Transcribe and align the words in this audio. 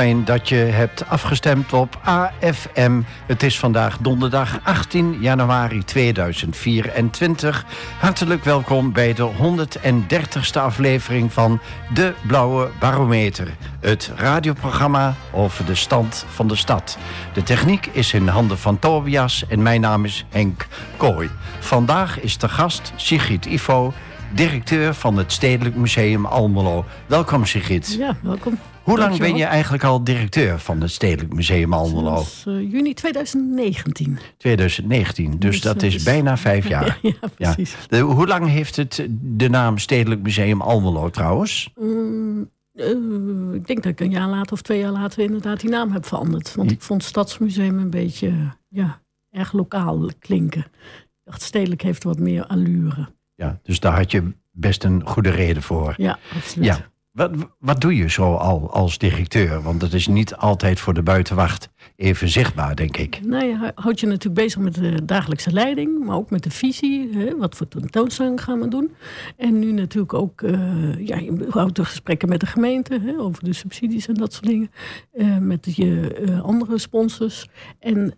Fijn 0.00 0.24
dat 0.24 0.48
je 0.48 0.54
hebt 0.54 1.08
afgestemd 1.08 1.72
op 1.72 1.98
AFM. 2.04 3.00
Het 3.26 3.42
is 3.42 3.58
vandaag 3.58 3.98
donderdag 3.98 4.60
18 4.62 5.16
januari 5.20 5.84
2024. 5.84 7.64
Hartelijk 7.98 8.44
welkom 8.44 8.92
bij 8.92 9.14
de 9.14 9.30
130ste 9.30 10.60
aflevering 10.60 11.32
van 11.32 11.60
De 11.94 12.14
Blauwe 12.26 12.70
Barometer. 12.78 13.48
Het 13.80 14.12
radioprogramma 14.16 15.14
over 15.32 15.64
de 15.66 15.74
stand 15.74 16.24
van 16.28 16.48
de 16.48 16.56
stad. 16.56 16.98
De 17.32 17.42
techniek 17.42 17.86
is 17.86 18.12
in 18.12 18.28
handen 18.28 18.58
van 18.58 18.78
Tobias 18.78 19.44
en 19.48 19.62
mijn 19.62 19.80
naam 19.80 20.04
is 20.04 20.24
Henk 20.28 20.66
Kooi. 20.96 21.30
Vandaag 21.58 22.20
is 22.20 22.38
de 22.38 22.48
gast 22.48 22.92
Sigrid 22.96 23.46
Ivo, 23.46 23.92
directeur 24.34 24.94
van 24.94 25.16
het 25.16 25.32
Stedelijk 25.32 25.74
Museum 25.74 26.26
Almelo. 26.26 26.84
Welkom 27.06 27.46
Sigrid. 27.46 27.94
Ja, 27.98 28.16
welkom. 28.22 28.58
Hoe 28.82 28.98
lang 28.98 29.18
ben 29.18 29.36
je 29.36 29.44
eigenlijk 29.44 29.84
al 29.84 30.04
directeur 30.04 30.58
van 30.58 30.80
het 30.80 30.90
Stedelijk 30.90 31.34
Museum 31.34 31.72
Almelo? 31.72 32.16
Sinds 32.16 32.44
uh, 32.46 32.72
juni 32.72 32.94
2019. 32.94 34.18
2019, 34.36 35.30
dus, 35.30 35.38
dus 35.38 35.60
dat 35.60 35.82
is 35.82 36.02
bijna 36.02 36.36
vijf 36.36 36.68
jaar. 36.74 36.98
ja, 37.02 37.12
precies. 37.34 37.70
Ja. 37.70 37.78
De, 37.88 37.98
hoe 37.98 38.26
lang 38.26 38.48
heeft 38.48 38.76
het 38.76 39.06
de 39.20 39.48
naam 39.48 39.78
Stedelijk 39.78 40.22
Museum 40.22 40.60
Almelo 40.60 41.10
trouwens? 41.10 41.72
Mm, 41.80 42.50
uh, 42.74 43.54
ik 43.54 43.66
denk 43.66 43.82
dat 43.82 43.92
ik 43.92 44.00
een 44.00 44.10
jaar 44.10 44.28
later 44.28 44.52
of 44.52 44.62
twee 44.62 44.78
jaar 44.78 44.92
later 44.92 45.22
inderdaad 45.22 45.60
die 45.60 45.70
naam 45.70 45.92
heb 45.92 46.06
veranderd. 46.06 46.54
Want 46.54 46.70
ik 46.70 46.82
vond 46.82 47.04
Stadsmuseum 47.04 47.78
een 47.78 47.90
beetje 47.90 48.32
ja, 48.68 49.00
erg 49.30 49.52
lokaal 49.52 50.10
klinken. 50.18 50.60
Ik 50.60 51.24
dacht, 51.24 51.42
stedelijk 51.42 51.82
heeft 51.82 52.04
wat 52.04 52.18
meer 52.18 52.46
allure. 52.46 53.08
Ja, 53.34 53.60
dus 53.62 53.80
daar 53.80 53.96
had 53.96 54.10
je 54.10 54.32
best 54.50 54.84
een 54.84 55.06
goede 55.06 55.30
reden 55.30 55.62
voor. 55.62 55.94
Ja, 55.96 56.18
absoluut. 56.36 56.66
Ja. 56.66 56.89
Wat, 57.10 57.30
wat 57.58 57.80
doe 57.80 57.96
je 57.96 58.10
zo 58.10 58.34
al 58.34 58.70
als 58.72 58.98
directeur? 58.98 59.62
Want 59.62 59.80
dat 59.80 59.92
is 59.92 60.06
niet 60.06 60.34
altijd 60.34 60.80
voor 60.80 60.94
de 60.94 61.02
buitenwacht 61.02 61.68
even 61.96 62.28
zichtbaar, 62.28 62.76
denk 62.76 62.96
ik. 62.96 63.20
Nou, 63.24 63.44
je 63.44 63.72
houdt 63.74 64.00
je 64.00 64.06
natuurlijk 64.06 64.34
bezig 64.34 64.60
met 64.60 64.74
de 64.74 65.04
dagelijkse 65.04 65.52
leiding, 65.52 66.04
maar 66.04 66.16
ook 66.16 66.30
met 66.30 66.42
de 66.42 66.50
visie. 66.50 67.10
Hè, 67.12 67.36
wat 67.36 67.54
voor 67.54 67.68
tentoonstelling 67.68 68.42
gaan 68.42 68.60
we 68.60 68.68
doen? 68.68 68.94
En 69.36 69.58
nu 69.58 69.72
natuurlijk 69.72 70.14
ook, 70.14 70.40
uh, 70.40 71.06
ja, 71.06 71.16
je 71.16 71.46
houdt 71.48 71.76
de 71.76 71.84
gesprekken 71.84 72.28
met 72.28 72.40
de 72.40 72.46
gemeente 72.46 73.00
hè, 73.02 73.18
over 73.18 73.44
de 73.44 73.52
subsidies 73.52 74.08
en 74.08 74.14
dat 74.14 74.32
soort 74.32 74.46
dingen. 74.46 74.70
Uh, 75.14 75.38
met 75.38 75.76
je 75.76 76.20
uh, 76.20 76.40
andere 76.40 76.78
sponsors. 76.78 77.48
En 77.78 78.14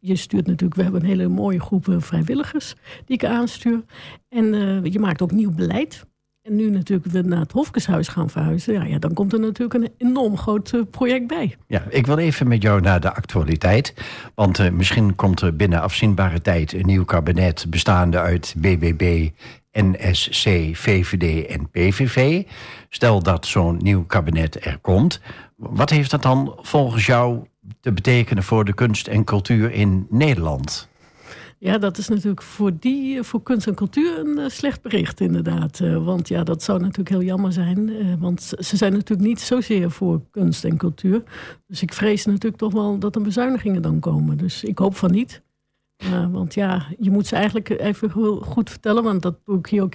je 0.00 0.16
stuurt 0.16 0.46
natuurlijk, 0.46 0.74
we 0.74 0.82
hebben 0.82 1.00
een 1.00 1.06
hele 1.06 1.28
mooie 1.28 1.60
groep 1.60 1.86
vrijwilligers 1.98 2.74
die 3.04 3.16
ik 3.16 3.24
aanstuur. 3.24 3.84
En 4.28 4.46
je 4.90 4.98
maakt 4.98 5.22
ook 5.22 5.32
nieuw 5.32 5.52
beleid. 5.52 6.06
En 6.46 6.56
nu 6.56 6.70
natuurlijk 6.70 7.12
we 7.12 7.22
naar 7.22 7.40
het 7.40 7.52
Hofkeshuis 7.52 8.08
gaan 8.08 8.30
verhuizen. 8.30 8.72
Ja, 8.72 8.84
ja, 8.84 8.98
dan 8.98 9.12
komt 9.12 9.32
er 9.32 9.40
natuurlijk 9.40 9.74
een 9.74 9.92
enorm 9.98 10.36
groot 10.36 10.72
uh, 10.72 10.82
project 10.90 11.26
bij. 11.26 11.56
Ja, 11.66 11.82
ik 11.88 12.06
wil 12.06 12.18
even 12.18 12.48
met 12.48 12.62
jou 12.62 12.80
naar 12.80 13.00
de 13.00 13.14
actualiteit. 13.14 13.94
Want 14.34 14.58
uh, 14.58 14.70
misschien 14.70 15.14
komt 15.14 15.40
er 15.40 15.56
binnen 15.56 15.80
afzienbare 15.80 16.40
tijd 16.40 16.72
een 16.72 16.86
nieuw 16.86 17.04
kabinet... 17.04 17.66
bestaande 17.68 18.18
uit 18.18 18.54
BBB, 18.56 19.28
NSC, 19.72 20.48
VVD 20.72 21.46
en 21.46 21.70
PVV. 21.70 22.42
Stel 22.88 23.22
dat 23.22 23.46
zo'n 23.46 23.76
nieuw 23.82 24.04
kabinet 24.04 24.64
er 24.64 24.78
komt. 24.80 25.20
Wat 25.56 25.90
heeft 25.90 26.10
dat 26.10 26.22
dan 26.22 26.54
volgens 26.60 27.06
jou 27.06 27.46
te 27.80 27.92
betekenen 27.92 28.42
voor 28.42 28.64
de 28.64 28.74
kunst 28.74 29.06
en 29.06 29.24
cultuur 29.24 29.72
in 29.72 30.06
Nederland? 30.10 30.88
Ja, 31.58 31.78
dat 31.78 31.98
is 31.98 32.08
natuurlijk 32.08 32.42
voor, 32.42 32.72
die, 32.78 33.22
voor 33.22 33.42
kunst 33.42 33.66
en 33.66 33.74
cultuur 33.74 34.18
een 34.18 34.38
uh, 34.38 34.48
slecht 34.48 34.82
bericht, 34.82 35.20
inderdaad. 35.20 35.80
Uh, 35.80 36.04
want 36.04 36.28
ja, 36.28 36.44
dat 36.44 36.62
zou 36.62 36.80
natuurlijk 36.80 37.08
heel 37.08 37.22
jammer 37.22 37.52
zijn. 37.52 37.88
Uh, 37.88 38.14
want 38.18 38.42
ze 38.58 38.76
zijn 38.76 38.92
natuurlijk 38.92 39.28
niet 39.28 39.40
zozeer 39.40 39.90
voor 39.90 40.20
kunst 40.30 40.64
en 40.64 40.76
cultuur. 40.76 41.22
Dus 41.66 41.82
ik 41.82 41.92
vrees 41.92 42.24
natuurlijk 42.24 42.56
toch 42.56 42.72
wel 42.72 42.98
dat 42.98 43.14
er 43.14 43.22
bezuinigingen 43.22 43.82
dan 43.82 44.00
komen. 44.00 44.36
Dus 44.36 44.64
ik 44.64 44.78
hoop 44.78 44.96
van 44.96 45.10
niet. 45.10 45.42
want 46.30 46.54
ja, 46.54 46.86
je 46.98 47.10
moet 47.10 47.26
ze 47.26 47.36
eigenlijk 47.36 47.68
even 47.68 48.10
goed 48.40 48.70
vertellen, 48.70 49.02
want 49.02 49.22
dat 49.22 49.36
doe 49.44 49.58
ik 49.58 49.66
hier 49.66 49.82
ook 49.82 49.94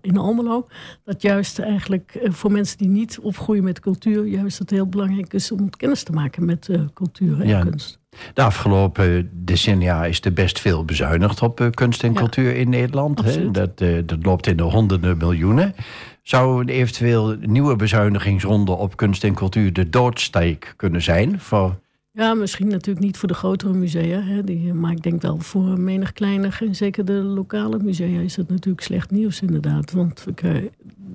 in 0.00 0.16
Almelo. 0.16 0.66
Dat 1.04 1.22
juist 1.22 1.58
eigenlijk 1.58 2.20
voor 2.22 2.52
mensen 2.52 2.78
die 2.78 2.88
niet 2.88 3.18
opgroeien 3.18 3.64
met 3.64 3.80
cultuur, 3.80 4.26
juist 4.26 4.58
het 4.58 4.70
heel 4.70 4.86
belangrijk 4.86 5.32
is 5.32 5.52
om 5.52 5.70
kennis 5.70 6.02
te 6.02 6.12
maken 6.12 6.44
met 6.44 6.68
cultuur 6.94 7.40
en 7.40 7.48
ja. 7.48 7.60
kunst. 7.60 7.99
De 8.34 8.42
afgelopen 8.42 9.30
decennia 9.32 10.04
is 10.04 10.20
er 10.20 10.32
best 10.32 10.60
veel 10.60 10.84
bezuinigd 10.84 11.42
op 11.42 11.60
uh, 11.60 11.70
kunst 11.70 12.02
en 12.02 12.12
ja, 12.12 12.18
cultuur 12.18 12.56
in 12.56 12.68
Nederland. 12.68 13.24
Hè? 13.24 13.50
Dat, 13.50 13.80
uh, 13.80 13.98
dat 14.04 14.18
loopt 14.22 14.46
in 14.46 14.56
de 14.56 14.62
honderden 14.62 15.16
miljoenen. 15.16 15.74
Zou 16.22 16.60
een 16.60 16.68
eventueel 16.68 17.36
nieuwe 17.40 17.76
bezuinigingsronde 17.76 18.72
op 18.72 18.96
kunst 18.96 19.24
en 19.24 19.34
cultuur 19.34 19.72
de 19.72 19.90
doodsteek 19.90 20.74
kunnen 20.76 21.02
zijn 21.02 21.40
voor 21.40 21.78
ja, 22.12 22.34
misschien 22.34 22.68
natuurlijk 22.68 23.04
niet 23.06 23.16
voor 23.16 23.28
de 23.28 23.34
grotere 23.34 23.72
musea. 23.72 24.22
Hè, 24.22 24.44
die, 24.44 24.74
maar 24.74 24.92
ik 24.92 25.02
denk 25.02 25.22
wel 25.22 25.38
voor 25.38 25.80
menig 25.80 26.12
kleiner 26.12 26.58
en 26.60 26.74
zeker 26.74 27.04
de 27.04 27.12
lokale 27.12 27.78
musea 27.78 28.20
is 28.20 28.36
het 28.36 28.48
natuurlijk 28.48 28.84
slecht 28.84 29.10
nieuws 29.10 29.40
inderdaad. 29.40 29.92
Want 29.92 30.24
ik, 30.26 30.42
uh, 30.42 30.62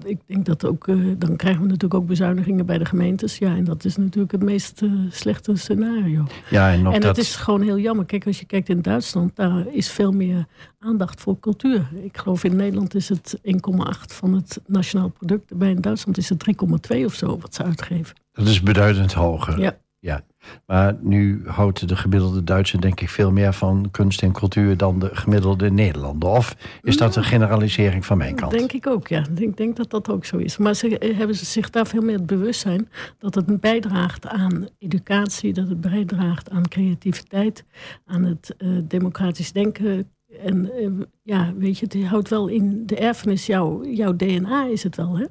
ik 0.03 0.19
denk 0.25 0.45
dat 0.45 0.65
ook, 0.65 0.87
uh, 0.87 1.15
dan 1.17 1.35
krijgen 1.35 1.61
we 1.61 1.67
natuurlijk 1.67 2.01
ook 2.01 2.07
bezuinigingen 2.07 2.65
bij 2.65 2.77
de 2.77 2.85
gemeentes. 2.85 3.37
Ja, 3.37 3.55
en 3.55 3.63
dat 3.63 3.85
is 3.85 3.97
natuurlijk 3.97 4.31
het 4.31 4.43
meest 4.43 4.81
uh, 4.81 4.91
slechte 5.09 5.55
scenario. 5.55 6.27
Ja, 6.49 6.71
en 6.71 6.85
en 6.85 6.91
dat... 6.91 7.03
het 7.03 7.17
is 7.17 7.35
gewoon 7.35 7.61
heel 7.61 7.79
jammer. 7.79 8.05
Kijk, 8.05 8.25
als 8.25 8.39
je 8.39 8.45
kijkt 8.45 8.69
in 8.69 8.81
Duitsland, 8.81 9.35
daar 9.35 9.65
is 9.67 9.91
veel 9.91 10.11
meer 10.11 10.45
aandacht 10.79 11.21
voor 11.21 11.39
cultuur. 11.39 11.87
Ik 12.01 12.17
geloof 12.17 12.43
in 12.43 12.55
Nederland 12.55 12.95
is 12.95 13.09
het 13.09 13.39
1,8 13.43 13.51
van 14.05 14.33
het 14.33 14.61
nationaal 14.67 15.09
product. 15.09 15.57
Bij 15.57 15.69
in 15.69 15.81
Duitsland 15.81 16.17
is 16.17 16.29
het 16.29 16.45
3,2 16.93 17.05
of 17.05 17.13
zo 17.13 17.37
wat 17.37 17.55
ze 17.55 17.63
uitgeven. 17.63 18.15
Dat 18.31 18.47
is 18.47 18.61
beduidend 18.61 19.13
hoger. 19.13 19.59
Ja. 19.59 19.77
Ja, 20.05 20.23
maar 20.65 20.95
nu 20.99 21.41
houdt 21.45 21.87
de 21.87 21.95
gemiddelde 21.95 22.43
Duitser 22.43 22.81
denk 22.81 23.01
ik 23.01 23.09
veel 23.09 23.31
meer 23.31 23.53
van 23.53 23.87
kunst 23.91 24.21
en 24.21 24.31
cultuur 24.31 24.77
dan 24.77 24.99
de 24.99 25.09
gemiddelde 25.13 25.71
Nederlander. 25.71 26.29
Of 26.29 26.55
is 26.81 26.97
dat 26.97 27.15
een 27.15 27.23
generalisering 27.23 28.05
van 28.05 28.17
mijn 28.17 28.35
kant? 28.35 28.51
Denk 28.51 28.71
ik 28.71 28.87
ook, 28.87 29.07
ja. 29.07 29.25
Ik 29.35 29.57
denk 29.57 29.75
dat 29.75 29.89
dat 29.89 30.09
ook 30.09 30.25
zo 30.25 30.37
is. 30.37 30.57
Maar 30.57 30.73
ze 30.73 31.13
hebben 31.15 31.35
zich 31.35 31.69
daar 31.69 31.87
veel 31.87 32.01
meer 32.01 32.15
het 32.15 32.25
bewustzijn 32.25 32.89
dat 33.19 33.35
het 33.35 33.61
bijdraagt 33.61 34.27
aan 34.27 34.67
educatie, 34.79 35.53
dat 35.53 35.69
het 35.69 35.81
bijdraagt 35.81 36.49
aan 36.49 36.67
creativiteit, 36.67 37.65
aan 38.05 38.23
het 38.23 38.55
uh, 38.57 38.79
democratisch 38.83 39.51
denken. 39.51 40.09
En 40.41 40.69
uh, 40.79 40.89
ja, 41.23 41.53
weet 41.57 41.77
je, 41.77 41.85
het 41.85 42.05
houdt 42.05 42.29
wel 42.29 42.47
in 42.47 42.85
de 42.85 42.95
erfenis, 42.95 43.45
jouw, 43.45 43.85
jouw 43.85 44.15
DNA 44.15 44.65
is 44.65 44.83
het 44.83 44.95
wel, 44.95 45.17
hè? 45.17 45.25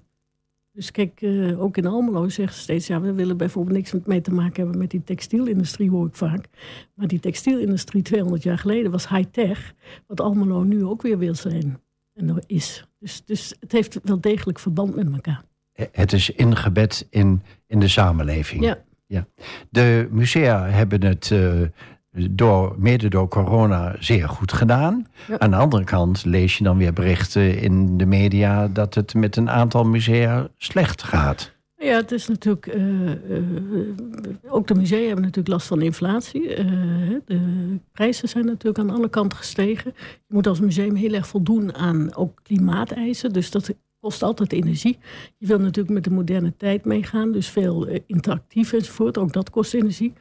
Dus 0.74 0.90
kijk, 0.90 1.20
uh, 1.20 1.62
ook 1.62 1.76
in 1.76 1.86
Almelo 1.86 2.28
zeggen 2.28 2.56
ze 2.56 2.62
steeds... 2.62 2.86
ja, 2.86 3.00
we 3.00 3.12
willen 3.12 3.36
bijvoorbeeld 3.36 3.76
niks 3.76 3.94
mee 4.04 4.20
te 4.20 4.32
maken 4.32 4.62
hebben 4.62 4.78
met 4.78 4.90
die 4.90 5.04
textielindustrie, 5.04 5.90
hoor 5.90 6.06
ik 6.06 6.14
vaak. 6.14 6.48
Maar 6.94 7.06
die 7.06 7.20
textielindustrie 7.20 8.02
200 8.02 8.42
jaar 8.42 8.58
geleden 8.58 8.90
was 8.90 9.08
high-tech... 9.08 9.74
wat 10.06 10.20
Almelo 10.20 10.62
nu 10.62 10.84
ook 10.84 11.02
weer 11.02 11.18
wil 11.18 11.34
zijn 11.34 11.78
en 12.14 12.26
dat 12.26 12.44
is. 12.46 12.88
Dus, 12.98 13.24
dus 13.24 13.54
het 13.60 13.72
heeft 13.72 13.98
wel 14.02 14.20
degelijk 14.20 14.58
verband 14.58 14.94
met 14.94 15.12
elkaar. 15.12 15.42
Het 15.72 16.12
is 16.12 16.30
ingebed 16.30 17.06
in, 17.10 17.42
in 17.66 17.80
de 17.80 17.88
samenleving. 17.88 18.64
Ja. 18.64 18.84
ja. 19.06 19.26
De 19.70 20.08
musea 20.10 20.66
hebben 20.66 21.04
het... 21.04 21.30
Uh, 21.30 21.60
door, 22.30 22.74
mede 22.78 23.08
door 23.08 23.28
corona 23.28 23.96
zeer 23.98 24.28
goed 24.28 24.52
gedaan. 24.52 25.06
Ja. 25.28 25.38
Aan 25.38 25.50
de 25.50 25.56
andere 25.56 25.84
kant 25.84 26.24
lees 26.24 26.58
je 26.58 26.64
dan 26.64 26.78
weer 26.78 26.92
berichten 26.92 27.58
in 27.58 27.98
de 27.98 28.06
media 28.06 28.68
dat 28.68 28.94
het 28.94 29.14
met 29.14 29.36
een 29.36 29.50
aantal 29.50 29.84
musea 29.84 30.48
slecht 30.56 31.02
gaat. 31.02 31.52
Ja, 31.76 31.96
het 31.96 32.12
is 32.12 32.28
natuurlijk. 32.28 32.66
Uh, 32.66 33.10
uh, 33.10 33.38
ook 34.48 34.66
de 34.66 34.74
musea 34.74 35.06
hebben 35.06 35.20
natuurlijk 35.20 35.48
last 35.48 35.66
van 35.66 35.82
inflatie. 35.82 36.42
Uh, 36.42 36.56
de 37.26 37.40
prijzen 37.92 38.28
zijn 38.28 38.44
natuurlijk 38.44 38.78
aan 38.78 38.96
alle 38.96 39.08
kanten 39.08 39.38
gestegen. 39.38 39.92
Je 39.96 40.34
moet 40.34 40.46
als 40.46 40.60
museum 40.60 40.94
heel 40.94 41.12
erg 41.12 41.26
voldoen 41.26 41.74
aan 41.74 42.14
ook 42.14 42.40
klimaateisen. 42.42 43.32
Dus 43.32 43.50
dat 43.50 43.74
kost 44.00 44.22
altijd 44.22 44.52
energie. 44.52 44.98
Je 45.38 45.46
wil 45.46 45.58
natuurlijk 45.58 45.94
met 45.94 46.04
de 46.04 46.10
moderne 46.10 46.52
tijd 46.56 46.84
meegaan. 46.84 47.32
Dus 47.32 47.48
veel 47.48 47.86
interactief 48.06 48.72
enzovoort. 48.72 49.18
Ook 49.18 49.32
dat 49.32 49.50
kost 49.50 49.74
energie. 49.74 50.12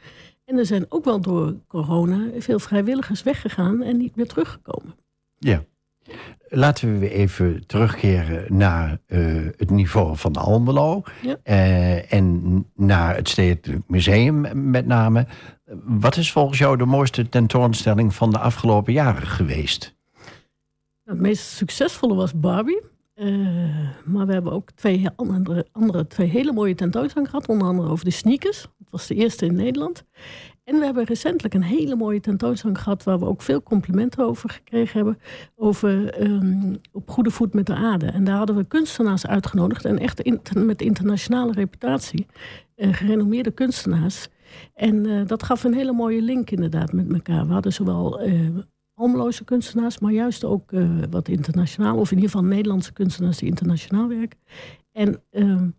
En 0.53 0.59
er 0.59 0.65
zijn 0.65 0.85
ook 0.89 1.05
wel 1.05 1.21
door 1.21 1.55
corona 1.67 2.27
veel 2.37 2.59
vrijwilligers 2.59 3.23
weggegaan 3.23 3.81
en 3.81 3.97
niet 3.97 4.15
meer 4.15 4.27
teruggekomen. 4.27 4.95
Ja. 5.37 5.63
Laten 6.49 6.99
we 6.99 7.09
even 7.09 7.67
terugkeren 7.67 8.57
naar 8.57 8.99
uh, 9.07 9.47
het 9.57 9.69
niveau 9.69 10.17
van 10.17 10.35
Almelo. 10.35 11.03
Ja. 11.21 11.37
Uh, 11.43 12.13
en 12.13 12.65
naar 12.75 13.15
het 13.15 13.29
Stedelijk 13.29 13.83
Museum 13.87 14.69
met 14.71 14.85
name. 14.85 15.27
Wat 15.83 16.17
is 16.17 16.31
volgens 16.31 16.57
jou 16.57 16.77
de 16.77 16.85
mooiste 16.85 17.29
tentoonstelling 17.29 18.13
van 18.13 18.31
de 18.31 18.39
afgelopen 18.39 18.93
jaren 18.93 19.27
geweest? 19.27 19.95
Nou, 21.03 21.17
het 21.17 21.27
meest 21.27 21.43
succesvolle 21.43 22.15
was 22.15 22.39
Barbie. 22.39 22.81
Uh, 23.15 23.89
maar 24.05 24.25
we 24.25 24.33
hebben 24.33 24.51
ook 24.51 24.71
twee 24.71 25.09
andere, 25.15 25.67
andere 25.71 26.07
twee 26.07 26.27
hele 26.27 26.53
mooie 26.53 26.75
tentoonstellingen 26.75 27.29
gehad. 27.29 27.49
Onder 27.49 27.67
andere 27.67 27.89
over 27.89 28.05
de 28.05 28.11
sneakers. 28.11 28.67
Was 28.93 29.07
de 29.07 29.15
eerste 29.15 29.45
in 29.45 29.55
Nederland. 29.55 30.03
En 30.63 30.79
we 30.79 30.85
hebben 30.85 31.03
recentelijk 31.03 31.53
een 31.53 31.63
hele 31.63 31.95
mooie 31.95 32.19
tentoonstelling 32.19 32.79
gehad... 32.79 33.03
waar 33.03 33.19
we 33.19 33.25
ook 33.25 33.41
veel 33.41 33.63
complimenten 33.63 34.25
over 34.25 34.49
gekregen 34.49 34.95
hebben... 34.95 35.19
over 35.55 36.13
ehm, 36.13 36.75
op 36.91 37.09
goede 37.09 37.31
voet 37.31 37.53
met 37.53 37.65
de 37.65 37.75
aarde. 37.75 38.05
En 38.05 38.23
daar 38.23 38.37
hadden 38.37 38.55
we 38.55 38.63
kunstenaars 38.63 39.27
uitgenodigd... 39.27 39.85
en 39.85 39.99
echt 39.99 40.55
met 40.55 40.81
internationale 40.81 41.51
reputatie. 41.51 42.25
Uh, 42.75 42.93
gerenommeerde 42.93 43.51
kunstenaars. 43.51 44.27
En 44.73 45.05
uh, 45.05 45.27
dat 45.27 45.43
gaf 45.43 45.63
een 45.63 45.73
hele 45.73 45.93
mooie 45.93 46.21
link 46.21 46.51
inderdaad 46.51 46.93
met 46.93 47.13
elkaar. 47.13 47.47
We 47.47 47.53
hadden 47.53 47.73
zowel 47.73 48.27
uh, 48.27 49.29
kunstenaars... 49.45 49.99
maar 49.99 50.11
juist 50.11 50.43
ook 50.43 50.71
wat 51.09 51.27
internationaal... 51.27 51.97
of 51.97 52.11
in 52.11 52.17
ieder 52.17 52.31
geval 52.31 52.47
Nederlandse 52.47 52.93
kunstenaars 52.93 53.37
die 53.37 53.49
internationaal 53.49 54.07
werken. 54.07 54.39
En... 54.91 55.21
Ehm, 55.29 55.69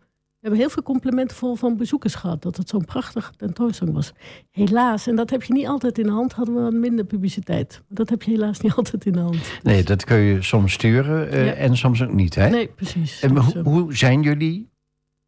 hebben 0.44 0.62
heel 0.62 0.70
veel 0.70 0.82
complimenten 0.82 1.36
vol 1.36 1.54
van 1.54 1.76
bezoekers 1.76 2.14
gehad. 2.14 2.42
Dat 2.42 2.56
het 2.56 2.68
zo'n 2.68 2.84
prachtige 2.84 3.32
tentoonstelling 3.36 3.96
was. 3.96 4.12
Helaas, 4.50 5.06
en 5.06 5.16
dat 5.16 5.30
heb 5.30 5.42
je 5.42 5.52
niet 5.52 5.66
altijd 5.66 5.98
in 5.98 6.04
de 6.04 6.12
hand, 6.12 6.32
hadden 6.32 6.54
we 6.54 6.60
wat 6.60 6.72
minder 6.72 7.04
publiciteit. 7.04 7.82
Dat 7.88 8.10
heb 8.10 8.22
je 8.22 8.30
helaas 8.30 8.60
niet 8.60 8.74
altijd 8.80 9.06
in 9.06 9.12
de 9.12 9.18
hand. 9.18 9.58
Nee, 9.62 9.82
dat 9.82 10.04
kun 10.04 10.16
je 10.16 10.42
soms 10.42 10.72
sturen 10.72 11.34
uh, 11.34 11.60
en 11.60 11.76
soms 11.76 12.02
ook 12.02 12.12
niet, 12.12 12.34
hè? 12.34 12.48
Nee, 12.48 12.68
precies. 12.68 13.20
En 13.20 13.36
hoe, 13.36 13.62
hoe 13.62 13.96
zijn 13.96 14.22
jullie 14.22 14.70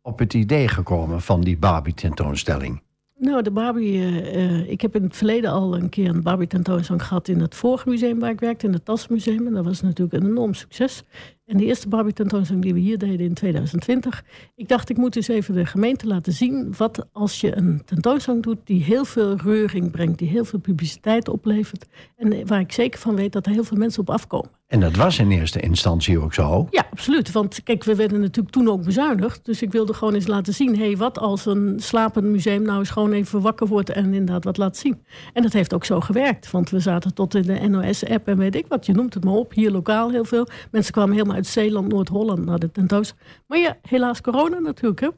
op 0.03 0.19
het 0.19 0.35
idee 0.35 0.69
gekomen 0.69 1.21
van 1.21 1.41
die 1.41 1.57
Barbie-tentoonstelling? 1.57 2.83
Nou, 3.19 3.43
de 3.43 3.51
Barbie. 3.51 3.93
Uh, 3.93 4.71
ik 4.71 4.81
heb 4.81 4.97
in 4.97 5.03
het 5.03 5.17
verleden 5.17 5.51
al 5.51 5.77
een 5.77 5.89
keer 5.89 6.09
een 6.09 6.23
Barbie 6.23 6.47
tentoonstelling 6.47 7.05
gehad 7.05 7.29
in 7.29 7.41
het 7.41 7.55
vorige 7.55 7.89
museum 7.89 8.19
waar 8.19 8.31
ik 8.31 8.41
werkte, 8.41 8.67
in 8.67 8.73
het 8.73 8.85
Tasmuseum. 8.85 9.47
En 9.47 9.53
dat 9.53 9.65
was 9.65 9.83
natuurlijk 9.83 10.23
een 10.23 10.31
enorm 10.31 10.55
succes. 10.55 11.03
En 11.47 11.57
de 11.57 11.65
eerste 11.65 11.89
Barbie 11.89 12.13
tentoonstelling 12.13 12.65
die 12.65 12.75
we 12.75 12.81
hier 12.81 12.99
deden 12.99 13.27
in 13.27 13.35
2020. 13.35 14.25
Ik 14.55 14.69
dacht, 14.69 14.91
ik 14.91 14.97
moet 14.97 15.17
eens 15.17 15.29
even 15.29 15.55
de 15.55 15.67
gemeente 15.67 16.07
laten 16.07 16.33
zien. 16.33 16.75
Wat 16.77 17.07
als 17.13 17.41
je 17.41 17.57
een 17.57 17.83
tentoonstelling 17.85 18.43
doet 18.43 18.59
die 18.65 18.83
heel 18.83 19.05
veel 19.05 19.37
reuring 19.37 19.91
brengt, 19.91 20.19
die 20.19 20.29
heel 20.29 20.45
veel 20.45 20.59
publiciteit 20.59 21.29
oplevert. 21.29 21.87
En 22.17 22.47
waar 22.47 22.61
ik 22.61 22.73
zeker 22.73 23.01
van 23.01 23.15
weet 23.15 23.33
dat 23.33 23.47
er 23.47 23.53
heel 23.53 23.65
veel 23.65 23.77
mensen 23.77 24.01
op 24.01 24.11
afkomen. 24.11 24.51
En 24.67 24.81
dat 24.81 24.97
was 24.97 25.19
in 25.19 25.31
eerste 25.31 25.61
instantie 25.61 26.21
ook 26.21 26.35
zo? 26.35 26.67
Ja, 26.71 26.87
absoluut. 26.91 27.33
Want 27.33 27.63
kijk, 27.63 27.85
we 27.85 27.95
werden 27.95 28.21
natuurlijk 28.21 28.55
toen 28.55 28.69
ook 28.69 28.85
bezuinigd. 28.85 29.45
Dus 29.45 29.63
ik 29.63 29.73
wilde 29.73 29.95
gewoon 29.95 30.15
eens 30.15 30.27
laten 30.27 30.55
zien... 30.55 30.77
hé, 30.77 30.85
hey, 30.85 30.97
wat 30.97 31.19
als 31.19 31.47
een 31.47 31.75
slapend 31.81 32.27
museum 32.27 32.63
nou 32.63 32.79
eens 32.79 32.91
gewoon 32.91 33.13
even 33.13 33.41
wakker 33.41 33.67
wordt... 33.67 33.91
en 33.91 34.05
inderdaad 34.05 34.45
wat 34.45 34.57
laat 34.57 34.77
zien. 34.77 35.05
En 35.33 35.43
dat 35.43 35.53
heeft 35.53 35.75
ook 35.75 35.85
zo 35.85 36.01
gewerkt. 36.01 36.51
Want 36.51 36.71
we 36.71 36.81
zaten 36.81 37.15
tot 37.15 37.35
in 37.35 37.43
de 37.43 37.69
NOS-app 37.69 38.29
en 38.29 38.37
weet 38.37 38.55
ik 38.55 38.67
wat. 38.69 38.87
Je 38.87 38.93
noemt 38.93 39.15
het 39.15 39.25
maar 39.25 39.35
op. 39.35 39.53
Hier 39.53 39.71
lokaal 39.71 40.11
heel 40.11 40.25
veel. 40.25 40.49
Mensen 40.71 40.93
kwamen 40.93 41.15
helemaal 41.15 41.36
uit 41.37 41.47
Zeeland, 41.47 41.89
Noord-Holland 41.89 42.45
naar 42.45 42.59
de 42.59 42.71
tentoonstelling. 42.71 43.27
Maar 43.47 43.59
ja, 43.59 43.77
helaas 43.83 44.21
corona 44.21 44.59
natuurlijk, 44.59 45.01
hè? 45.01 45.09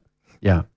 Ja. 0.40 0.68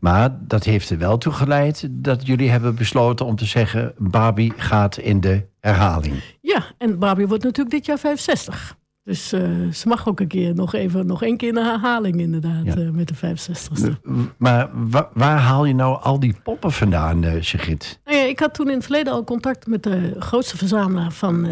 Maar 0.00 0.38
dat 0.46 0.64
heeft 0.64 0.90
er 0.90 0.98
wel 0.98 1.18
toe 1.18 1.32
geleid 1.32 1.88
dat 1.90 2.26
jullie 2.26 2.50
hebben 2.50 2.74
besloten 2.74 3.26
om 3.26 3.36
te 3.36 3.44
zeggen: 3.44 3.94
Barbie 3.98 4.52
gaat 4.56 4.96
in 4.96 5.20
de 5.20 5.46
herhaling. 5.60 6.14
Ja, 6.40 6.64
en 6.78 6.98
Barbie 6.98 7.26
wordt 7.26 7.44
natuurlijk 7.44 7.76
dit 7.76 7.86
jaar 7.86 7.98
65. 7.98 8.78
Dus 9.10 9.32
uh, 9.32 9.72
ze 9.72 9.88
mag 9.88 10.08
ook 10.08 10.20
een 10.20 10.28
keer 10.28 10.54
nog 10.54 10.74
even, 10.74 11.06
nog 11.06 11.22
één 11.22 11.36
keer 11.36 11.56
een 11.56 11.64
herhaling 11.64 12.20
inderdaad, 12.20 12.64
ja. 12.64 12.76
uh, 12.76 12.90
met 12.90 13.08
de 13.08 13.14
65ste. 13.14 14.08
Maar 14.36 14.70
waar 15.14 15.38
haal 15.38 15.64
je 15.64 15.74
nou 15.74 16.02
al 16.02 16.20
die 16.20 16.34
poppen 16.42 16.72
vandaan, 16.72 17.24
uh, 17.24 17.32
Sigrid? 17.40 18.00
Nou 18.04 18.16
ja, 18.16 18.24
ik 18.24 18.40
had 18.40 18.54
toen 18.54 18.68
in 18.68 18.74
het 18.74 18.82
verleden 18.82 19.12
al 19.12 19.24
contact 19.24 19.66
met 19.66 19.82
de 19.82 20.16
grootste 20.18 20.56
verzamelaar 20.56 21.12
van, 21.12 21.46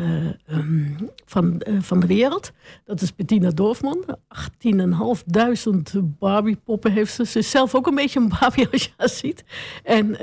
um, 0.51 0.97
van, 1.27 1.63
van 1.81 2.01
de 2.01 2.07
wereld. 2.07 2.53
Dat 2.85 3.01
is 3.01 3.15
Bettina 3.15 3.51
Dorfman. 3.51 4.05
18.500 5.97 5.99
Barbie-poppen 6.19 6.93
heeft 6.93 7.13
ze. 7.13 7.27
Ze 7.27 7.39
is 7.39 7.51
zelf 7.51 7.75
ook 7.75 7.87
een 7.87 7.95
beetje 7.95 8.21
een 8.21 8.33
Barbie 8.41 8.69
als 8.73 8.85
je 8.85 8.91
haar 8.97 9.09
ziet. 9.09 9.45
En 9.85 10.17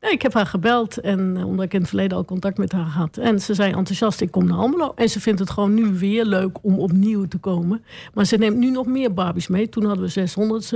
nou, 0.00 0.14
ik 0.14 0.22
heb 0.22 0.32
haar 0.32 0.46
gebeld, 0.46 0.98
en, 0.98 1.44
omdat 1.44 1.64
ik 1.64 1.74
in 1.74 1.80
het 1.80 1.88
verleden 1.88 2.16
al 2.16 2.24
contact 2.24 2.58
met 2.58 2.72
haar 2.72 2.86
had. 2.86 3.16
En 3.16 3.40
ze 3.40 3.54
zei 3.54 3.72
enthousiast, 3.72 4.20
ik 4.20 4.30
kom 4.30 4.46
naar 4.46 4.58
Almelo. 4.58 4.92
En 4.94 5.08
ze 5.08 5.20
vindt 5.20 5.40
het 5.40 5.50
gewoon 5.50 5.74
nu 5.74 5.86
weer 5.98 6.24
leuk 6.24 6.47
om 6.62 6.78
opnieuw 6.78 7.24
te 7.24 7.38
komen. 7.38 7.84
Maar 8.14 8.24
ze 8.24 8.36
neemt 8.36 8.56
nu 8.56 8.70
nog 8.70 8.86
meer 8.86 9.14
Barbies 9.14 9.48
mee. 9.48 9.68
Toen 9.68 9.84
hadden 9.84 10.04
we 10.04 10.10
600, 10.10 10.72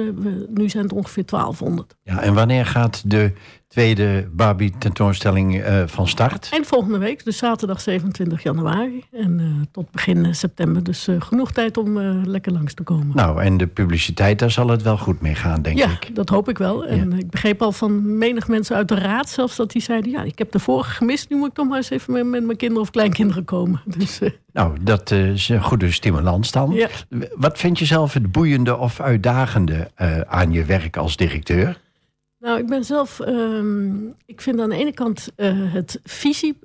nu 0.50 0.68
zijn 0.68 0.84
het 0.84 0.92
ongeveer 0.92 1.26
1200. 1.26 1.96
Ja, 2.02 2.20
en 2.20 2.34
wanneer 2.34 2.66
gaat 2.66 3.02
de 3.10 3.32
tweede 3.72 4.28
Barbie-tentoonstelling 4.32 5.66
uh, 5.66 5.82
van 5.86 6.08
start? 6.08 6.48
En 6.52 6.64
volgende 6.64 6.98
week, 6.98 7.24
dus 7.24 7.36
zaterdag 7.36 7.80
27 7.80 8.42
januari. 8.42 9.04
En 9.12 9.38
uh, 9.38 9.46
tot 9.70 9.90
begin 9.90 10.34
september. 10.34 10.82
Dus 10.82 11.08
uh, 11.08 11.20
genoeg 11.20 11.52
tijd 11.52 11.76
om 11.76 11.98
lekker 12.26 12.52
langs 12.52 12.74
te 12.74 12.82
komen. 12.82 13.16
Nou, 13.16 13.42
en 13.42 13.56
de 13.56 13.66
publiciteit, 13.66 14.38
daar 14.38 14.50
zal 14.50 14.68
het 14.68 14.82
wel 14.82 14.98
goed 14.98 15.20
mee 15.20 15.34
gaan, 15.34 15.62
denk 15.62 15.78
ja, 15.78 15.90
ik. 15.90 16.04
Ja, 16.04 16.14
dat 16.14 16.28
hoop 16.28 16.48
ik 16.48 16.58
wel. 16.58 16.86
En 16.86 17.10
ja. 17.10 17.16
ik 17.16 17.30
begreep 17.30 17.62
al 17.62 17.72
van 17.72 18.18
menig 18.18 18.48
mensen 18.48 18.76
uit 18.76 18.88
de 18.88 18.94
raad 18.94 19.28
zelfs 19.28 19.56
dat 19.56 19.70
die 19.70 19.82
zeiden... 19.82 20.10
ja, 20.10 20.22
ik 20.22 20.38
heb 20.38 20.52
de 20.52 20.58
vorige 20.58 20.90
gemist, 20.90 21.30
nu 21.30 21.36
moet 21.36 21.48
ik 21.48 21.54
toch 21.54 21.68
maar 21.68 21.76
eens 21.76 21.90
even 21.90 22.12
met, 22.12 22.26
met 22.26 22.44
mijn 22.44 22.58
kinderen 22.58 22.82
of 22.82 22.90
kleinkinderen 22.90 23.44
komen. 23.44 23.80
Dus, 23.98 24.20
nou, 24.52 24.76
dat 24.80 25.10
is 25.10 25.48
een 25.48 25.62
goede 25.62 25.92
stimulans 25.92 26.50
dan. 26.50 26.70
Ja. 26.70 26.88
Wat 27.34 27.58
vind 27.58 27.78
je 27.78 27.84
zelf 27.84 28.12
het 28.12 28.32
boeiende 28.32 28.76
of 28.76 29.00
uitdagende 29.00 29.90
aan 30.26 30.52
je 30.52 30.64
werk 30.64 30.96
als 30.96 31.16
directeur? 31.16 31.80
Nou, 32.42 32.58
ik 32.58 32.66
ben 32.66 32.84
zelf, 32.84 33.20
um, 33.20 34.12
ik 34.26 34.40
vind 34.40 34.60
aan 34.60 34.68
de 34.68 34.76
ene 34.76 34.92
kant 34.92 35.28
uh, 35.36 35.72
het 35.72 36.00
visie, 36.04 36.58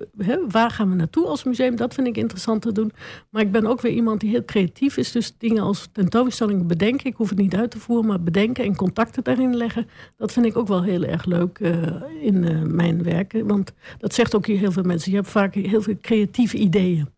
waar 0.48 0.70
gaan 0.70 0.90
we 0.90 0.94
naartoe 0.94 1.26
als 1.26 1.44
museum, 1.44 1.76
dat 1.76 1.94
vind 1.94 2.06
ik 2.06 2.16
interessant 2.16 2.62
te 2.62 2.72
doen. 2.72 2.92
Maar 3.30 3.42
ik 3.42 3.52
ben 3.52 3.66
ook 3.66 3.80
weer 3.80 3.92
iemand 3.92 4.20
die 4.20 4.30
heel 4.30 4.44
creatief 4.44 4.96
is, 4.96 5.12
dus 5.12 5.34
dingen 5.38 5.62
als 5.62 5.88
tentoonstellingen 5.92 6.66
bedenken. 6.66 7.06
Ik 7.06 7.16
hoef 7.16 7.28
het 7.28 7.38
niet 7.38 7.54
uit 7.54 7.70
te 7.70 7.78
voeren, 7.78 8.06
maar 8.06 8.20
bedenken 8.20 8.64
en 8.64 8.76
contacten 8.76 9.24
daarin 9.24 9.56
leggen, 9.56 9.86
dat 10.16 10.32
vind 10.32 10.46
ik 10.46 10.56
ook 10.56 10.68
wel 10.68 10.82
heel 10.82 11.04
erg 11.04 11.24
leuk 11.24 11.58
uh, 11.58 11.72
in 12.20 12.34
uh, 12.42 12.62
mijn 12.62 13.02
werken. 13.02 13.46
Want 13.46 13.72
dat 13.98 14.14
zegt 14.14 14.34
ook 14.34 14.46
hier 14.46 14.58
heel 14.58 14.72
veel 14.72 14.82
mensen. 14.82 15.10
Je 15.10 15.16
hebt 15.16 15.30
vaak 15.30 15.54
heel 15.54 15.82
veel 15.82 15.98
creatieve 16.00 16.56
ideeën. 16.56 17.08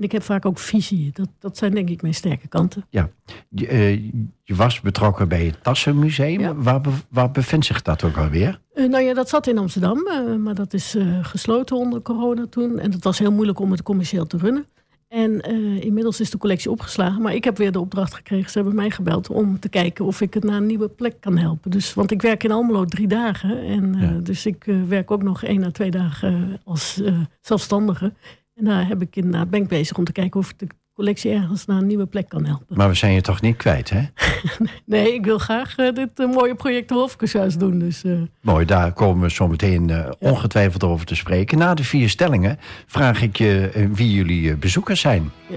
En 0.00 0.06
ik 0.06 0.12
heb 0.12 0.22
vaak 0.22 0.46
ook 0.46 0.58
visie. 0.58 1.10
Dat, 1.12 1.28
dat 1.38 1.56
zijn 1.56 1.74
denk 1.74 1.88
ik 1.88 2.02
mijn 2.02 2.14
sterke 2.14 2.48
kanten. 2.48 2.84
Ja, 2.90 3.10
je, 3.48 3.70
uh, 3.70 4.10
je 4.42 4.54
was 4.54 4.80
betrokken 4.80 5.28
bij 5.28 5.44
het 5.44 5.62
Tassenmuseum. 5.62 6.40
Ja. 6.40 6.54
Waar, 6.54 6.80
waar 7.08 7.30
bevindt 7.30 7.66
zich 7.66 7.82
dat 7.82 8.04
ook 8.04 8.16
alweer? 8.16 8.60
Uh, 8.74 8.88
nou 8.88 9.04
ja, 9.04 9.14
dat 9.14 9.28
zat 9.28 9.46
in 9.46 9.58
Amsterdam. 9.58 10.06
Uh, 10.06 10.36
maar 10.36 10.54
dat 10.54 10.72
is 10.72 10.96
gesloten 11.22 11.76
onder 11.76 12.02
corona 12.02 12.46
toen. 12.50 12.78
En 12.78 12.92
het 12.92 13.04
was 13.04 13.18
heel 13.18 13.32
moeilijk 13.32 13.58
om 13.58 13.70
het 13.70 13.82
commercieel 13.82 14.26
te 14.26 14.36
runnen. 14.36 14.66
En 15.08 15.40
inmiddels 15.82 16.20
is 16.20 16.30
de 16.30 16.38
collectie 16.38 16.70
opgeslagen. 16.70 17.22
Maar 17.22 17.34
ik 17.34 17.44
heb 17.44 17.56
weer 17.56 17.72
de 17.72 17.80
opdracht 17.80 18.14
gekregen. 18.14 18.50
Ze 18.50 18.58
hebben 18.58 18.76
mij 18.76 18.90
gebeld 18.90 19.30
om 19.30 19.58
te 19.58 19.68
kijken 19.68 20.04
of 20.04 20.20
ik 20.20 20.34
het 20.34 20.44
naar 20.44 20.56
een 20.56 20.66
nieuwe 20.66 20.88
plek 20.88 21.20
kan 21.20 21.38
helpen. 21.38 21.70
Dus, 21.70 21.94
want 21.94 22.10
ik 22.10 22.22
werk 22.22 22.44
in 22.44 22.50
Almelo 22.50 22.84
drie 22.84 23.08
dagen. 23.08 23.62
En, 23.62 23.96
ja. 23.98 24.18
Dus 24.22 24.46
ik 24.46 24.64
werk 24.88 25.10
ook 25.10 25.22
nog 25.22 25.42
één 25.42 25.64
à 25.64 25.70
twee 25.70 25.90
dagen 25.90 26.60
als 26.64 27.00
zelfstandige. 27.40 28.12
En 28.60 28.66
daar 28.66 28.86
heb 28.86 29.02
ik 29.02 29.16
inderdaad, 29.16 29.50
ben 29.50 29.62
ik 29.62 29.68
bezig 29.68 29.96
om 29.96 30.04
te 30.04 30.12
kijken 30.12 30.40
of 30.40 30.50
ik 30.50 30.58
de 30.58 30.66
collectie 30.94 31.30
ergens 31.30 31.66
naar 31.66 31.78
een 31.78 31.86
nieuwe 31.86 32.06
plek 32.06 32.28
kan 32.28 32.44
helpen. 32.44 32.76
Maar 32.76 32.88
we 32.88 32.94
zijn 32.94 33.12
je 33.12 33.20
toch 33.20 33.40
niet 33.40 33.56
kwijt, 33.56 33.90
hè? 33.90 34.02
nee, 34.86 35.14
ik 35.14 35.24
wil 35.24 35.38
graag 35.38 35.78
uh, 35.78 35.94
dit 35.94 36.10
uh, 36.16 36.32
mooie 36.32 36.54
project 36.54 36.90
Wolfkeshuis 36.90 37.56
doen. 37.56 37.78
Dus, 37.78 38.04
uh... 38.04 38.20
Mooi, 38.40 38.64
daar 38.64 38.92
komen 38.92 39.22
we 39.22 39.30
zo 39.30 39.48
meteen 39.48 39.88
ja. 39.88 40.14
ongetwijfeld 40.18 40.84
over 40.84 41.06
te 41.06 41.14
spreken. 41.14 41.58
Na 41.58 41.74
de 41.74 41.84
vier 41.84 42.08
stellingen 42.08 42.58
vraag 42.86 43.22
ik 43.22 43.36
je 43.36 43.88
wie 43.92 44.12
jullie 44.12 44.56
bezoekers 44.56 45.00
zijn. 45.00 45.30
Ja. 45.48 45.56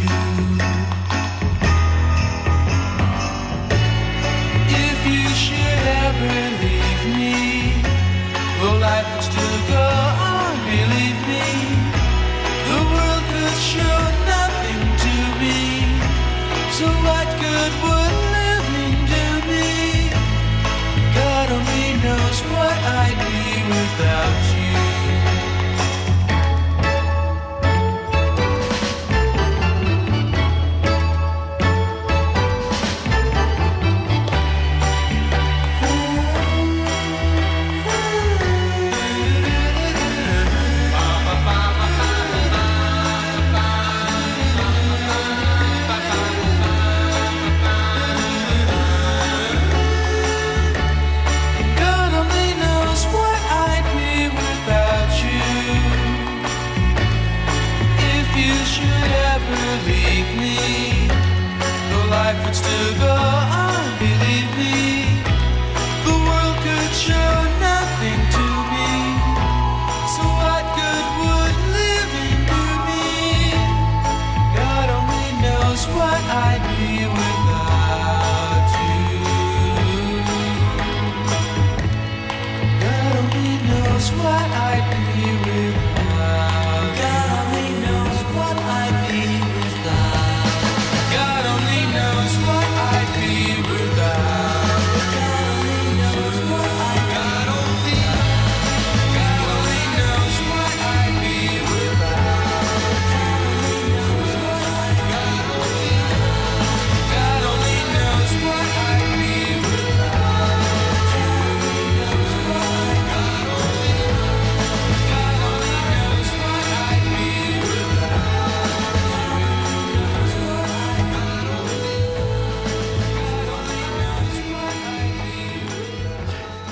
side. 76.41 76.70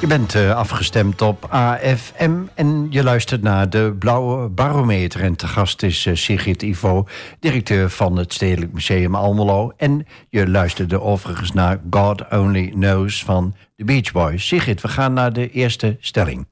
Bent 0.10 0.36
uh, 0.36 0.56
afgestemd 0.56 1.22
op 1.22 1.46
AFM 1.50 2.42
en 2.56 2.88
je 2.90 3.04
luistert 3.04 3.42
naar 3.42 3.70
de 3.70 3.96
Blauwe 4.00 4.50
Barometer. 4.50 5.22
En 5.22 5.36
te 5.36 5.48
gast 5.48 5.84
is 5.84 6.06
uh, 6.06 6.16
Sigrid 6.16 6.62
Ivo, 6.62 7.08
directeur 7.40 7.90
van 7.90 8.18
het 8.18 8.34
Stedelijk 8.34 8.74
Museum 8.74 9.16
Almelo. 9.16 9.74
En 9.78 10.06
je 10.30 10.50
luisterde 10.50 11.02
overigens 11.02 11.52
naar 11.52 11.82
God 11.90 12.30
Only 12.30 12.70
Knows 12.70 13.24
van 13.24 13.56
de 13.76 13.84
Beach 13.84 14.12
Boys. 14.12 14.48
Sigrid, 14.48 14.82
we 14.82 14.88
gaan 14.88 15.14
naar 15.14 15.34
de 15.34 15.52
eerste 15.52 15.98
stelling. 16.00 16.48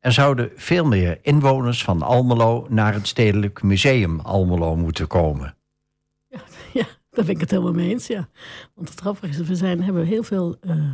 Er 0.00 0.12
zouden 0.12 0.50
veel 0.56 0.86
meer 0.86 1.18
inwoners 1.22 1.84
van 1.84 2.02
Almelo 2.02 2.66
naar 2.68 2.92
het 2.92 3.08
Stedelijk 3.08 3.62
Museum 3.62 4.20
Almelo 4.20 4.76
moeten 4.76 5.06
komen. 5.06 5.54
Ja, 6.28 6.40
ja 6.80 6.86
daar 7.10 7.24
ben 7.24 7.34
ik 7.34 7.40
het 7.40 7.50
helemaal 7.50 7.72
mee 7.72 7.90
eens, 7.90 8.06
ja. 8.06 8.28
Want 8.74 8.88
het 8.88 9.00
grappige 9.00 9.28
is, 9.28 9.48
we 9.48 9.54
zijn, 9.54 9.82
hebben 9.82 10.06
heel 10.06 10.22
veel... 10.22 10.56
Uh 10.62 10.92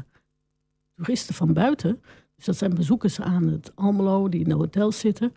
toeristen 1.01 1.35
van 1.35 1.53
buiten. 1.53 2.01
Dus 2.37 2.45
dat 2.45 2.57
zijn 2.57 2.75
bezoekers 2.75 3.21
aan 3.21 3.49
het 3.49 3.73
Almelo 3.75 4.29
die 4.29 4.41
in 4.41 4.49
de 4.49 4.55
hotels 4.55 4.99
zitten. 4.99 5.33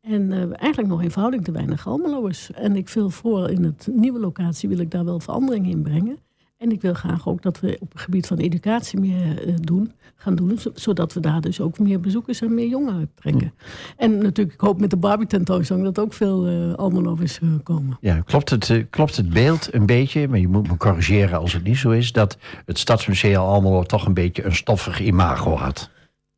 En 0.00 0.30
uh, 0.30 0.60
eigenlijk 0.60 0.88
nog 0.88 1.02
in 1.02 1.10
verhouding 1.10 1.44
te 1.44 1.52
weinig 1.52 1.86
Almeloers. 1.86 2.50
En 2.52 2.76
ik 2.76 2.88
wil 2.88 3.10
voor 3.10 3.50
in 3.50 3.64
het 3.64 3.88
nieuwe 3.92 4.18
locatie 4.18 4.68
wil 4.68 4.78
ik 4.78 4.90
daar 4.90 5.04
wel 5.04 5.20
verandering 5.20 5.68
in 5.68 5.82
brengen. 5.82 6.18
En 6.60 6.72
ik 6.72 6.80
wil 6.80 6.94
graag 6.94 7.28
ook 7.28 7.42
dat 7.42 7.60
we 7.60 7.76
op 7.80 7.92
het 7.92 8.00
gebied 8.00 8.26
van 8.26 8.36
educatie 8.36 9.00
meer 9.00 9.48
uh, 9.48 9.54
doen, 9.60 9.92
gaan 10.16 10.34
doen. 10.34 10.58
Zodat 10.74 11.12
we 11.12 11.20
daar 11.20 11.40
dus 11.40 11.60
ook 11.60 11.78
meer 11.78 12.00
bezoekers 12.00 12.40
en 12.40 12.54
meer 12.54 12.68
jongeren 12.68 13.10
trekken. 13.14 13.52
En 13.96 14.18
natuurlijk, 14.18 14.52
ik 14.52 14.60
hoop 14.60 14.80
met 14.80 14.90
de 14.90 14.96
Barbie 14.96 15.26
tentoonstelling 15.26 15.84
dat 15.84 15.98
ook 15.98 16.12
veel 16.12 16.48
uh, 16.48 16.74
Almelovers 16.74 17.38
uh, 17.42 17.50
komen. 17.62 17.98
Ja, 18.00 18.20
klopt 18.20 18.50
het, 18.50 18.84
klopt 18.90 19.16
het 19.16 19.30
beeld 19.30 19.74
een 19.74 19.86
beetje, 19.86 20.28
maar 20.28 20.38
je 20.38 20.48
moet 20.48 20.68
me 20.68 20.76
corrigeren 20.76 21.38
als 21.38 21.52
het 21.52 21.64
niet 21.64 21.76
zo 21.76 21.90
is, 21.90 22.12
dat 22.12 22.38
het 22.66 22.78
Stadsmuseum 22.78 23.36
Almelo 23.36 23.82
toch 23.82 24.06
een 24.06 24.14
beetje 24.14 24.44
een 24.44 24.54
stoffig 24.54 25.00
imago 25.00 25.56
had? 25.56 25.90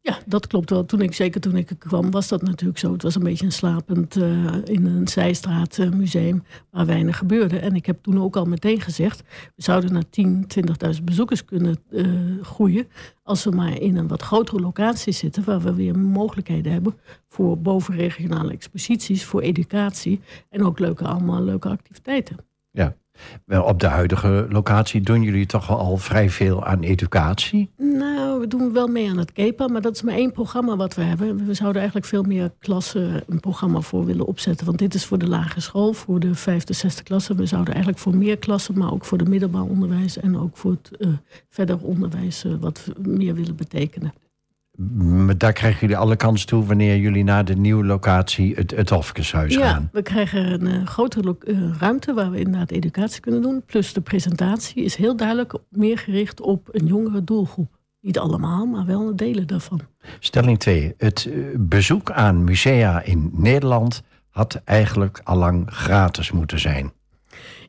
Ja, 0.04 0.18
dat 0.26 0.46
klopt 0.46 0.70
wel. 0.70 0.84
Toen 0.84 1.00
ik, 1.00 1.14
zeker 1.14 1.40
toen 1.40 1.56
ik 1.56 1.70
kwam, 1.78 2.10
was 2.10 2.28
dat 2.28 2.42
natuurlijk 2.42 2.78
zo. 2.78 2.92
Het 2.92 3.02
was 3.02 3.14
een 3.14 3.22
beetje 3.22 3.44
een 3.44 3.52
slapend 3.52 4.16
uh, 4.16 4.54
in 4.64 4.86
een 4.86 5.08
zijstraat 5.08 5.78
uh, 5.78 5.90
museum 5.90 6.42
waar 6.70 6.86
weinig 6.86 7.18
gebeurde. 7.18 7.58
En 7.58 7.74
ik 7.74 7.86
heb 7.86 8.02
toen 8.02 8.20
ook 8.20 8.36
al 8.36 8.44
meteen 8.44 8.80
gezegd, 8.80 9.22
we 9.56 9.62
zouden 9.62 9.92
naar 9.92 10.08
10, 10.10 10.46
20.000 10.96 11.04
bezoekers 11.04 11.44
kunnen 11.44 11.78
uh, 11.90 12.42
groeien. 12.42 12.88
Als 13.22 13.44
we 13.44 13.50
maar 13.50 13.80
in 13.80 13.96
een 13.96 14.08
wat 14.08 14.22
grotere 14.22 14.60
locatie 14.60 15.12
zitten, 15.12 15.44
waar 15.44 15.60
we 15.60 15.74
weer 15.74 15.98
mogelijkheden 15.98 16.72
hebben 16.72 16.94
voor 17.28 17.58
bovenregionale 17.58 18.52
exposities, 18.52 19.24
voor 19.24 19.40
educatie 19.40 20.20
en 20.48 20.64
ook 20.64 20.78
leuke, 20.78 21.04
allemaal 21.04 21.42
leuke 21.42 21.68
activiteiten. 21.68 22.36
Ja, 22.70 22.96
op 23.46 23.80
de 23.80 23.86
huidige 23.86 24.46
locatie 24.48 25.00
doen 25.00 25.22
jullie 25.22 25.46
toch 25.46 25.70
al 25.70 25.96
vrij 25.96 26.30
veel 26.30 26.64
aan 26.64 26.82
educatie? 26.82 27.70
Nou, 27.76 28.40
we 28.40 28.46
doen 28.46 28.72
wel 28.72 28.86
mee 28.86 29.10
aan 29.10 29.18
het 29.18 29.32
KEPA, 29.32 29.66
maar 29.66 29.80
dat 29.80 29.94
is 29.94 30.02
maar 30.02 30.14
één 30.14 30.32
programma 30.32 30.76
wat 30.76 30.94
we 30.94 31.02
hebben. 31.02 31.46
We 31.46 31.54
zouden 31.54 31.80
eigenlijk 31.80 32.10
veel 32.10 32.22
meer 32.22 32.52
klassen 32.58 33.22
een 33.28 33.40
programma 33.40 33.80
voor 33.80 34.04
willen 34.04 34.26
opzetten. 34.26 34.66
Want 34.66 34.78
dit 34.78 34.94
is 34.94 35.04
voor 35.04 35.18
de 35.18 35.28
lagere 35.28 35.60
school, 35.60 35.92
voor 35.92 36.20
de 36.20 36.34
vijfde, 36.34 36.72
zesde 36.72 37.02
klasse. 37.02 37.34
We 37.34 37.46
zouden 37.46 37.74
eigenlijk 37.74 38.02
voor 38.02 38.16
meer 38.16 38.38
klassen, 38.38 38.78
maar 38.78 38.92
ook 38.92 39.04
voor 39.04 39.18
de 39.18 39.24
middelbaar 39.24 39.62
onderwijs 39.62 40.18
en 40.18 40.38
ook 40.38 40.56
voor 40.56 40.70
het 40.70 40.90
uh, 40.98 41.08
verder 41.48 41.78
onderwijs 41.78 42.44
uh, 42.44 42.54
wat 42.60 42.92
meer 42.98 43.34
willen 43.34 43.56
betekenen. 43.56 44.12
Daar 45.36 45.52
krijgen 45.52 45.80
jullie 45.80 45.96
alle 45.96 46.16
kans 46.16 46.44
toe 46.44 46.64
wanneer 46.64 46.96
jullie 46.96 47.24
naar 47.24 47.44
de 47.44 47.56
nieuwe 47.56 47.84
locatie, 47.84 48.54
het, 48.54 48.70
het 48.70 48.90
Hofkeshuis, 48.90 49.54
ja, 49.54 49.70
gaan. 49.72 49.88
we 49.92 50.02
krijgen 50.02 50.52
een 50.52 50.80
uh, 50.80 50.86
grotere 50.86 51.36
uh, 51.44 51.76
ruimte 51.78 52.14
waar 52.14 52.30
we 52.30 52.38
inderdaad 52.38 52.70
educatie 52.70 53.20
kunnen 53.20 53.42
doen. 53.42 53.62
Plus 53.66 53.92
de 53.92 54.00
presentatie 54.00 54.84
is 54.84 54.94
heel 54.94 55.16
duidelijk 55.16 55.54
meer 55.68 55.98
gericht 55.98 56.40
op 56.40 56.68
een 56.70 56.86
jongere 56.86 57.24
doelgroep. 57.24 57.78
Niet 58.00 58.18
allemaal, 58.18 58.66
maar 58.66 58.86
wel 58.86 59.16
delen 59.16 59.46
daarvan. 59.46 59.80
Stelling 60.18 60.58
2. 60.58 60.94
Het 60.96 61.28
bezoek 61.56 62.10
aan 62.10 62.44
musea 62.44 63.02
in 63.02 63.30
Nederland 63.32 64.02
had 64.28 64.60
eigenlijk 64.64 65.20
allang 65.24 65.70
gratis 65.70 66.32
moeten 66.32 66.60
zijn. 66.60 66.92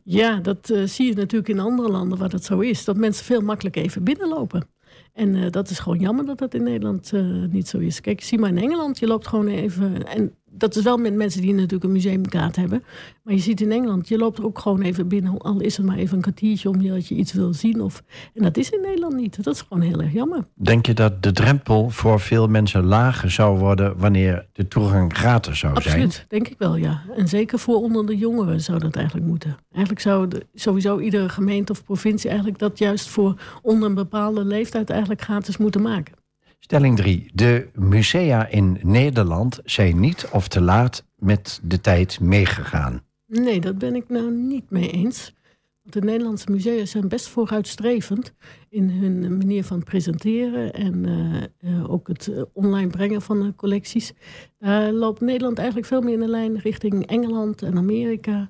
Ja, 0.04 0.36
dat 0.36 0.74
zie 0.86 1.08
je 1.08 1.16
natuurlijk 1.16 1.50
in 1.50 1.60
andere 1.60 1.90
landen 1.90 2.18
waar 2.18 2.30
dat 2.30 2.44
zo 2.44 2.60
is. 2.60 2.84
Dat 2.86 2.98
mensen 2.98 3.26
veel 3.26 3.42
makkelijker 3.42 3.84
even 3.84 4.04
binnenlopen. 4.04 4.68
En 5.14 5.36
uh, 5.36 5.50
dat 5.50 5.70
is 5.70 5.80
gewoon 5.80 6.00
jammer 6.00 6.26
dat 6.26 6.38
dat 6.38 6.54
in 6.54 6.64
Nederland 6.64 7.12
uh, 7.14 7.46
niet 7.50 7.68
zo 7.68 7.78
is. 7.78 8.02
Kijk, 8.02 8.22
zie 8.22 8.40
maar 8.40 8.50
in 8.50 8.58
Engeland, 8.58 9.00
je 9.00 9.08
loopt 9.08 9.28
gewoon 9.28 9.48
even. 9.48 10.08
En 10.08 10.36
dat 10.58 10.76
is 10.76 10.84
wel 10.84 10.98
met 10.98 11.14
mensen 11.14 11.42
die 11.42 11.54
natuurlijk 11.54 11.84
een 11.84 11.92
museumkaart 11.92 12.56
hebben. 12.56 12.84
Maar 13.24 13.34
je 13.34 13.40
ziet 13.40 13.62
in 13.62 13.72
Engeland, 13.72 14.08
je 14.08 14.18
loopt 14.18 14.44
ook 14.44 14.60
gewoon 14.60 14.82
even 14.82 15.08
binnen. 15.08 15.38
Al 15.38 15.60
is 15.60 15.78
het 15.78 15.86
maar 15.86 15.98
even 15.98 16.16
een 16.16 16.22
kwartiertje 16.22 16.70
om 16.70 16.88
dat 16.88 17.08
je 17.08 17.16
iets 17.16 17.34
wil 17.34 17.54
zien. 17.54 17.82
Of, 17.82 18.04
en 18.34 18.44
dat 18.44 18.58
is 18.58 18.70
in 18.70 18.82
Nederland 18.82 19.16
niet. 19.16 19.44
Dat 19.44 19.54
is 19.54 19.62
gewoon 19.62 19.84
heel 19.84 20.02
erg 20.02 20.14
jammer. 20.14 20.46
Denk 20.56 20.86
je 20.86 20.94
dat 20.94 21.24
de 21.24 21.32
drempel 21.32 21.90
voor 21.90 22.20
veel 22.20 22.48
mensen 22.48 22.84
lager 22.84 23.32
zou 23.32 23.58
worden 23.58 23.98
wanneer 23.98 24.48
de 24.52 24.68
toegang 24.68 25.18
gratis 25.18 25.60
zou 25.60 25.76
Absoluut, 25.76 25.98
zijn? 25.98 26.08
Absoluut, 26.08 26.30
denk 26.30 26.48
ik 26.48 26.58
wel, 26.58 26.76
ja. 26.76 27.02
En 27.18 27.28
zeker 27.28 27.60
voor 27.60 27.76
onder 27.76 28.06
de 28.06 28.18
jongeren 28.18 28.62
zou 28.62 28.80
dat 28.80 28.96
eigenlijk 28.96 29.28
moeten. 29.28 29.58
Eigenlijk 29.72 30.02
zou 30.02 30.28
de, 30.28 30.46
sowieso 30.54 31.00
iedere 31.00 31.30
gemeente 31.30 31.72
of 31.72 31.84
provincie 31.84 32.30
eigenlijk 32.30 32.60
dat 32.60 32.78
juist 32.78 33.10
voor 33.10 33.42
onder 33.62 33.90
een 33.90 33.96
bepaalde 33.96 34.46
leeftijd 34.46 34.90
eigenlijk 34.90 35.22
gratis 35.22 35.58
moeten 35.58 35.82
maken. 35.82 36.22
Stelling 36.64 36.96
3. 36.96 37.32
De 37.34 37.68
musea 37.74 38.48
in 38.48 38.80
Nederland 38.82 39.60
zijn 39.64 40.00
niet 40.00 40.28
of 40.32 40.48
te 40.48 40.62
laat 40.62 41.06
met 41.16 41.60
de 41.64 41.82
tijd 41.82 42.20
meegegaan. 42.20 43.04
Nee, 43.26 43.60
dat 43.60 43.78
ben 43.78 43.96
ik 43.96 44.10
nou 44.10 44.32
niet 44.32 44.70
mee 44.70 44.90
eens. 44.90 45.34
De 45.82 46.02
Nederlandse 46.02 46.52
musea 46.52 46.86
zijn 46.86 47.08
best 47.08 47.28
vooruitstrevend 47.28 48.34
in 48.70 48.90
hun 48.90 49.38
manier 49.38 49.64
van 49.64 49.84
presenteren 49.84 50.74
en 50.74 51.08
uh, 51.08 51.72
uh, 51.74 51.92
ook 51.92 52.08
het 52.08 52.32
online 52.54 52.90
brengen 52.90 53.22
van 53.22 53.56
collecties. 53.56 54.14
Daar 54.60 54.92
loopt 54.92 55.22
Nederland 55.22 55.58
eigenlijk 55.58 55.88
veel 55.88 56.02
meer 56.02 56.14
in 56.14 56.20
de 56.20 56.28
lijn 56.28 56.60
richting 56.60 57.06
Engeland 57.06 57.62
en 57.62 57.78
Amerika. 57.78 58.50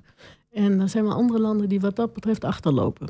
En 0.50 0.78
dan 0.78 0.88
zijn 0.88 1.04
er 1.04 1.12
andere 1.12 1.40
landen 1.40 1.68
die 1.68 1.80
wat 1.80 1.96
dat 1.96 2.12
betreft 2.12 2.44
achterlopen. 2.44 3.08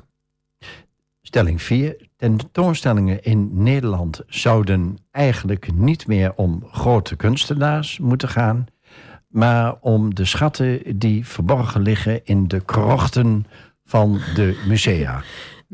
Stelling 1.23 1.63
4. 1.63 2.09
Tentoonstellingen 2.25 3.23
in 3.23 3.51
Nederland 3.53 4.23
zouden 4.27 4.99
eigenlijk 5.11 5.73
niet 5.73 6.07
meer 6.07 6.35
om 6.35 6.67
grote 6.71 7.17
kunstenaars 7.17 7.99
moeten 7.99 8.29
gaan, 8.29 8.67
maar 9.29 9.75
om 9.81 10.15
de 10.15 10.25
schatten 10.25 10.99
die 10.99 11.27
verborgen 11.27 11.83
liggen 11.83 12.25
in 12.25 12.49
de 12.49 12.61
krochten 12.61 13.47
van 13.85 14.21
de 14.35 14.63
musea. 14.69 15.23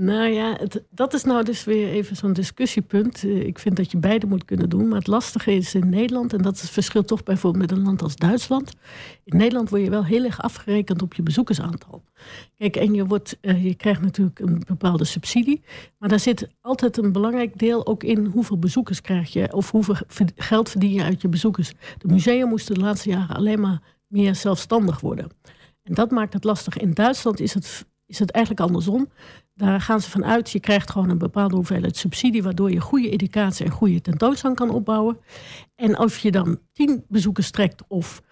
Nou 0.03 0.29
ja, 0.29 0.57
het, 0.59 0.83
dat 0.91 1.15
is 1.15 1.25
nou 1.25 1.45
dus 1.45 1.65
weer 1.65 1.89
even 1.89 2.17
zo'n 2.17 2.33
discussiepunt. 2.33 3.23
Ik 3.25 3.59
vind 3.59 3.77
dat 3.77 3.91
je 3.91 3.99
beide 3.99 4.27
moet 4.27 4.45
kunnen 4.45 4.69
doen. 4.69 4.89
Maar 4.89 4.99
het 4.99 5.07
lastige 5.07 5.53
is 5.53 5.75
in 5.75 5.89
Nederland, 5.89 6.33
en 6.33 6.43
dat 6.43 6.55
is 6.55 6.61
het 6.61 6.71
verschil 6.71 7.05
toch 7.05 7.23
bijvoorbeeld 7.23 7.71
met 7.71 7.79
een 7.79 7.85
land 7.85 8.03
als 8.03 8.17
Duitsland. 8.17 8.73
In 9.25 9.37
Nederland 9.37 9.71
word 9.71 9.83
je 9.83 9.91
wel 9.91 10.05
heel 10.05 10.25
erg 10.25 10.43
afgerekend 10.43 11.03
op 11.03 11.15
je 11.15 11.23
bezoekersaantal. 11.23 12.03
Kijk, 12.57 12.77
en 12.77 12.95
je, 12.95 13.07
wordt, 13.07 13.39
uh, 13.41 13.65
je 13.65 13.75
krijgt 13.75 14.01
natuurlijk 14.01 14.39
een 14.39 14.63
bepaalde 14.67 15.05
subsidie. 15.05 15.63
Maar 15.99 16.09
daar 16.09 16.21
zit 16.21 16.49
altijd 16.61 16.97
een 16.97 17.13
belangrijk 17.13 17.59
deel 17.59 17.87
ook 17.87 18.03
in 18.03 18.25
hoeveel 18.25 18.59
bezoekers 18.59 19.01
krijg 19.01 19.33
je. 19.33 19.53
Of 19.53 19.71
hoeveel 19.71 19.97
geld 20.37 20.71
verdien 20.71 20.93
je 20.93 21.03
uit 21.03 21.21
je 21.21 21.29
bezoekers. 21.29 21.73
De 21.99 22.09
musea 22.09 22.47
moesten 22.47 22.75
de 22.75 22.81
laatste 22.81 23.09
jaren 23.09 23.37
alleen 23.37 23.61
maar 23.61 23.83
meer 24.07 24.35
zelfstandig 24.35 25.01
worden. 25.01 25.31
En 25.83 25.95
dat 25.95 26.11
maakt 26.11 26.33
het 26.33 26.45
lastig. 26.45 26.77
In 26.77 26.95
Duitsland 26.95 27.41
is 27.41 27.55
het, 27.55 27.87
is 28.07 28.19
het 28.19 28.31
eigenlijk 28.31 28.67
andersom. 28.67 29.09
Daar 29.61 29.81
gaan 29.81 30.01
ze 30.01 30.11
vanuit, 30.11 30.51
je 30.51 30.61
krijgt 30.61 30.91
gewoon 30.91 31.11
een 31.11 31.19
bepaalde 31.19 31.55
hoeveelheid 31.55 31.97
subsidie, 31.97 32.43
waardoor 32.43 32.71
je 32.71 32.81
goede 32.81 33.11
educatie 33.11 33.65
en 33.65 33.71
goede 33.71 34.01
tentoonstelling 34.01 34.59
kan 34.59 34.71
opbouwen. 34.71 35.19
En 35.75 35.99
of 35.99 36.19
je 36.19 36.31
dan 36.31 36.59
10 36.73 37.05
bezoekers 37.09 37.51
trekt 37.51 37.83
of 37.89 38.23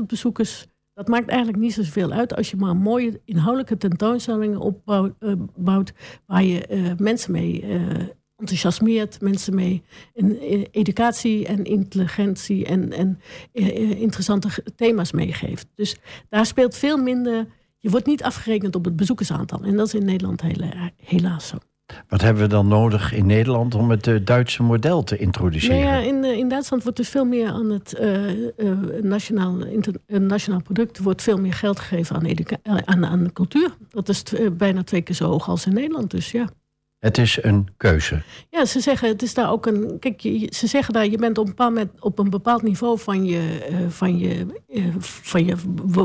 100.000 0.00 0.06
bezoekers, 0.06 0.66
dat 0.94 1.08
maakt 1.08 1.28
eigenlijk 1.28 1.58
niet 1.58 1.72
zoveel 1.72 2.10
uit 2.10 2.36
als 2.36 2.50
je 2.50 2.56
maar 2.56 2.76
mooie 2.76 3.20
inhoudelijke 3.24 3.76
tentoonstellingen 3.76 4.60
opbouwt, 4.60 5.92
waar 6.26 6.44
je 6.44 6.66
uh, 6.70 6.92
mensen 6.96 7.32
mee 7.32 7.62
uh, 7.62 8.08
enthousiasmeert, 8.36 9.20
mensen 9.20 9.54
mee 9.54 9.82
in, 10.12 10.40
in 10.40 10.66
educatie 10.70 11.46
en 11.46 11.64
intelligentie 11.64 12.64
en, 12.64 12.92
en 12.92 13.20
interessante 13.96 14.48
thema's 14.76 15.12
meegeeft. 15.12 15.66
Dus 15.74 15.96
daar 16.28 16.46
speelt 16.46 16.76
veel 16.76 16.96
minder 16.96 17.46
je 17.80 17.90
wordt 17.90 18.06
niet 18.06 18.22
afgerekend 18.22 18.76
op 18.76 18.84
het 18.84 18.96
bezoekersaantal. 18.96 19.62
En 19.62 19.76
dat 19.76 19.86
is 19.86 19.94
in 19.94 20.04
Nederland 20.04 20.42
helaas 20.96 21.48
zo. 21.48 21.56
Wat 22.08 22.20
hebben 22.20 22.42
we 22.42 22.48
dan 22.48 22.68
nodig 22.68 23.12
in 23.12 23.26
Nederland 23.26 23.74
om 23.74 23.90
het 23.90 24.06
uh, 24.06 24.20
Duitse 24.24 24.62
model 24.62 25.02
te 25.02 25.16
introduceren? 25.16 25.84
Nou 25.84 26.02
ja, 26.02 26.08
in, 26.08 26.24
uh, 26.24 26.36
in 26.36 26.48
Duitsland 26.48 26.82
wordt 26.82 26.98
dus 26.98 27.08
veel 27.08 27.24
meer 27.24 27.48
aan 27.48 27.70
het 27.70 28.00
uh, 28.00 28.72
nationaal, 29.02 29.56
nationaal 30.06 30.62
product 30.62 30.98
wordt 30.98 31.22
veel 31.22 31.38
meer 31.38 31.52
geld 31.52 31.80
gegeven 31.80 32.16
aan, 32.62 32.86
aan, 32.86 33.06
aan 33.06 33.24
de 33.24 33.32
cultuur. 33.32 33.76
Dat 33.88 34.08
is 34.08 34.22
bijna 34.52 34.82
twee 34.82 35.02
keer 35.02 35.14
zo 35.14 35.28
hoog 35.28 35.48
als 35.48 35.66
in 35.66 35.74
Nederland, 35.74 36.10
dus 36.10 36.30
ja. 36.30 36.48
Het 36.98 37.18
is 37.18 37.42
een 37.42 37.68
keuze. 37.76 38.22
Ja, 38.50 38.64
ze 38.64 38.80
zeggen 38.80 39.08
het 39.08 39.22
is 39.22 39.34
daar 39.34 39.50
ook 39.50 39.66
een. 39.66 39.98
Kijk, 39.98 40.20
je, 40.20 40.48
ze 40.54 40.66
zeggen 40.66 40.94
daar 40.94 41.06
je 41.06 41.18
bent 41.18 41.38
op 41.38 41.44
een 41.44 41.50
bepaald 41.50 41.74
moment 41.74 42.00
op 42.00 42.18
een 42.18 42.30
bepaald 42.30 42.62
niveau 42.62 42.98
van 42.98 43.24
je, 43.24 43.40
van 43.88 44.18
je, 44.18 44.46
van 45.00 45.44
je 45.44 45.56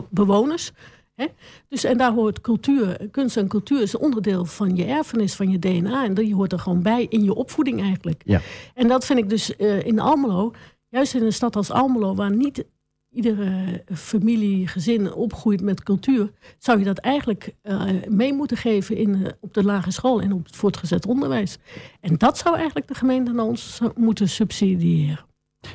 bewoners. 0.10 0.72
Hè? 1.16 1.26
Dus, 1.68 1.84
en 1.84 1.98
daar 1.98 2.14
hoort 2.14 2.42
cultuur, 2.42 3.10
kunst 3.12 3.38
en 3.38 3.48
cultuur 3.48 3.82
is 3.82 3.94
een 3.94 4.00
onderdeel 4.00 4.46
van 4.46 4.76
je 4.76 4.86
erfenis, 4.86 5.36
van 5.36 5.50
je 5.50 5.60
DNA. 5.60 6.04
En 6.04 6.14
die 6.14 6.36
hoort 6.36 6.52
er 6.52 6.60
gewoon 6.60 6.82
bij 6.82 7.06
in 7.10 7.24
je 7.24 7.34
opvoeding 7.34 7.82
eigenlijk. 7.82 8.22
Ja. 8.26 8.42
En 8.74 8.88
dat 8.88 9.06
vind 9.06 9.20
ik 9.20 9.30
dus 9.30 9.54
uh, 9.58 9.86
in 9.86 10.00
Almelo, 10.00 10.54
juist 10.90 11.14
in 11.14 11.24
een 11.24 11.34
stad 11.34 11.56
als 11.56 11.72
Almelo, 11.72 12.16
waar 12.16 12.32
niet 12.32 12.66
iedere 13.10 13.84
familie, 13.94 14.68
gezin 14.68 15.14
opgroeit 15.14 15.62
met 15.62 15.84
cultuur, 15.84 16.32
zou 16.58 16.80
je 16.80 16.86
dat 16.86 16.98
eigenlijk 16.98 17.56
uh, 17.64 17.84
mee 18.08 18.34
moeten 18.34 18.58
geven 18.58 18.98
in, 18.98 19.10
uh, 19.10 19.28
op 19.40 19.54
de 19.54 19.64
lagere 19.64 19.92
school 19.92 20.22
en 20.22 20.34
op 20.34 20.46
het 20.46 20.56
voortgezet 20.56 21.06
onderwijs. 21.06 21.58
En 22.02 22.16
dat 22.16 22.38
zou 22.38 22.56
eigenlijk 22.56 22.88
de 22.88 22.96
gemeente 22.96 23.32
naar 23.32 23.46
ons 23.46 23.80
moeten 23.96 24.30
subsidiëren. 24.30 25.26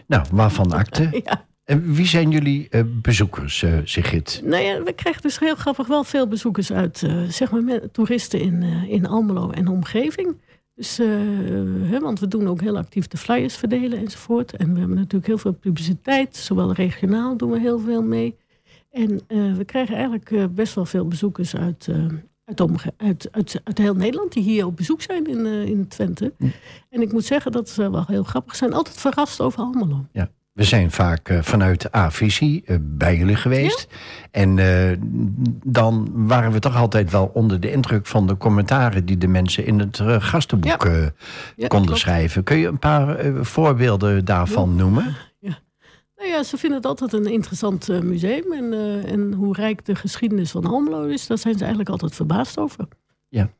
Nou, 0.06 0.26
waarvan 0.32 0.72
akte? 0.82 1.20
ja. 1.24 1.48
En 1.70 1.92
wie 1.92 2.06
zijn 2.06 2.30
jullie 2.30 2.68
uh, 2.70 2.80
bezoekers, 2.86 3.62
uh, 3.62 3.78
Sigrid? 3.84 4.40
Nou 4.44 4.62
ja, 4.62 4.82
we 4.82 4.92
krijgen 4.92 5.22
dus 5.22 5.38
heel 5.38 5.54
grappig 5.54 5.86
wel 5.86 6.04
veel 6.04 6.28
bezoekers 6.28 6.72
uit, 6.72 7.02
uh, 7.02 7.22
zeg 7.22 7.50
maar, 7.50 7.62
met 7.62 7.92
toeristen 7.92 8.40
in, 8.40 8.62
in 8.88 9.06
Almelo 9.06 9.50
en 9.50 9.68
omgeving. 9.68 10.36
Dus, 10.74 10.96
hè, 10.96 12.00
want 12.00 12.20
we 12.20 12.28
doen 12.28 12.48
ook 12.48 12.60
heel 12.60 12.76
actief 12.76 13.06
de 13.06 13.16
flyers 13.16 13.56
verdelen 13.56 13.98
enzovoort. 13.98 14.56
En 14.56 14.72
we 14.72 14.78
hebben 14.78 14.96
natuurlijk 14.96 15.26
heel 15.26 15.38
veel 15.38 15.52
publiciteit, 15.52 16.36
zowel 16.36 16.72
regionaal 16.72 17.36
doen 17.36 17.50
we 17.50 17.60
heel 17.60 17.78
veel 17.78 18.02
mee. 18.02 18.36
En 18.90 19.20
we 19.56 19.64
krijgen 19.64 19.94
eigenlijk 19.94 20.54
best 20.54 20.74
wel 20.74 20.84
veel 20.84 21.08
bezoekers 21.08 21.56
uit, 21.56 21.88
uit, 22.44 22.60
uit, 22.96 23.28
uit, 23.30 23.60
uit, 23.64 23.78
heel 23.78 23.94
Nederland 23.94 24.32
die 24.32 24.42
hier 24.42 24.66
op 24.66 24.76
bezoek 24.76 25.02
zijn 25.02 25.26
in, 25.26 25.46
in 25.46 25.88
Twente. 25.88 26.32
En 26.90 27.02
ik 27.02 27.12
moet 27.12 27.24
zeggen 27.24 27.52
dat 27.52 27.68
ze 27.68 27.90
wel 27.90 28.04
heel 28.06 28.24
grappig 28.24 28.56
zijn. 28.56 28.72
Altijd 28.72 28.96
verrast 28.96 29.40
over 29.40 29.58
Almelo. 29.58 30.06
Ja. 30.12 30.30
We 30.52 30.64
zijn 30.64 30.90
vaak 30.90 31.28
uh, 31.28 31.42
vanuit 31.42 31.94
A-visie 31.96 32.62
uh, 32.66 32.76
bij 32.80 33.16
jullie 33.16 33.36
geweest. 33.36 33.86
Ja? 33.90 33.96
En 34.30 34.56
uh, 34.56 34.96
dan 35.64 36.10
waren 36.26 36.52
we 36.52 36.58
toch 36.58 36.76
altijd 36.76 37.10
wel 37.10 37.30
onder 37.34 37.60
de 37.60 37.70
indruk 37.70 38.06
van 38.06 38.26
de 38.26 38.36
commentaren 38.36 39.06
die 39.06 39.18
de 39.18 39.28
mensen 39.28 39.66
in 39.66 39.78
het 39.78 40.00
gastenboek 40.02 40.84
ja. 40.84 41.12
Ja, 41.56 41.66
konden 41.66 41.98
schrijven. 41.98 42.42
Kun 42.42 42.56
je 42.56 42.66
een 42.66 42.78
paar 42.78 43.34
voorbeelden 43.40 44.24
daarvan 44.24 44.76
noemen? 44.76 45.16
Ja. 45.42 45.58
Nou 46.16 46.32
ja, 46.32 46.42
ze 46.42 46.56
vinden 46.56 46.78
het 46.78 46.86
altijd 46.86 47.12
een 47.12 47.32
interessant 47.32 47.88
museum. 48.02 48.52
En, 48.52 48.72
en 49.06 49.32
hoe 49.32 49.54
rijk 49.54 49.84
de 49.84 49.94
geschiedenis 49.94 50.50
van 50.50 50.66
Almelo 50.66 51.04
is, 51.04 51.26
daar 51.26 51.38
zijn 51.38 51.54
ze 51.54 51.60
eigenlijk 51.60 51.90
altijd 51.90 52.14
verbaasd 52.14 52.58
over. 52.58 52.88
Ja. 53.28 53.50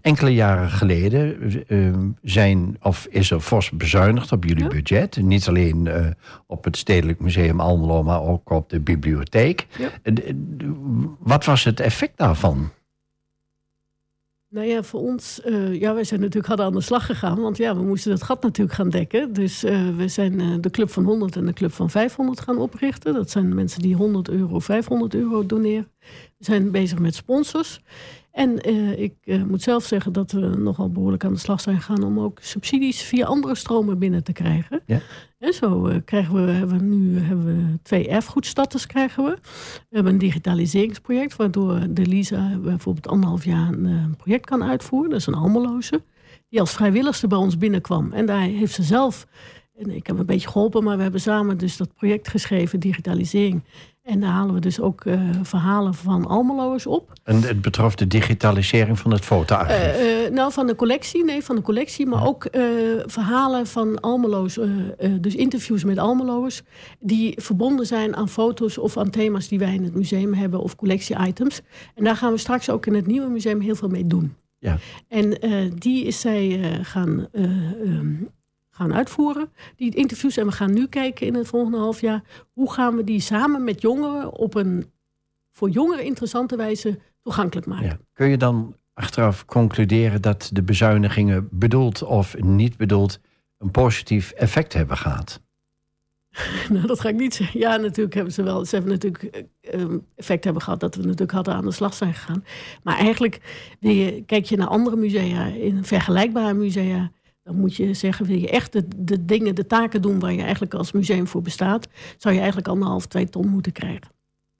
Enkele 0.00 0.34
jaren 0.34 0.70
geleden 0.70 1.52
uh, 1.68 1.96
zijn, 2.22 2.76
of 2.82 3.06
is 3.10 3.30
er 3.30 3.40
fors 3.40 3.70
bezuinigd 3.70 4.32
op 4.32 4.44
jullie 4.44 4.62
ja. 4.62 4.68
budget. 4.68 5.16
Niet 5.16 5.48
alleen 5.48 5.86
uh, 5.86 6.06
op 6.46 6.64
het 6.64 6.76
Stedelijk 6.76 7.20
Museum 7.20 7.60
Almelo, 7.60 8.02
maar 8.02 8.22
ook 8.22 8.50
op 8.50 8.70
de 8.70 8.80
bibliotheek. 8.80 9.66
Ja. 9.78 9.90
Uh, 10.02 10.34
wat 11.18 11.44
was 11.44 11.64
het 11.64 11.80
effect 11.80 12.18
daarvan? 12.18 12.70
Nou 14.52 14.66
ja, 14.66 14.82
voor 14.82 15.00
ons, 15.00 15.40
uh, 15.46 15.80
ja, 15.80 15.94
wij 15.94 16.04
zijn 16.04 16.20
natuurlijk 16.20 16.46
hadden 16.46 16.66
aan 16.66 16.72
de 16.72 16.80
slag 16.80 17.06
gegaan. 17.06 17.40
Want 17.40 17.56
ja, 17.56 17.76
we 17.76 17.82
moesten 17.82 18.10
dat 18.10 18.22
gat 18.22 18.42
natuurlijk 18.42 18.76
gaan 18.76 18.90
dekken. 18.90 19.32
Dus 19.32 19.64
uh, 19.64 19.96
we 19.96 20.08
zijn 20.08 20.40
uh, 20.40 20.54
de 20.60 20.70
Club 20.70 20.90
van 20.90 21.04
100 21.04 21.36
en 21.36 21.46
de 21.46 21.52
Club 21.52 21.72
van 21.72 21.90
500 21.90 22.40
gaan 22.40 22.58
oprichten. 22.58 23.14
Dat 23.14 23.30
zijn 23.30 23.54
mensen 23.54 23.82
die 23.82 23.94
100 23.94 24.28
euro, 24.28 24.58
500 24.58 25.14
euro 25.14 25.46
doneren. 25.46 25.88
We 26.38 26.44
zijn 26.44 26.70
bezig 26.70 26.98
met 26.98 27.14
sponsors. 27.14 27.80
En 28.32 28.68
uh, 28.68 28.98
ik 28.98 29.14
uh, 29.24 29.42
moet 29.42 29.62
zelf 29.62 29.84
zeggen 29.84 30.12
dat 30.12 30.32
we 30.32 30.40
nogal 30.40 30.90
behoorlijk 30.90 31.24
aan 31.24 31.32
de 31.32 31.38
slag 31.38 31.60
zijn 31.60 31.76
gegaan 31.76 32.02
om 32.02 32.20
ook 32.20 32.38
subsidies 32.40 33.02
via 33.02 33.26
andere 33.26 33.54
stromen 33.54 33.98
binnen 33.98 34.24
te 34.24 34.32
krijgen. 34.32 34.80
Ja. 34.86 35.00
En 35.38 35.52
zo 35.52 35.88
uh, 35.88 35.96
krijgen 36.04 36.34
we, 36.34 36.50
hebben 36.52 36.78
we 36.78 36.84
nu 36.84 37.18
hebben 37.18 37.44
we 37.44 37.78
twee 37.82 38.08
erfgoedstatus 38.08 38.86
krijgen 38.86 39.24
we. 39.24 39.38
We 39.88 39.94
hebben 39.94 40.12
een 40.12 40.18
digitaliseringsproject 40.18 41.36
waardoor 41.36 41.80
de 41.90 42.06
Lisa 42.06 42.58
bijvoorbeeld 42.62 43.08
anderhalf 43.08 43.44
jaar 43.44 43.68
een 43.68 44.16
project 44.16 44.46
kan 44.46 44.64
uitvoeren. 44.64 45.10
Dat 45.10 45.18
is 45.18 45.26
een 45.26 45.34
almeloze. 45.34 46.02
Die 46.48 46.60
als 46.60 46.72
vrijwilligste 46.72 47.26
bij 47.26 47.38
ons 47.38 47.58
binnenkwam. 47.58 48.12
En 48.12 48.26
daar 48.26 48.40
heeft 48.40 48.74
ze 48.74 48.82
zelf, 48.82 49.26
en 49.76 49.90
ik 49.90 50.06
heb 50.06 50.18
een 50.18 50.26
beetje 50.26 50.48
geholpen, 50.48 50.84
maar 50.84 50.96
we 50.96 51.02
hebben 51.02 51.20
samen 51.20 51.58
dus 51.58 51.76
dat 51.76 51.94
project 51.94 52.28
geschreven, 52.28 52.80
digitalisering. 52.80 53.62
En 54.02 54.20
daar 54.20 54.30
halen 54.30 54.54
we 54.54 54.60
dus 54.60 54.80
ook 54.80 55.04
uh, 55.04 55.30
verhalen 55.42 55.94
van 55.94 56.26
Almeloers 56.26 56.86
op. 56.86 57.12
En 57.22 57.42
het 57.42 57.62
betrof 57.62 57.94
de 57.94 58.06
digitalisering 58.06 58.98
van 58.98 59.12
het 59.12 59.24
fotoarchief? 59.24 60.00
Uh, 60.00 60.24
uh, 60.24 60.30
nou, 60.30 60.52
van 60.52 60.66
de 60.66 60.74
collectie, 60.74 61.24
nee, 61.24 61.42
van 61.42 61.56
de 61.56 61.62
collectie. 61.62 62.06
Maar 62.06 62.26
ook 62.26 62.46
verhalen 63.06 63.66
van 63.66 64.00
Almeloers, 64.00 64.58
dus 65.20 65.34
interviews 65.34 65.84
met 65.84 65.98
Almeloers... 65.98 66.62
die 67.00 67.40
verbonden 67.40 67.86
zijn 67.86 68.16
aan 68.16 68.28
foto's 68.28 68.78
of 68.78 68.96
aan 68.96 69.10
thema's 69.10 69.48
die 69.48 69.58
wij 69.58 69.74
in 69.74 69.84
het 69.84 69.94
museum 69.94 70.34
hebben... 70.34 70.60
of 70.60 70.76
collectie-items. 70.76 71.60
En 71.94 72.04
daar 72.04 72.16
gaan 72.16 72.32
we 72.32 72.38
straks 72.38 72.70
ook 72.70 72.86
in 72.86 72.94
het 72.94 73.06
nieuwe 73.06 73.28
museum 73.28 73.60
heel 73.60 73.74
veel 73.74 73.88
mee 73.88 74.06
doen. 74.06 74.34
Ja. 74.58 74.78
En 75.08 75.38
die 75.78 76.04
is 76.04 76.20
zij 76.20 76.60
gaan 76.82 77.26
um, 77.32 78.30
gaan 78.74 78.94
uitvoeren, 78.94 79.52
die 79.76 79.94
interviews. 79.94 80.36
En 80.36 80.46
we 80.46 80.52
gaan 80.52 80.72
nu 80.72 80.86
kijken 80.86 81.26
in 81.26 81.34
het 81.34 81.46
volgende 81.46 81.78
half 81.78 82.00
jaar... 82.00 82.22
hoe 82.52 82.72
gaan 82.72 82.96
we 82.96 83.04
die 83.04 83.20
samen 83.20 83.64
met 83.64 83.80
jongeren 83.80 84.32
op 84.32 84.54
een 84.54 84.90
voor 85.50 85.70
jongeren 85.70 86.04
interessante 86.04 86.56
wijze 86.56 86.98
toegankelijk 87.22 87.66
maken. 87.66 87.86
Ja. 87.86 87.98
Kun 88.12 88.28
je 88.28 88.36
dan 88.36 88.76
achteraf 88.94 89.44
concluderen 89.44 90.22
dat 90.22 90.50
de 90.52 90.62
bezuinigingen 90.62 91.48
bedoeld 91.50 92.02
of 92.02 92.36
niet 92.38 92.76
bedoeld... 92.76 93.20
een 93.58 93.70
positief 93.70 94.30
effect 94.30 94.72
hebben 94.72 94.96
gehad? 94.96 95.42
nou, 96.72 96.86
dat 96.86 97.00
ga 97.00 97.08
ik 97.08 97.16
niet 97.16 97.34
zeggen. 97.34 97.60
Ja, 97.60 97.76
natuurlijk 97.76 98.14
hebben 98.14 98.32
ze 98.32 98.42
wel. 98.42 98.64
Ze 98.64 98.74
hebben 98.74 98.92
natuurlijk 98.92 99.44
um, 99.74 100.06
effect 100.14 100.44
hebben 100.44 100.62
gehad 100.62 100.80
dat 100.80 100.94
we 100.94 101.02
natuurlijk 101.02 101.32
hadden 101.32 101.54
aan 101.54 101.64
de 101.64 101.72
slag 101.72 101.94
zijn 101.94 102.14
gegaan. 102.14 102.44
Maar 102.82 102.98
eigenlijk, 102.98 103.40
je, 103.80 104.22
kijk 104.26 104.44
je 104.44 104.56
naar 104.56 104.68
andere 104.68 104.96
musea, 104.96 105.46
in 105.46 105.84
vergelijkbare 105.84 106.54
musea, 106.54 107.12
dan 107.42 107.56
moet 107.56 107.76
je 107.76 107.94
zeggen, 107.94 108.26
wil 108.26 108.38
je 108.38 108.50
echt 108.50 108.72
de, 108.72 108.84
de 108.96 109.24
dingen, 109.24 109.54
de 109.54 109.66
taken 109.66 110.02
doen 110.02 110.18
waar 110.18 110.32
je 110.32 110.42
eigenlijk 110.42 110.74
als 110.74 110.92
museum 110.92 111.26
voor 111.26 111.42
bestaat, 111.42 111.88
zou 112.16 112.34
je 112.34 112.40
eigenlijk 112.40 112.68
anderhalf, 112.68 113.06
twee 113.06 113.28
ton 113.28 113.48
moeten 113.48 113.72
krijgen. 113.72 114.10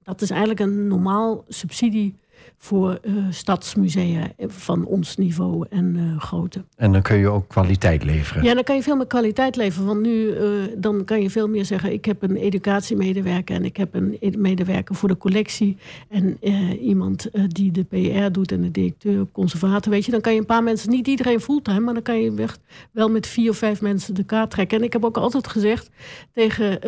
Dat 0.03 0.21
is 0.21 0.31
eigenlijk 0.31 0.61
een 0.61 0.87
normaal 0.89 1.45
subsidie 1.49 2.19
voor 2.63 2.99
uh, 3.03 3.27
stadsmusea 3.31 4.33
van 4.39 4.85
ons 4.85 5.17
niveau 5.17 5.67
en 5.71 5.95
uh, 5.97 6.21
grootte. 6.21 6.65
En 6.77 6.93
dan 6.93 7.03
kun 7.03 7.17
je 7.17 7.29
ook 7.29 7.49
kwaliteit 7.49 8.05
leveren? 8.05 8.45
Ja, 8.45 8.55
dan 8.55 8.63
kan 8.63 8.77
je 8.77 8.83
veel 8.83 8.97
meer 8.97 9.07
kwaliteit 9.07 9.57
leveren. 9.57 9.87
Want 9.87 10.01
nu 10.01 10.13
uh, 10.13 10.43
dan 10.77 11.05
kan 11.05 11.23
je 11.23 11.31
veel 11.31 11.49
meer 11.49 11.65
zeggen... 11.65 11.93
ik 11.93 12.05
heb 12.05 12.23
een 12.23 12.37
educatiemedewerker 12.37 13.57
en 13.57 13.65
ik 13.65 13.77
heb 13.77 13.95
een 13.95 14.19
medewerker 14.39 14.95
voor 14.95 15.09
de 15.09 15.17
collectie... 15.17 15.77
en 16.09 16.45
iemand 16.81 17.29
die 17.49 17.71
de 17.71 17.85
PR 17.85 18.33
doet 18.33 18.53
en 18.53 18.63
de 18.63 18.71
directeur, 18.71 19.27
conservator. 19.33 19.93
Weet 19.93 20.05
je, 20.05 20.11
dan 20.11 20.21
kan 20.21 20.33
je 20.33 20.39
een 20.39 20.47
paar 20.47 20.63
mensen, 20.63 20.91
niet 20.91 21.07
iedereen 21.07 21.41
fulltime... 21.41 21.81
maar 21.81 21.95
dan 21.95 22.03
kan 22.03 22.21
je 22.21 22.47
wel 22.93 23.11
met 23.11 23.27
vier 23.27 23.51
of 23.51 23.57
vijf 23.57 23.81
mensen 23.81 24.15
de 24.15 24.25
kaart 24.25 24.51
trekken. 24.51 24.79
En 24.79 24.85
ik 24.85 24.93
heb 24.93 25.05
ook 25.05 25.17
altijd 25.17 25.47
gezegd 25.47 25.91
tegen 26.33 26.81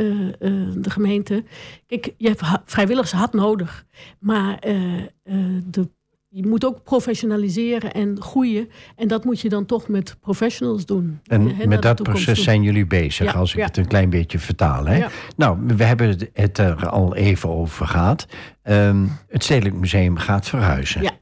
de 0.82 0.90
gemeente... 0.90 1.44
kijk, 1.86 2.14
je 2.16 2.28
hebt 2.28 2.42
vrijwilligers 2.64 3.12
hard 3.12 3.32
nodig, 3.32 3.84
maar 4.18 4.58
de, 5.70 5.88
je 6.28 6.46
moet 6.46 6.64
ook 6.64 6.82
professionaliseren 6.82 7.92
en 7.92 8.22
groeien. 8.22 8.68
En 8.96 9.08
dat 9.08 9.24
moet 9.24 9.40
je 9.40 9.48
dan 9.48 9.66
toch 9.66 9.88
met 9.88 10.16
professionals 10.20 10.86
doen. 10.86 11.20
En 11.26 11.68
met 11.68 11.82
dat 11.82 12.02
proces 12.02 12.24
doen. 12.24 12.44
zijn 12.44 12.62
jullie 12.62 12.86
bezig, 12.86 13.32
ja, 13.32 13.38
als 13.38 13.52
ik 13.52 13.58
ja. 13.58 13.64
het 13.64 13.76
een 13.76 13.86
klein 13.86 14.10
beetje 14.10 14.38
vertaal. 14.38 14.86
Hè? 14.86 14.96
Ja. 14.96 15.08
Nou, 15.36 15.58
we 15.66 15.84
hebben 15.84 16.18
het 16.32 16.58
er 16.58 16.88
al 16.88 17.14
even 17.14 17.48
over 17.48 17.86
gehad. 17.86 18.26
Um, 18.62 19.10
het 19.28 19.44
Stedelijk 19.44 19.74
Museum 19.74 20.16
gaat 20.16 20.48
verhuizen. 20.48 21.02
Ja. 21.02 21.12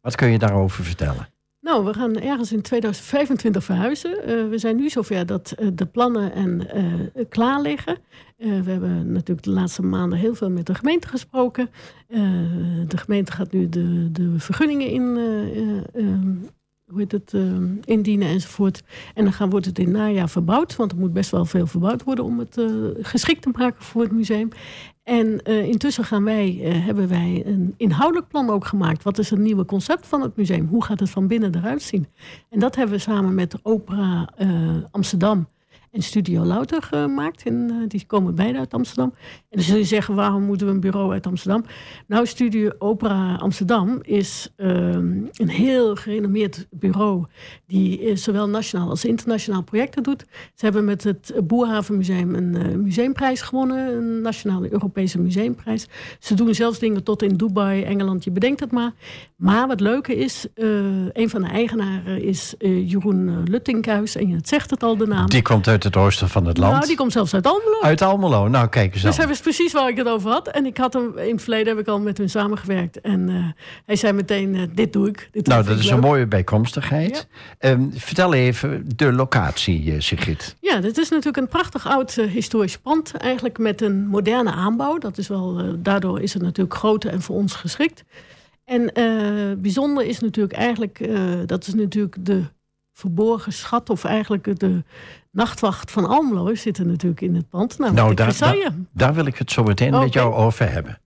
Wat 0.00 0.14
kun 0.14 0.30
je 0.30 0.38
daarover 0.38 0.84
vertellen? 0.84 1.28
Nou, 1.66 1.84
we 1.84 1.94
gaan 1.94 2.16
ergens 2.16 2.52
in 2.52 2.62
2025 2.62 3.64
verhuizen. 3.64 4.10
Uh, 4.10 4.48
we 4.48 4.58
zijn 4.58 4.76
nu 4.76 4.88
zover 4.88 5.26
dat 5.26 5.54
uh, 5.58 5.68
de 5.74 5.86
plannen 5.86 6.32
en, 6.32 6.68
uh, 7.14 7.24
klaar 7.28 7.60
liggen. 7.60 7.98
we 8.36 8.70
hebben 8.70 9.12
natuurlijk 9.12 9.42
de 9.42 9.50
laatste 9.50 9.82
maanden 9.82 10.18
heel 10.18 10.34
veel 10.34 10.50
met 10.50 10.66
de 10.66 10.74
gemeente 10.74 11.08
gesproken. 11.08 11.70
de 12.86 12.96
gemeente 12.96 13.32
gaat 13.32 13.52
nu 13.52 13.68
de, 13.68 14.12
de 14.12 14.34
vergunningen 14.38 14.90
in, 14.90 15.04
hoe 16.84 16.98
heet 16.98 17.12
het, 17.12 17.32
indienen 17.84 18.28
enzovoort. 18.28 18.82
En 19.14 19.24
dan 19.24 19.32
gaan, 19.32 19.50
wordt 19.50 19.66
het 19.66 19.78
in 19.78 19.90
najaar 19.90 20.28
verbouwd. 20.28 20.76
Want 20.76 20.92
er 20.92 20.98
moet 20.98 21.12
best 21.12 21.30
wel 21.30 21.44
veel 21.44 21.66
verbouwd 21.66 22.04
worden 22.04 22.24
om 22.24 22.38
het 22.38 22.60
geschikt 23.00 23.42
te 23.42 23.50
maken 23.52 23.82
voor 23.84 24.02
het 24.02 24.12
museum. 24.12 24.48
En 25.06 25.40
uh, 25.44 25.66
intussen 25.66 26.04
gaan 26.04 26.24
wij, 26.24 26.58
uh, 26.62 26.84
hebben 26.84 27.08
wij 27.08 27.42
een 27.44 27.74
inhoudelijk 27.76 28.28
plan 28.28 28.50
ook 28.50 28.66
gemaakt. 28.66 29.02
Wat 29.02 29.18
is 29.18 29.30
het 29.30 29.38
nieuwe 29.38 29.64
concept 29.64 30.06
van 30.06 30.20
het 30.22 30.36
museum? 30.36 30.66
Hoe 30.66 30.84
gaat 30.84 31.00
het 31.00 31.10
van 31.10 31.26
binnen 31.26 31.54
eruit 31.54 31.82
zien? 31.82 32.06
En 32.50 32.58
dat 32.58 32.76
hebben 32.76 32.96
we 32.96 33.00
samen 33.02 33.34
met 33.34 33.58
Opera 33.62 34.32
uh, 34.38 34.76
Amsterdam 34.90 35.48
en 35.96 36.02
Studio 36.02 36.44
Louter 36.44 36.82
gemaakt. 36.82 37.42
En, 37.42 37.84
die 37.88 38.04
komen 38.06 38.34
beide 38.34 38.58
uit 38.58 38.74
Amsterdam. 38.74 39.14
En 39.16 39.56
dan 39.56 39.62
zul 39.62 39.76
je 39.76 39.84
zeggen, 39.84 40.14
waarom 40.14 40.42
moeten 40.42 40.66
we 40.66 40.72
een 40.72 40.80
bureau 40.80 41.12
uit 41.12 41.26
Amsterdam? 41.26 41.64
Nou, 42.06 42.26
Studio 42.26 42.70
Opera 42.78 43.34
Amsterdam 43.34 43.98
is 44.02 44.52
ehm, 44.56 45.24
een 45.32 45.48
heel 45.48 45.96
gerenommeerd 45.96 46.66
bureau... 46.70 47.24
die 47.66 48.16
zowel 48.16 48.48
nationaal 48.48 48.88
als 48.88 49.04
internationaal 49.04 49.62
projecten 49.62 50.02
doet. 50.02 50.24
Ze 50.54 50.64
hebben 50.64 50.84
met 50.84 51.04
het 51.04 51.34
Boerhavenmuseum 51.44 52.34
een 52.34 52.82
museumprijs 52.82 53.40
gewonnen. 53.40 53.96
Een 53.96 54.20
nationale 54.20 54.72
Europese 54.72 55.18
museumprijs. 55.18 55.88
Ze 56.18 56.34
doen 56.34 56.54
zelfs 56.54 56.78
dingen 56.78 57.02
tot 57.02 57.22
in 57.22 57.36
Dubai, 57.36 57.82
Engeland, 57.82 58.24
je 58.24 58.30
bedenkt 58.30 58.60
het 58.60 58.72
maar. 58.72 58.92
Maar 59.36 59.66
wat 59.66 59.80
leuke 59.80 60.16
is, 60.16 60.46
een 61.12 61.30
van 61.30 61.42
de 61.42 61.48
eigenaren 61.48 62.22
is 62.22 62.54
Jeroen 62.58 63.42
Luttinkhuis. 63.44 64.16
En 64.16 64.28
je 64.28 64.38
zegt 64.42 64.70
het 64.70 64.82
al, 64.82 64.96
de 64.96 65.06
naam. 65.06 65.28
Die 65.28 65.42
komt 65.42 65.68
uit 65.68 65.84
het 65.86 65.96
oosten 65.96 66.28
van 66.28 66.46
het 66.46 66.58
land. 66.58 66.72
Nou, 66.72 66.86
die 66.86 66.96
komt 66.96 67.12
zelfs 67.12 67.34
uit 67.34 67.46
Almelo. 67.46 67.80
Uit 67.80 68.02
Almelo, 68.02 68.48
nou 68.48 68.68
kijk 68.68 68.94
eens 68.94 69.02
Dus 69.02 69.16
hij 69.16 69.28
wist 69.28 69.42
precies 69.42 69.72
waar 69.72 69.88
ik 69.88 69.96
het 69.96 70.08
over 70.08 70.30
had. 70.30 70.48
En 70.48 70.66
ik 70.66 70.76
had 70.76 70.92
hem, 70.92 71.18
in 71.18 71.32
het 71.32 71.42
verleden 71.42 71.66
heb 71.68 71.78
ik 71.78 71.88
al 71.88 72.00
met 72.00 72.18
hem 72.18 72.28
samengewerkt. 72.28 73.00
En 73.00 73.28
uh, 73.28 73.44
hij 73.86 73.96
zei 73.96 74.12
meteen, 74.12 74.54
uh, 74.54 74.62
dit 74.74 74.92
doe 74.92 75.08
ik. 75.08 75.28
Dit 75.32 75.46
nou, 75.46 75.64
dat 75.64 75.78
is 75.78 75.84
leuk. 75.84 75.94
een 75.94 76.00
mooie 76.00 76.26
bijkomstigheid. 76.26 77.28
Ja. 77.58 77.70
Um, 77.70 77.92
vertel 77.94 78.34
even 78.34 78.84
de 78.96 79.12
locatie, 79.12 79.84
uh, 79.84 80.00
Sigrid. 80.00 80.56
Ja, 80.60 80.80
dit 80.80 80.98
is 80.98 81.08
natuurlijk 81.08 81.36
een 81.36 81.48
prachtig 81.48 81.86
oud 81.86 82.12
historisch 82.12 82.78
pand. 82.78 83.16
Eigenlijk 83.16 83.58
met 83.58 83.82
een 83.82 84.06
moderne 84.06 84.50
aanbouw. 84.50 84.98
Dat 84.98 85.18
is 85.18 85.28
wel, 85.28 85.62
daardoor 85.78 86.20
is 86.20 86.32
het 86.32 86.42
natuurlijk 86.42 86.76
groter 86.76 87.10
en 87.10 87.22
voor 87.22 87.36
ons 87.36 87.54
geschikt. 87.54 88.04
En 88.64 88.92
bijzonder 89.58 90.04
is 90.04 90.20
natuurlijk 90.20 90.54
eigenlijk, 90.54 91.08
dat 91.46 91.66
is 91.66 91.74
natuurlijk 91.74 92.16
de 92.20 92.42
verborgen 92.96 93.52
schat, 93.52 93.90
of 93.90 94.04
eigenlijk 94.04 94.60
de 94.60 94.84
nachtwacht 95.36 95.90
van 95.90 96.06
Almelo 96.06 96.54
zit 96.54 96.78
er 96.78 96.86
natuurlijk 96.86 97.20
in 97.20 97.34
het 97.34 97.48
pand. 97.48 97.78
Nou, 97.78 97.92
nou 97.92 98.14
daar, 98.14 98.38
daar, 98.38 98.72
daar, 98.92 99.14
wil 99.14 99.26
ik 99.26 99.36
het 99.36 99.50
zo 99.50 99.62
meteen 99.62 99.90
met 99.90 100.12
jou 100.12 100.34
over 100.34 100.72
hebben. 100.72 100.98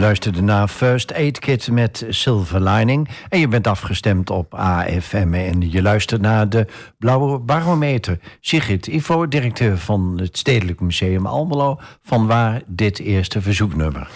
Je 0.00 0.06
luisterde 0.06 0.42
naar 0.42 0.68
First 0.68 1.12
Aid 1.12 1.38
Kit 1.38 1.70
met 1.70 2.06
Silver 2.08 2.62
Lining. 2.62 3.08
En 3.28 3.38
je 3.38 3.48
bent 3.48 3.66
afgestemd 3.66 4.30
op 4.30 4.54
AFM. 4.54 5.34
En 5.34 5.70
je 5.70 5.82
luistert 5.82 6.20
naar 6.20 6.48
de 6.48 6.66
Blauwe 6.98 7.38
Barometer. 7.38 8.18
Sigrid 8.40 8.86
Ivo, 8.86 9.28
directeur 9.28 9.78
van 9.78 10.18
het 10.20 10.38
Stedelijk 10.38 10.80
Museum 10.80 11.26
Almelo. 11.26 11.78
Van 12.02 12.26
waar 12.26 12.62
dit 12.66 12.98
eerste 12.98 13.40
verzoeknummer? 13.40 14.10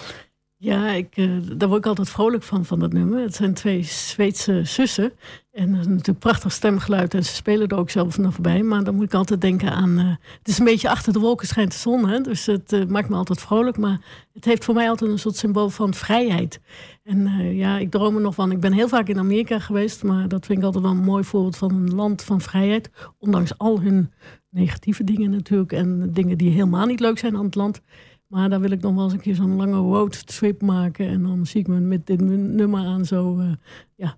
Ja, 0.65 0.91
ik, 0.91 1.17
eh, 1.17 1.29
daar 1.57 1.67
word 1.67 1.79
ik 1.79 1.85
altijd 1.85 2.09
vrolijk 2.09 2.43
van, 2.43 2.65
van 2.65 2.79
dat 2.79 2.93
nummer. 2.93 3.21
Het 3.21 3.35
zijn 3.35 3.53
twee 3.53 3.83
Zweedse 3.83 4.61
zussen. 4.63 5.11
En 5.51 5.71
dat 5.71 5.79
is 5.79 5.87
natuurlijk 5.87 6.19
prachtig 6.19 6.51
stemgeluid. 6.51 7.13
En 7.13 7.23
ze 7.25 7.35
spelen 7.35 7.67
er 7.67 7.77
ook 7.77 7.89
zelf 7.89 8.17
nog 8.17 8.33
voorbij. 8.33 8.63
Maar 8.63 8.83
dan 8.83 8.95
moet 8.95 9.03
ik 9.03 9.13
altijd 9.13 9.41
denken 9.41 9.71
aan... 9.71 9.97
eh, 9.97 10.05
het 10.37 10.47
is 10.47 10.59
een 10.59 10.65
beetje 10.65 10.89
achter 10.89 11.13
de 11.13 11.19
wolken 11.19 11.47
schijnt 11.47 11.71
de 11.71 11.77
zon. 11.77 12.09
Hè? 12.09 12.21
Dus 12.21 12.45
het 12.45 12.73
eh, 12.73 12.85
maakt 12.85 13.09
me 13.09 13.15
altijd 13.15 13.41
vrolijk. 13.41 13.77
Maar 13.77 13.99
het 14.33 14.45
heeft 14.45 14.63
voor 14.63 14.73
mij 14.73 14.89
altijd 14.89 15.11
een 15.11 15.19
soort 15.19 15.35
symbool 15.35 15.69
van 15.69 15.93
vrijheid. 15.93 16.59
En 17.03 17.27
eh, 17.27 17.57
ja, 17.57 17.77
ik 17.77 17.91
droom 17.91 18.15
er 18.15 18.21
nog 18.21 18.35
van. 18.35 18.51
Ik 18.51 18.59
ben 18.59 18.73
heel 18.73 18.87
vaak 18.87 19.07
in 19.07 19.19
Amerika 19.19 19.59
geweest. 19.59 20.03
Maar 20.03 20.27
dat 20.27 20.45
vind 20.45 20.57
ik 20.59 20.65
altijd 20.65 20.83
wel 20.83 20.93
een 20.93 20.97
mooi 21.03 21.23
voorbeeld 21.23 21.57
van 21.57 21.71
een 21.71 21.95
land 21.95 22.23
van 22.23 22.41
vrijheid. 22.41 22.89
Ondanks 23.19 23.57
al 23.57 23.81
hun 23.81 24.11
negatieve 24.49 25.03
dingen 25.03 25.31
natuurlijk. 25.31 25.71
En 25.71 26.11
dingen 26.13 26.37
die 26.37 26.51
helemaal 26.51 26.85
niet 26.85 26.99
leuk 26.99 27.17
zijn 27.17 27.37
aan 27.37 27.45
het 27.45 27.55
land. 27.55 27.81
Maar 28.27 28.49
daar 28.49 28.59
wil 28.59 28.71
ik 28.71 28.81
nog 28.81 28.95
wel 28.95 29.03
eens 29.03 29.13
een 29.13 29.19
keer 29.19 29.35
zo'n 29.35 29.55
lange 29.55 29.77
roadtrip 29.77 30.61
maken. 30.61 31.07
En 31.07 31.23
dan 31.23 31.45
zie 31.45 31.59
ik 31.59 31.67
me 31.67 31.79
met 31.79 32.07
dit 32.07 32.21
nummer 32.21 32.85
aan 32.85 33.05
zo, 33.05 33.39
eh, 33.39 33.51
ja. 33.95 34.17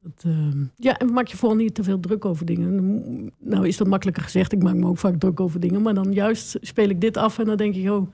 Dat, 0.00 0.22
eh, 0.26 0.62
ja, 0.76 0.96
en 0.96 1.12
maak 1.12 1.26
je 1.26 1.36
vooral 1.36 1.56
niet 1.56 1.74
te 1.74 1.82
veel 1.82 2.00
druk 2.00 2.24
over 2.24 2.46
dingen. 2.46 3.32
Nou 3.38 3.66
is 3.66 3.76
dat 3.76 3.86
makkelijker 3.86 4.22
gezegd. 4.22 4.52
Ik 4.52 4.62
maak 4.62 4.74
me 4.74 4.86
ook 4.86 4.98
vaak 4.98 5.18
druk 5.18 5.40
over 5.40 5.60
dingen. 5.60 5.82
Maar 5.82 5.94
dan 5.94 6.12
juist 6.12 6.56
speel 6.60 6.88
ik 6.88 7.00
dit 7.00 7.16
af 7.16 7.38
en 7.38 7.44
dan 7.44 7.56
denk 7.56 7.74
ik, 7.74 7.90
oh, 7.90 8.08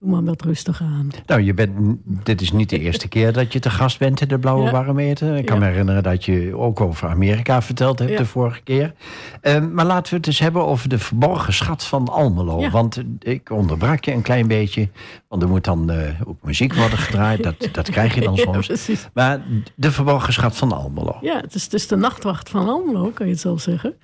doe 0.00 0.10
maar 0.10 0.24
wat 0.24 0.42
rustiger 0.42 0.86
aan. 0.86 1.08
Nou, 1.26 1.40
je 1.42 1.54
bent, 1.54 1.72
dit 2.04 2.40
is 2.40 2.52
niet 2.52 2.70
de 2.70 2.78
eerste 2.78 3.08
keer 3.08 3.32
dat 3.32 3.52
je 3.52 3.58
te 3.58 3.70
gast 3.70 3.98
bent 3.98 4.20
in 4.20 4.28
de 4.28 4.38
Blauwe 4.38 4.64
Ja. 4.64 4.70
Barometer. 4.70 5.36
Ik 5.36 5.46
kan 5.46 5.56
Ja. 5.58 5.62
me 5.64 5.68
herinneren 5.70 6.02
dat 6.02 6.24
je 6.24 6.56
ook 6.56 6.80
over 6.80 7.08
Amerika 7.08 7.62
verteld 7.62 7.98
hebt 7.98 8.10
Ja. 8.10 8.16
de 8.16 8.24
vorige 8.26 8.60
keer. 8.62 8.94
Eh, 9.40 9.60
maar 9.60 9.84
laten 9.84 10.10
we 10.12 10.16
het 10.16 10.26
eens 10.26 10.38
hebben 10.38 10.66
over 10.66 10.88
de 10.88 10.98
verborgen 10.98 11.52
schat 11.52 11.84
van 11.84 12.08
Almelo. 12.08 12.70
Want 12.70 13.02
ik 13.18 13.50
onderbrak 13.50 14.04
je 14.04 14.12
een 14.12 14.22
klein 14.22 14.46
beetje. 14.46 14.88
Want 15.28 15.42
er 15.42 15.48
moet 15.48 15.64
dan 15.64 15.90
eh, 15.90 16.20
ook 16.24 16.42
muziek 16.42 16.74
worden 16.74 16.98
gedraaid. 16.98 17.42
Dat, 17.42 17.68
dat 17.72 17.90
krijg 17.90 18.14
je 18.14 18.20
dan 18.20 18.36
soms. 18.52 18.70
Maar 19.14 19.40
de 19.74 19.90
verborgen 19.92 20.32
schat 20.32 20.56
van 20.56 20.72
Almelo. 20.72 21.16
Ja, 21.20 21.40
het 21.40 21.54
is, 21.54 21.64
het 21.64 21.72
is 21.74 21.86
de 21.88 21.96
nachtwacht 21.96 22.48
van 22.48 22.68
Almelo, 22.68 23.10
kan 23.14 23.26
je 23.26 23.32
het 23.32 23.40
zo 23.40 23.56
zeggen. 23.56 23.94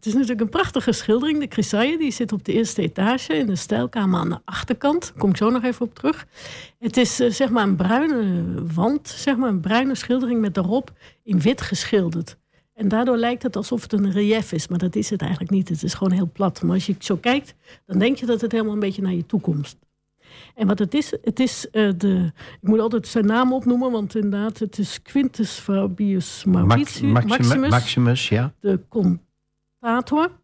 Het 0.00 0.08
is 0.08 0.14
natuurlijk 0.14 0.40
een 0.40 0.48
prachtige 0.48 0.92
schildering. 0.92 1.40
De 1.40 1.46
Chrysaille, 1.48 1.98
die 1.98 2.10
zit 2.10 2.32
op 2.32 2.44
de 2.44 2.52
eerste 2.52 2.82
etage 2.82 3.34
in 3.34 3.46
de 3.46 3.56
stijlkamer 3.56 4.20
aan 4.20 4.28
de 4.28 4.38
achterkant. 4.44 5.02
Daar 5.02 5.18
kom 5.18 5.30
ik 5.30 5.36
zo 5.36 5.50
nog 5.50 5.62
even 5.62 5.86
op 5.86 5.94
terug. 5.94 6.26
Het 6.78 6.96
is 6.96 7.20
eh, 7.20 7.30
zeg 7.30 7.50
maar 7.50 7.62
een 7.62 7.76
bruine 7.76 8.44
wand, 8.74 9.08
zeg 9.08 9.36
maar 9.36 9.48
een 9.48 9.60
bruine 9.60 9.94
schildering 9.94 10.40
met 10.40 10.54
daarop 10.54 10.92
in 11.22 11.40
wit 11.40 11.60
geschilderd. 11.60 12.36
En 12.74 12.88
daardoor 12.88 13.16
lijkt 13.16 13.42
het 13.42 13.56
alsof 13.56 13.82
het 13.82 13.92
een 13.92 14.12
relief 14.12 14.52
is, 14.52 14.68
maar 14.68 14.78
dat 14.78 14.96
is 14.96 15.10
het 15.10 15.20
eigenlijk 15.20 15.50
niet. 15.50 15.68
Het 15.68 15.82
is 15.82 15.94
gewoon 15.94 16.12
heel 16.12 16.30
plat. 16.32 16.62
Maar 16.62 16.74
als 16.74 16.86
je 16.86 16.94
zo 16.98 17.16
kijkt, 17.16 17.54
dan 17.86 17.98
denk 17.98 18.16
je 18.16 18.26
dat 18.26 18.40
het 18.40 18.52
helemaal 18.52 18.72
een 18.72 18.80
beetje 18.80 19.02
naar 19.02 19.14
je 19.14 19.26
toe 19.26 19.40
komt. 19.40 19.76
En 20.54 20.66
wat 20.66 20.78
het 20.78 20.94
is, 20.94 21.12
het 21.22 21.40
is 21.40 21.70
eh, 21.70 21.90
de. 21.96 22.32
Ik 22.60 22.68
moet 22.68 22.80
altijd 22.80 23.06
zijn 23.06 23.26
naam 23.26 23.52
opnoemen, 23.52 23.90
want 23.90 24.14
inderdaad, 24.14 24.58
het 24.58 24.78
is 24.78 25.02
Quintus 25.02 25.50
Fabius 25.50 26.44
Mauritius, 26.44 27.00
Maximus, 27.00 27.38
Maximus, 27.38 27.70
Maximus, 27.70 28.28
ja. 28.28 28.52
de 28.60 28.80
contator. 29.80 30.40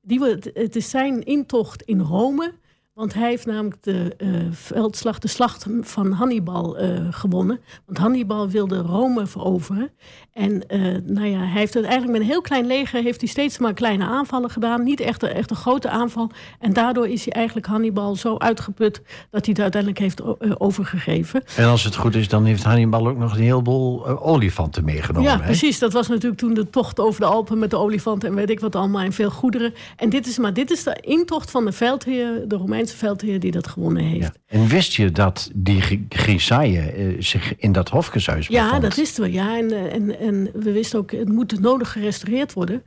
Die, 0.00 0.24
het 0.52 0.76
is 0.76 0.90
zijn 0.90 1.24
intocht 1.24 1.82
in 1.82 2.00
Rome. 2.00 2.54
Want 2.96 3.14
hij 3.14 3.28
heeft 3.28 3.46
namelijk 3.46 3.82
de 3.82 4.14
eh, 4.18 4.28
veldslag, 4.50 5.18
de 5.18 5.28
slag 5.28 5.58
van 5.80 6.12
Hannibal 6.12 6.78
eh, 6.78 6.88
gewonnen. 7.10 7.60
Want 7.86 7.98
Hannibal 7.98 8.48
wilde 8.48 8.78
Rome 8.78 9.26
veroveren. 9.26 9.90
En 10.32 10.68
eh, 10.68 10.80
nou 11.04 11.26
ja, 11.26 11.38
hij 11.38 11.58
heeft 11.60 11.74
het 11.74 11.84
eigenlijk 11.84 12.12
met 12.12 12.20
een 12.20 12.32
heel 12.32 12.40
klein 12.40 12.66
leger... 12.66 13.02
heeft 13.02 13.20
hij 13.20 13.28
steeds 13.28 13.58
maar 13.58 13.74
kleine 13.74 14.04
aanvallen 14.04 14.50
gedaan. 14.50 14.82
Niet 14.82 15.00
echt 15.00 15.22
een, 15.22 15.28
echt 15.28 15.50
een 15.50 15.56
grote 15.56 15.88
aanval. 15.88 16.30
En 16.58 16.72
daardoor 16.72 17.08
is 17.08 17.24
hij 17.24 17.32
eigenlijk 17.32 17.66
Hannibal 17.66 18.14
zo 18.14 18.38
uitgeput... 18.38 19.02
dat 19.30 19.44
hij 19.44 19.54
het 19.54 19.60
uiteindelijk 19.60 20.00
heeft 20.02 20.22
overgegeven. 20.60 21.42
En 21.56 21.66
als 21.66 21.84
het 21.84 21.96
goed 21.96 22.14
is, 22.14 22.28
dan 22.28 22.44
heeft 22.44 22.62
Hannibal 22.62 23.08
ook 23.08 23.18
nog 23.18 23.32
een 23.32 23.42
heleboel 23.42 24.06
olifanten 24.06 24.84
meegenomen. 24.84 25.30
Ja, 25.30 25.38
hè? 25.38 25.44
precies. 25.44 25.78
Dat 25.78 25.92
was 25.92 26.08
natuurlijk 26.08 26.40
toen 26.40 26.54
de 26.54 26.70
tocht 26.70 27.00
over 27.00 27.20
de 27.20 27.26
Alpen 27.26 27.58
met 27.58 27.70
de 27.70 27.76
olifanten 27.78 28.28
en 28.28 28.34
weet 28.34 28.50
ik 28.50 28.60
wat 28.60 28.76
allemaal 28.76 29.02
en 29.02 29.12
veel 29.12 29.30
goederen. 29.30 29.74
En 29.96 30.10
dit 30.10 30.26
is, 30.26 30.38
maar 30.38 30.52
dit 30.52 30.70
is 30.70 30.82
de 30.82 30.98
intocht 31.00 31.50
van 31.50 31.64
de 31.64 31.72
veldheer, 31.72 32.48
de 32.48 32.56
Romeinse 32.56 32.85
veldheer 32.94 33.40
die 33.40 33.50
dat 33.50 33.66
gewonnen 33.66 34.02
heeft. 34.02 34.22
Ja. 34.24 34.32
En 34.46 34.66
wist 34.66 34.92
je 34.94 35.10
dat 35.10 35.50
die 35.54 35.80
Gr- 35.80 35.94
Grisaille 36.08 36.80
eh, 36.80 37.14
zich 37.18 37.56
in 37.56 37.72
dat 37.72 37.88
hofgeshuis 37.88 38.46
Ja, 38.46 38.64
bevond? 38.64 38.82
dat 38.82 38.94
wisten 38.94 39.22
we. 39.22 39.32
Ja, 39.32 39.56
en, 39.58 39.70
eh, 39.70 39.94
en, 39.94 40.18
en 40.18 40.50
we 40.54 40.72
wisten 40.72 40.98
ook, 40.98 41.10
het 41.10 41.28
moet 41.28 41.60
nodig 41.60 41.92
gerestaureerd 41.92 42.52
worden. 42.52 42.82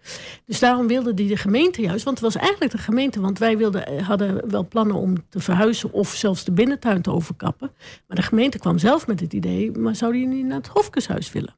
Dus 0.46 0.60
daarom 0.60 0.88
wilde 0.88 1.14
die 1.14 1.28
de 1.28 1.38
gemeente 1.38 1.82
juist, 1.82 2.04
want 2.04 2.20
het 2.20 2.34
was 2.34 2.42
eigenlijk 2.42 2.72
de 2.72 2.78
gemeente, 2.78 3.22
want 3.22 3.40
wij 3.40 3.58
wilden, 3.58 3.88
eh, 3.88 4.08
hadden 4.08 4.50
wel 4.50 4.68
plannen 4.68 4.96
om 4.96 5.16
te 5.30 5.40
verhuizen 5.40 5.92
of 5.92 6.10
zelfs 6.16 6.44
de 6.44 6.52
binnentuin 6.52 7.02
te 7.02 7.12
overkappen. 7.12 7.72
Maar 8.08 8.18
de 8.18 8.24
gemeente 8.24 8.60
kwam 8.60 8.78
zelf 8.78 9.08
met 9.08 9.20
het 9.20 9.34
idee, 9.34 9.72
maar 9.72 9.96
zouden 9.96 10.22
jullie 10.22 10.44
naar 10.44 10.58
het 10.58 10.68
hofkeshuis 10.68 11.32
willen? 11.32 11.56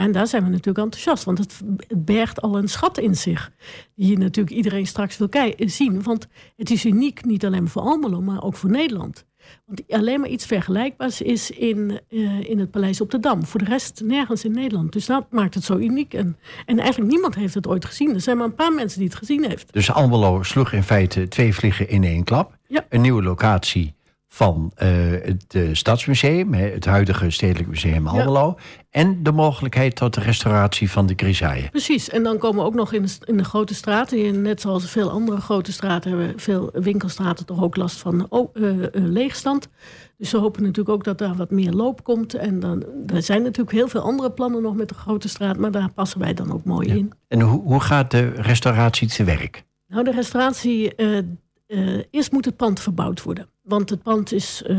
Ja, 0.00 0.06
en 0.06 0.12
daar 0.12 0.26
zijn 0.26 0.44
we 0.44 0.50
natuurlijk 0.50 0.84
enthousiast, 0.84 1.24
want 1.24 1.38
het, 1.38 1.60
het 1.88 2.04
bergt 2.04 2.40
al 2.40 2.58
een 2.58 2.68
schat 2.68 2.98
in 2.98 3.16
zich. 3.16 3.50
Die 3.94 4.18
natuurlijk 4.18 4.56
iedereen 4.56 4.86
straks 4.86 5.18
wil 5.18 5.28
zien. 5.56 6.02
Want 6.02 6.26
het 6.56 6.70
is 6.70 6.84
uniek, 6.84 7.24
niet 7.24 7.44
alleen 7.44 7.68
voor 7.68 7.82
Almelo, 7.82 8.20
maar 8.20 8.42
ook 8.42 8.56
voor 8.56 8.70
Nederland. 8.70 9.24
Want 9.66 9.82
alleen 9.88 10.20
maar 10.20 10.28
iets 10.28 10.46
vergelijkbaars 10.46 11.22
is 11.22 11.50
in, 11.50 12.00
eh, 12.08 12.40
in 12.50 12.58
het 12.58 12.70
Paleis 12.70 13.00
op 13.00 13.10
de 13.10 13.20
Dam. 13.20 13.44
Voor 13.44 13.60
de 13.60 13.66
rest 13.66 14.02
nergens 14.04 14.44
in 14.44 14.52
Nederland. 14.52 14.92
Dus 14.92 15.06
dat 15.06 15.26
maakt 15.30 15.54
het 15.54 15.64
zo 15.64 15.76
uniek. 15.76 16.14
En, 16.14 16.36
en 16.66 16.78
eigenlijk 16.78 17.10
niemand 17.10 17.34
heeft 17.34 17.54
het 17.54 17.66
ooit 17.66 17.84
gezien. 17.84 18.14
Er 18.14 18.20
zijn 18.20 18.36
maar 18.36 18.46
een 18.46 18.54
paar 18.54 18.72
mensen 18.72 18.98
die 18.98 19.08
het 19.08 19.18
gezien 19.18 19.44
heeft. 19.48 19.72
Dus 19.72 19.92
Almelo 19.92 20.42
sloeg 20.42 20.72
in 20.72 20.82
feite 20.82 21.28
twee 21.28 21.54
vliegen 21.54 21.88
in 21.88 22.04
één 22.04 22.24
klap. 22.24 22.58
Ja. 22.66 22.86
Een 22.88 23.00
nieuwe 23.00 23.22
locatie 23.22 23.94
van 24.32 24.72
eh, 24.74 24.88
het 25.22 25.44
eh, 25.48 25.62
Stadsmuseum, 25.72 26.54
het 26.54 26.84
huidige 26.84 27.30
Stedelijk 27.30 27.68
Museum 27.68 28.06
Almelo. 28.06 28.58
En 28.90 29.22
de 29.22 29.32
mogelijkheid 29.32 29.96
tot 29.96 30.14
de 30.14 30.20
restauratie 30.20 30.90
van 30.90 31.06
de 31.06 31.12
Grisaille. 31.16 31.68
Precies. 31.70 32.08
En 32.08 32.22
dan 32.22 32.38
komen 32.38 32.60
we 32.60 32.66
ook 32.66 32.74
nog 32.74 32.92
in 32.92 33.02
de, 33.02 33.16
in 33.24 33.36
de 33.36 33.44
grote 33.44 33.74
straten. 33.74 34.42
Net 34.42 34.60
zoals 34.60 34.90
veel 34.90 35.10
andere 35.10 35.40
grote 35.40 35.72
straten 35.72 36.10
hebben 36.10 36.40
veel 36.40 36.70
winkelstraten 36.72 37.46
toch 37.46 37.62
ook 37.62 37.76
last 37.76 37.98
van 37.98 38.26
oh, 38.28 38.50
eh, 38.54 38.62
leegstand. 38.92 39.68
Dus 40.18 40.32
we 40.32 40.38
hopen 40.38 40.62
natuurlijk 40.62 40.88
ook 40.88 41.04
dat 41.04 41.18
daar 41.18 41.36
wat 41.36 41.50
meer 41.50 41.72
loop 41.72 42.04
komt. 42.04 42.34
En 42.34 42.60
dan, 42.60 42.84
er 43.06 43.22
zijn 43.22 43.42
natuurlijk 43.42 43.76
heel 43.76 43.88
veel 43.88 44.02
andere 44.02 44.30
plannen 44.30 44.62
nog 44.62 44.76
met 44.76 44.88
de 44.88 44.94
grote 44.94 45.28
straat. 45.28 45.56
Maar 45.56 45.70
daar 45.70 45.92
passen 45.92 46.20
wij 46.20 46.34
dan 46.34 46.52
ook 46.52 46.64
mooi 46.64 46.88
in. 46.88 47.12
En 47.28 47.40
hoe, 47.40 47.62
hoe 47.62 47.80
gaat 47.80 48.10
de 48.10 48.28
restauratie 48.28 49.08
te 49.08 49.24
werk? 49.24 49.64
Nou, 49.88 50.04
de 50.04 50.12
restauratie. 50.12 50.94
Eh, 51.70 52.02
eerst 52.10 52.32
moet 52.32 52.44
het 52.44 52.56
pand 52.56 52.80
verbouwd 52.80 53.22
worden. 53.22 53.48
Want 53.62 53.90
het 53.90 54.02
pand 54.02 54.32
is, 54.32 54.62
eh, 54.62 54.76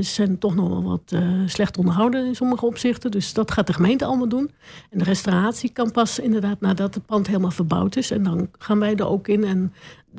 zijn 0.00 0.38
toch 0.38 0.54
nog 0.54 0.68
wel 0.68 0.82
wat 0.82 1.12
eh, 1.12 1.42
slecht 1.46 1.78
onderhouden 1.78 2.26
in 2.26 2.34
sommige 2.34 2.66
opzichten. 2.66 3.10
Dus 3.10 3.32
dat 3.32 3.50
gaat 3.50 3.66
de 3.66 3.72
gemeente 3.72 4.04
allemaal 4.04 4.28
doen. 4.28 4.50
En 4.90 4.98
de 4.98 5.04
restauratie 5.04 5.72
kan 5.72 5.90
pas 5.90 6.18
inderdaad 6.18 6.60
nadat 6.60 6.94
het 6.94 7.06
pand 7.06 7.26
helemaal 7.26 7.50
verbouwd 7.50 7.96
is. 7.96 8.10
En 8.10 8.22
dan 8.22 8.48
gaan 8.58 8.78
wij 8.78 8.94
er 8.94 9.06
ook 9.06 9.28
in. 9.28 9.44
En 9.44 9.72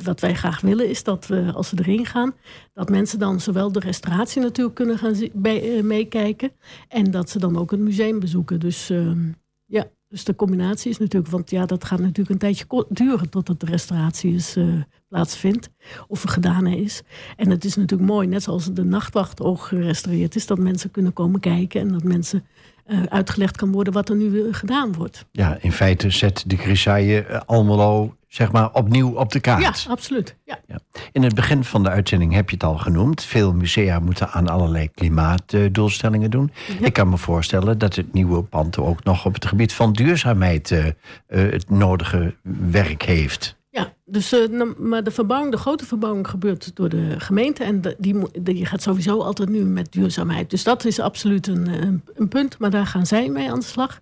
wat 0.04 0.20
wij 0.20 0.34
graag 0.36 0.62
willen 0.62 0.90
is 0.90 1.04
dat 1.04 1.28
we, 1.28 1.52
als 1.54 1.72
we 1.72 1.78
erin 1.80 2.06
gaan, 2.06 2.34
dat 2.74 2.90
mensen 2.90 3.20
dan 3.20 3.40
zowel 3.40 3.72
de 3.72 3.80
restauratie 3.80 4.42
natuurlijk 4.42 4.76
kunnen 4.76 4.98
gaan 4.98 5.16
bij, 5.34 5.84
meekijken. 5.84 6.52
En 6.88 7.12
dat 7.12 7.30
ze 7.30 7.40
dan 7.40 7.58
ook 7.58 7.72
het 7.72 7.80
museum 7.80 8.20
bezoeken. 8.20 8.60
Dus 8.60 8.90
ehm, 8.90 9.32
ja, 9.66 9.86
dus 10.14 10.24
de 10.24 10.36
combinatie 10.36 10.92
is 10.92 10.98
natuurlijk, 10.98 11.32
want 11.32 11.50
ja, 11.50 11.66
dat 11.66 11.84
gaat 11.84 12.00
natuurlijk 12.00 12.30
een 12.30 12.38
tijdje 12.38 12.86
duren 12.90 13.30
totdat 13.30 13.60
de 13.60 13.66
restauratie 13.66 14.34
is, 14.34 14.56
eh, 14.56 14.66
plaatsvindt 15.08 15.70
of 16.08 16.22
gedaan 16.22 16.68
is. 16.68 17.02
En 17.38 17.50
het 17.50 17.66
is 17.66 17.76
natuurlijk 17.76 18.10
mooi, 18.10 18.28
net 18.28 18.44
zoals 18.44 18.74
de 18.74 18.84
nachtwacht 18.84 19.42
ook 19.42 19.62
gerestaureerd 19.62 20.36
is, 20.36 20.48
dat 20.48 20.58
mensen 20.58 20.92
kunnen 20.92 21.14
komen 21.14 21.40
kijken 21.40 21.82
en 21.82 21.88
dat 21.88 22.04
mensen 22.04 22.46
eh, 22.86 23.04
uitgelegd 23.04 23.58
kan 23.58 23.72
worden 23.72 23.94
wat 23.94 24.10
er 24.10 24.16
nu 24.16 24.30
weer 24.30 24.56
gedaan 24.56 24.94
wordt. 24.94 25.26
Ja, 25.32 25.58
in 25.62 25.72
feite 25.72 26.10
zet 26.10 26.44
de 26.48 26.58
Grisaille 26.58 27.24
eh, 27.24 27.42
Almelo 27.46 28.16
zeg 28.34 28.52
maar 28.52 28.72
opnieuw 28.72 29.10
op 29.16 29.32
de 29.32 29.40
kaart. 29.40 29.82
Ja, 29.82 29.92
absoluut. 29.92 30.36
Ja. 30.44 30.60
Ja. 30.68 30.80
In 31.12 31.24
het 31.24 31.36
begin 31.36 31.64
van 31.64 31.84
de 31.84 31.90
uitzending 31.90 32.34
heb 32.34 32.50
je 32.50 32.56
het 32.56 32.64
al 32.66 32.78
genoemd. 32.78 33.24
Veel 33.24 33.54
musea 33.54 34.00
moeten 34.00 34.30
aan 34.30 34.48
allerlei 34.48 34.90
klimaatdoelstellingen 34.92 36.32
doen. 36.32 36.52
Ja. 36.80 36.86
Ik 36.86 36.94
kan 36.94 37.10
me 37.10 37.18
voorstellen 37.18 37.78
dat 37.78 37.96
het 37.96 38.14
nieuwe 38.14 38.44
pand 38.44 38.78
ook 38.78 39.04
nog 39.04 39.26
op 39.26 39.34
het 39.34 39.46
gebied 39.46 39.74
van 39.74 39.94
duurzaamheid 39.94 40.72
eh, 40.72 40.88
eh, 40.88 40.94
het 41.28 41.70
nodige 41.70 42.36
werk 42.72 43.04
heeft. 43.04 43.56
Ja, 43.70 43.94
dus, 44.06 44.32
eh, 44.34 44.50
nou, 44.50 44.74
maar 44.78 45.04
de 45.04 45.12
verbouwing, 45.12 45.52
de 45.52 45.58
grote 45.60 45.86
verbouwing 45.86 46.28
gebeurt 46.28 46.72
door 46.76 46.90
de 46.90 47.16
gemeente. 47.18 47.64
En 47.64 47.82
de- 47.82 47.96
die, 48.00 48.16
die 48.42 48.66
gaat 48.66 48.82
sowieso 48.82 49.20
altijd 49.22 49.50
nu 49.50 49.60
met 49.64 49.92
duurzaamheid. 49.92 50.50
Dus 50.50 50.64
dat 50.64 50.86
is 50.86 51.00
absoluut 51.00 51.48
een, 51.48 51.68
een, 51.84 52.04
een 52.16 52.28
punt. 52.28 52.58
Maar 52.60 52.70
daar 52.70 52.86
gaan 52.88 53.06
zij 53.06 53.30
mee 53.30 53.52
aan 53.52 53.60
de 53.60 53.66
slag. 53.66 54.00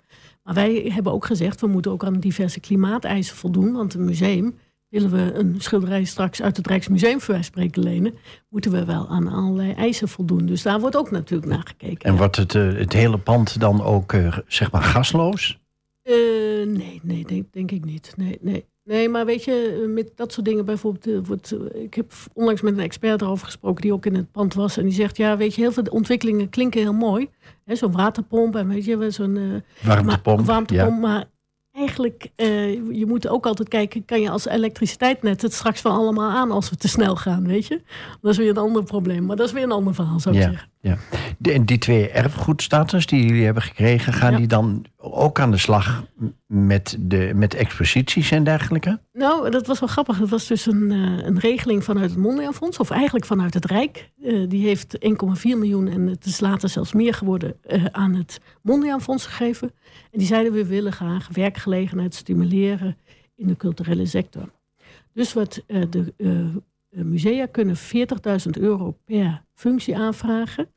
Maar 0.54 0.64
wij 0.64 0.92
hebben 0.94 1.14
ook 1.14 1.26
gezegd, 1.26 1.62
we 1.62 1.68
moeten 1.68 1.92
ook 1.92 2.04
aan 2.04 2.20
diverse 2.20 2.60
klimaateisen 2.60 3.36
voldoen. 3.36 3.74
Want 3.74 3.94
een 3.94 4.06
museum, 4.06 4.58
willen 4.90 5.12
we 5.12 5.34
een 5.34 5.56
schilderij 5.58 6.04
straks 6.04 6.42
uit 6.42 6.58
het 6.58 6.68
Rijksmuseum 6.68 7.22
voor 7.22 7.34
wij 7.34 7.44
spreken 7.44 7.84
lenen... 7.84 8.14
moeten 8.50 8.72
we 8.72 8.86
wel 8.86 9.10
aan 9.10 9.28
allerlei 9.28 9.72
eisen 9.72 10.08
voldoen. 10.08 10.46
Dus 10.46 10.62
daar 10.62 10.80
wordt 10.80 10.96
ook 10.96 11.12
natuurlijk 11.12 11.52
naar 11.52 11.64
gekeken. 11.66 12.06
En 12.06 12.12
ja. 12.12 12.18
wordt 12.18 12.36
het, 12.36 12.56
eh, 12.56 12.74
het 12.74 12.94
hele 12.94 13.18
pand 13.18 13.60
dan 13.60 13.84
ook 13.84 14.14
eh, 14.14 14.38
zeg 14.48 14.72
maar 14.72 14.84
gasloos? 14.84 15.60
Eh, 16.02 16.14
nee, 16.68 17.00
nee 17.04 17.26
denk, 17.26 17.54
denk 17.54 17.72
ik 17.72 17.86
niet. 17.86 18.14
Nee, 18.18 18.38
nee. 18.42 18.66
Nee, 18.84 19.10
maar 19.10 19.26
weet 19.26 19.44
je, 19.44 19.86
met 19.96 20.12
dat 20.15 20.34
soort 20.34 20.46
dingen 20.46 20.65
bijvoorbeeld. 20.65 21.08
eh, 21.08 21.28
wordt, 21.28 21.52
eh, 21.52 21.84
ik 21.84 21.94
heb 21.94 22.12
onlangs 22.34 22.62
met 22.62 22.74
een 22.74 22.80
expert 22.80 23.22
erover 23.22 23.46
gesproken 23.46 23.82
die 23.82 23.94
ook 23.94 24.06
in 24.06 24.15
het 24.15 24.32
pand 24.32 24.54
was. 24.54 24.78
En 24.78 24.84
die 24.84 24.94
zegt: 24.94 25.17
Ja, 25.17 25.38
weet 25.38 25.56
je, 25.56 25.62
heel 25.62 25.72
veel 25.72 25.84
ontwikkelingen 25.89 26.50
klinken 26.50 26.82
heel 26.82 26.94
mooi. 26.94 27.30
Zo'n 27.65 27.91
waterpomp 27.91 28.56
en 28.56 28.67
weet 28.67 28.86
je, 28.86 29.12
zo'n. 29.12 29.38
eh, 29.38 29.88
Warmtepomp. 29.88 30.38
Maar, 30.38 30.46
warmtepomp, 30.46 30.91
ja. 30.94 31.00
maar 31.00 31.26
eigenlijk, 31.72 32.28
eh, 32.36 32.74
je 32.74 33.06
moet 33.08 33.28
ook 33.28 33.46
altijd 33.46 33.67
kijken, 33.67 34.06
kan 34.06 34.22
je 34.22 34.30
als 34.30 34.46
elektriciteitsnet 34.48 35.41
het 35.41 35.54
straks 35.54 35.82
van 35.82 35.91
allemaal 35.91 36.30
aan 36.30 36.52
als 36.52 36.70
we 36.70 36.76
te 36.76 36.88
snel 36.88 37.15
gaan, 37.15 37.48
weet 37.48 37.65
je? 37.67 37.82
Dat 38.22 38.32
is 38.32 38.38
weer 38.38 38.50
een 38.50 38.58
ander 38.58 38.84
probleem, 38.84 39.26
maar 39.26 39.36
dat 39.36 39.48
is 39.48 39.54
weer 39.54 39.63
een 39.63 39.72
ander 39.72 39.94
verhaal, 39.96 40.20
zou 40.20 40.36
ik 40.36 40.41
Ja, 40.41 40.50
zeggen. 40.50 40.70
Ja. 40.82 40.98
De- 41.38 41.52
en 41.52 41.65
die 41.65 41.78
twee 41.78 42.10
erfgoedstatus 42.10 43.06
die 43.06 43.26
jullie 43.26 43.46
hebben 43.46 43.63
gekregen, 43.63 44.13
gaan 44.13 44.32
Ja. 44.32 44.38
die 44.38 44.48
dan 44.48 44.86
ook 44.98 45.39
aan 45.39 45.52
de 45.52 45.58
slag 45.58 46.06
met, 46.48 46.98
de, 47.00 47.32
met 47.36 47.54
exposities 47.54 48.32
en 48.32 48.44
dergelijke? 48.44 49.00
Nou, 49.13 49.50
dat 49.50 49.67
was 49.67 49.80
wel 49.80 49.89
grappig. 49.89 50.17
Dat 50.20 50.30
was 50.30 50.48
dus 50.48 50.65
een, 50.65 50.91
eh, 50.91 51.26
een 51.26 51.39
regeling 51.39 51.84
vanuit 51.84 52.10
het 52.10 52.20
Mondriaan 52.20 52.54
Fonds, 52.54 52.78
of 52.80 52.89
eigenlijk 52.89 53.26
vanuit 53.26 53.54
het 53.54 53.65
Rijk. 53.65 54.12
Eh, 54.24 54.50
die 54.50 54.65
heeft 54.67 54.96
1,4 55.00 55.58
miljoen, 55.58 55.88
en 55.88 56.08
het 56.08 56.26
is 56.26 56.39
later 56.39 56.70
zelfs 56.70 56.94
meer 56.94 57.13
geworden, 57.13 57.56
eh, 57.62 57.86
aan 57.86 58.13
het 58.13 58.39
Mondriaan 58.62 59.02
Fonds 59.02 59.26
gegeven. 59.26 59.72
En 60.12 60.17
die 60.20 60.28
zeiden, 60.28 60.52
we 60.54 60.65
willen 60.65 60.91
graag 60.94 61.28
werkgelegenheid 61.32 62.15
stimuleren 62.15 62.98
in 63.36 63.48
de 63.48 63.58
culturele 63.58 64.06
sector. 64.06 64.52
Dus 65.13 65.34
wat 65.34 65.63
de 65.67 66.13
musea 66.89 67.46
kunnen 67.46 67.76
40.000 67.78 68.58
euro 68.58 68.98
per 69.06 69.44
functie 69.62 69.97
aanvragen. 69.97 70.69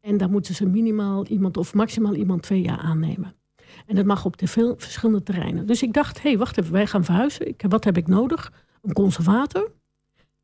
En 0.00 0.16
daar 0.16 0.30
moeten 0.30 0.54
ze 0.54 0.66
minimaal 0.66 1.26
iemand 1.26 1.56
of 1.56 1.74
maximaal 1.74 2.14
iemand 2.14 2.42
twee 2.42 2.62
jaar 2.62 2.78
aannemen. 2.78 3.34
En 3.86 3.96
dat 3.96 4.04
mag 4.04 4.24
op 4.24 4.36
de 4.36 4.46
veel 4.46 4.74
verschillende 4.78 5.22
terreinen. 5.22 5.66
Dus 5.66 5.82
ik 5.82 5.92
dacht, 5.92 6.22
hé, 6.22 6.28
hey, 6.28 6.38
wacht 6.38 6.58
even, 6.58 6.72
wij 6.72 6.86
gaan 6.86 7.04
verhuizen. 7.04 7.54
Wat 7.68 7.84
heb 7.84 7.96
ik 7.96 8.06
nodig? 8.06 8.52
Een 8.82 8.92
conservator 8.92 9.72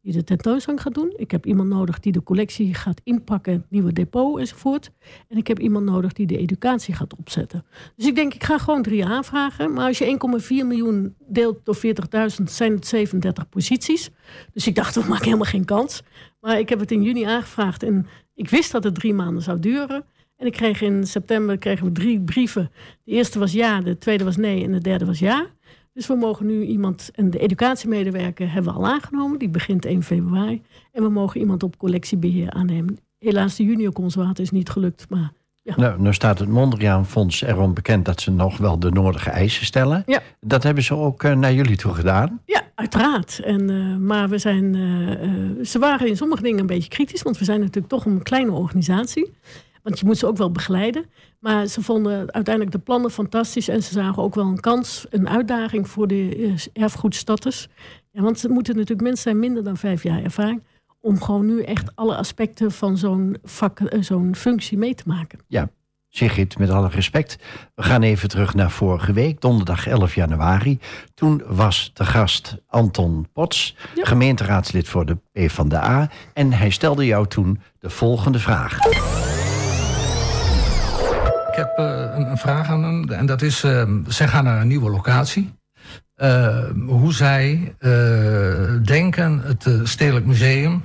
die 0.02 0.12
de 0.12 0.24
tentoonstelling 0.24 0.82
gaat 0.82 0.94
doen. 0.94 1.12
Ik 1.16 1.30
heb 1.30 1.46
iemand 1.46 1.68
nodig 1.68 2.00
die 2.00 2.12
de 2.12 2.22
collectie 2.22 2.74
gaat 2.74 3.00
inpakken, 3.04 3.66
nieuwe 3.68 3.92
depot 3.92 4.38
enzovoort. 4.38 4.90
En 5.28 5.36
ik 5.36 5.46
heb 5.46 5.58
iemand 5.58 5.84
nodig 5.84 6.12
die 6.12 6.26
de 6.26 6.38
educatie 6.38 6.94
gaat 6.94 7.16
opzetten. 7.16 7.64
Dus 7.96 8.06
ik 8.06 8.14
denk, 8.14 8.34
ik 8.34 8.44
ga 8.44 8.58
gewoon 8.58 8.82
drie 8.82 9.04
aanvragen. 9.04 9.72
Maar 9.72 9.86
als 9.86 9.98
je 9.98 10.18
1,4 10.42 10.48
miljoen 10.48 11.14
deelt 11.18 11.64
door 11.64 11.76
40.000, 11.76 12.44
zijn 12.44 12.72
het 12.72 12.86
37 12.86 13.48
posities. 13.48 14.10
Dus 14.52 14.66
ik 14.66 14.74
dacht, 14.74 14.94
we 14.94 15.08
maken 15.08 15.24
helemaal 15.24 15.46
geen 15.46 15.64
kans. 15.64 16.02
Maar 16.40 16.58
ik 16.58 16.68
heb 16.68 16.80
het 16.80 16.90
in 16.90 17.02
juni 17.02 17.22
aangevraagd 17.22 17.82
en 17.82 18.06
ik 18.34 18.50
wist 18.50 18.72
dat 18.72 18.84
het 18.84 18.94
drie 18.94 19.14
maanden 19.14 19.42
zou 19.42 19.58
duren. 19.58 20.04
En 20.36 20.46
ik 20.46 20.52
kreeg 20.52 20.80
in 20.80 21.06
september 21.06 21.58
kregen 21.58 21.86
we 21.86 21.92
drie 21.92 22.20
brieven. 22.20 22.70
De 23.04 23.12
eerste 23.12 23.38
was 23.38 23.52
ja, 23.52 23.80
de 23.80 23.98
tweede 23.98 24.24
was 24.24 24.36
nee 24.36 24.64
en 24.64 24.72
de 24.72 24.80
derde 24.80 25.04
was 25.04 25.18
ja. 25.18 25.46
Dus 25.92 26.06
we 26.06 26.14
mogen 26.14 26.46
nu 26.46 26.62
iemand, 26.64 27.10
en 27.14 27.30
de 27.30 27.38
educatiemedewerker 27.38 28.52
hebben 28.52 28.72
we 28.72 28.78
al 28.78 28.86
aangenomen, 28.86 29.38
die 29.38 29.48
begint 29.48 29.84
1 29.84 30.02
februari. 30.02 30.62
En 30.92 31.02
we 31.02 31.08
mogen 31.08 31.40
iemand 31.40 31.62
op 31.62 31.76
collectiebeheer 31.76 32.50
aannemen. 32.50 32.98
Helaas, 33.18 33.56
de 33.56 33.64
junior 33.64 33.92
conservator 33.92 34.44
is 34.44 34.50
niet 34.50 34.70
gelukt, 34.70 35.06
maar 35.08 35.32
Nou, 35.76 36.00
nou 36.00 36.14
staat 36.14 36.38
het 36.38 36.48
Mondriaan 36.48 37.06
Fonds 37.06 37.42
erom 37.42 37.74
bekend 37.74 38.04
dat 38.04 38.20
ze 38.20 38.30
nog 38.30 38.58
wel 38.58 38.78
de 38.78 38.90
nodige 38.90 39.30
eisen 39.30 39.66
stellen. 39.66 40.02
Ja. 40.06 40.20
Dat 40.40 40.62
hebben 40.62 40.82
ze 40.82 40.94
ook 40.94 41.22
eh, 41.22 41.34
naar 41.36 41.52
jullie 41.52 41.76
toe 41.76 41.94
gedaan. 41.94 42.40
Ja, 42.44 42.62
uiteraard. 42.74 43.40
En, 43.44 43.70
eh, 43.70 43.96
maar 43.96 44.28
we 44.28 44.38
zijn, 44.38 44.74
eh, 44.74 45.64
ze 45.64 45.78
waren 45.78 46.08
in 46.08 46.16
sommige 46.16 46.42
dingen 46.42 46.60
een 46.60 46.66
beetje 46.66 46.88
kritisch, 46.88 47.22
want 47.22 47.38
we 47.38 47.44
zijn 47.44 47.60
natuurlijk 47.60 47.88
toch 47.88 48.04
een 48.04 48.22
kleine 48.22 48.52
organisatie. 48.52 49.32
Want 49.82 49.98
je 49.98 50.04
moet 50.06 50.18
ze 50.18 50.26
ook 50.26 50.36
wel 50.36 50.50
begeleiden. 50.50 51.04
Maar 51.38 51.66
ze 51.66 51.82
vonden 51.82 52.32
uiteindelijk 52.32 52.74
de 52.74 52.82
plannen 52.82 53.10
fantastisch 53.10 53.68
en 53.68 53.82
ze 53.82 53.92
zagen 53.92 54.22
ook 54.22 54.34
wel 54.34 54.46
een 54.46 54.60
kans, 54.60 55.06
een 55.10 55.28
uitdaging 55.28 55.88
voor 55.88 56.06
de 56.06 56.36
eh, 56.74 56.82
erfgoedstatus. 56.82 57.68
Ja, 58.10 58.22
want 58.22 58.38
ze 58.38 58.48
moeten 58.48 58.74
natuurlijk 58.74 59.02
mensen 59.02 59.22
zijn 59.22 59.38
minder 59.38 59.64
dan 59.64 59.76
vijf 59.76 60.02
jaar 60.02 60.22
ervaring 60.22 60.62
om 61.00 61.20
gewoon 61.22 61.46
nu 61.46 61.62
echt 61.62 61.96
alle 61.96 62.16
aspecten 62.16 62.72
van 62.72 62.96
zo'n 62.98 63.36
vak, 63.44 63.80
eh, 63.80 64.02
zo'n 64.02 64.34
functie 64.36 64.78
mee 64.78 64.94
te 64.94 65.02
maken. 65.06 65.38
Sigrid, 66.14 66.58
met 66.58 66.70
alle 66.70 66.88
respect. 66.88 67.38
We 67.74 67.82
gaan 67.82 68.02
even 68.02 68.28
terug 68.28 68.54
naar 68.54 68.70
vorige 68.70 69.12
week, 69.12 69.40
donderdag 69.40 69.86
11 69.86 70.14
januari. 70.14 70.78
Toen 71.14 71.42
was 71.46 71.90
de 71.94 72.04
gast 72.04 72.56
Anton 72.66 73.26
Pots, 73.32 73.76
Ja. 73.94 74.04
gemeenteraadslid 74.04 74.88
voor 74.88 75.06
de 75.06 75.16
PvdA. 75.32 76.10
En 76.34 76.52
hij 76.52 76.70
stelde 76.70 77.06
jou 77.06 77.26
toen 77.26 77.60
de 77.78 77.90
volgende 77.90 78.38
vraag. 78.38 78.78
Ik 81.52 81.58
heb 81.58 81.78
eh, 81.78 82.10
een, 82.14 82.38
vraag 82.38 82.68
aan 82.68 82.84
hem. 82.84 83.10
En 83.10 83.26
dat 83.26 83.42
is, 83.42 83.62
eh, 83.62 83.88
zij 84.06 84.28
gaan 84.28 84.44
naar 84.44 84.60
een 84.60 84.68
nieuwe 84.68 84.90
locatie. 84.90 85.54
Eh, 86.14 86.64
hoe 86.86 87.12
zij 87.12 87.74
eh, 87.78 87.90
denken, 88.84 89.42
het 89.44 89.88
Stedelijk 89.88 90.26
Museum, 90.26 90.82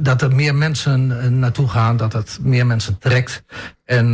dat 0.00 0.22
er 0.22 0.34
meer 0.34 0.54
mensen 0.54 1.38
naartoe 1.38 1.68
gaan, 1.68 1.96
dat 1.96 2.12
het 2.12 2.38
meer 2.42 2.66
mensen 2.66 2.98
trekt. 2.98 3.44
En 3.84 4.12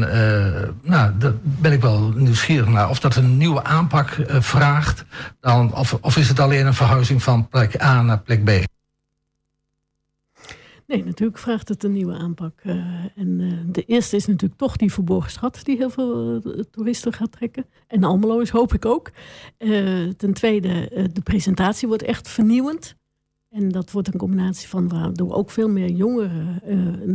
nou, 0.83 1.13
daar 1.19 1.33
ben 1.43 1.73
ik 1.73 1.81
wel 1.81 2.13
nieuwsgierig 2.17 2.69
naar. 2.69 2.89
Of 2.89 3.01
dat 3.01 3.17
een 3.17 3.37
nieuwe 3.37 3.65
aanpak 3.65 4.17
vraagt, 4.29 5.05
dan, 5.41 5.75
of, 5.75 5.99
of 6.01 6.17
is 6.17 6.29
het 6.29 6.41
alleen 6.41 6.67
een 6.67 6.75
verhuizing 6.75 7.23
van 7.23 7.49
plek 7.49 7.83
A 7.83 8.03
naar 8.03 8.19
plek 8.19 8.45
B? 8.45 8.51
Nee, 10.93 11.05
natuurlijk 11.05 11.39
vraagt 11.39 11.69
het 11.69 11.85
een 11.85 11.93
nieuwe 11.93 12.15
aanpak. 12.15 12.61
eh, 12.63 12.77
en 13.17 13.41
eh, 13.41 13.73
de 13.73 13.85
eerste 13.85 14.17
is 14.17 14.27
natuurlijk 14.27 14.61
toch 14.61 14.77
die 14.77 14.93
verborgen 14.93 15.31
schat 15.31 15.61
die 15.63 15.77
heel 15.77 15.91
veel 15.91 16.41
eh, 16.43 16.63
toeristen 16.71 17.13
gaat 17.13 17.33
trekken. 17.33 17.67
En 17.87 18.05
Almelo 18.05 18.39
is 18.39 18.51
hoop 18.51 18.75
ik 18.75 18.85
ook. 18.85 19.11
Ten 20.17 20.33
tweede, 20.33 20.89
de 21.13 21.21
presentatie 21.23 21.89
wordt 21.89 22.03
echt 22.03 22.29
vernieuwend. 22.29 22.97
En 23.49 23.69
dat 23.69 23.91
wordt 23.91 24.09
een 24.09 24.19
combinatie 24.19 24.69
van 24.69 24.89
waardoor 24.89 25.33
ook 25.35 25.51
veel 25.51 25.69
meer 25.69 25.91
jongeren 25.91 26.61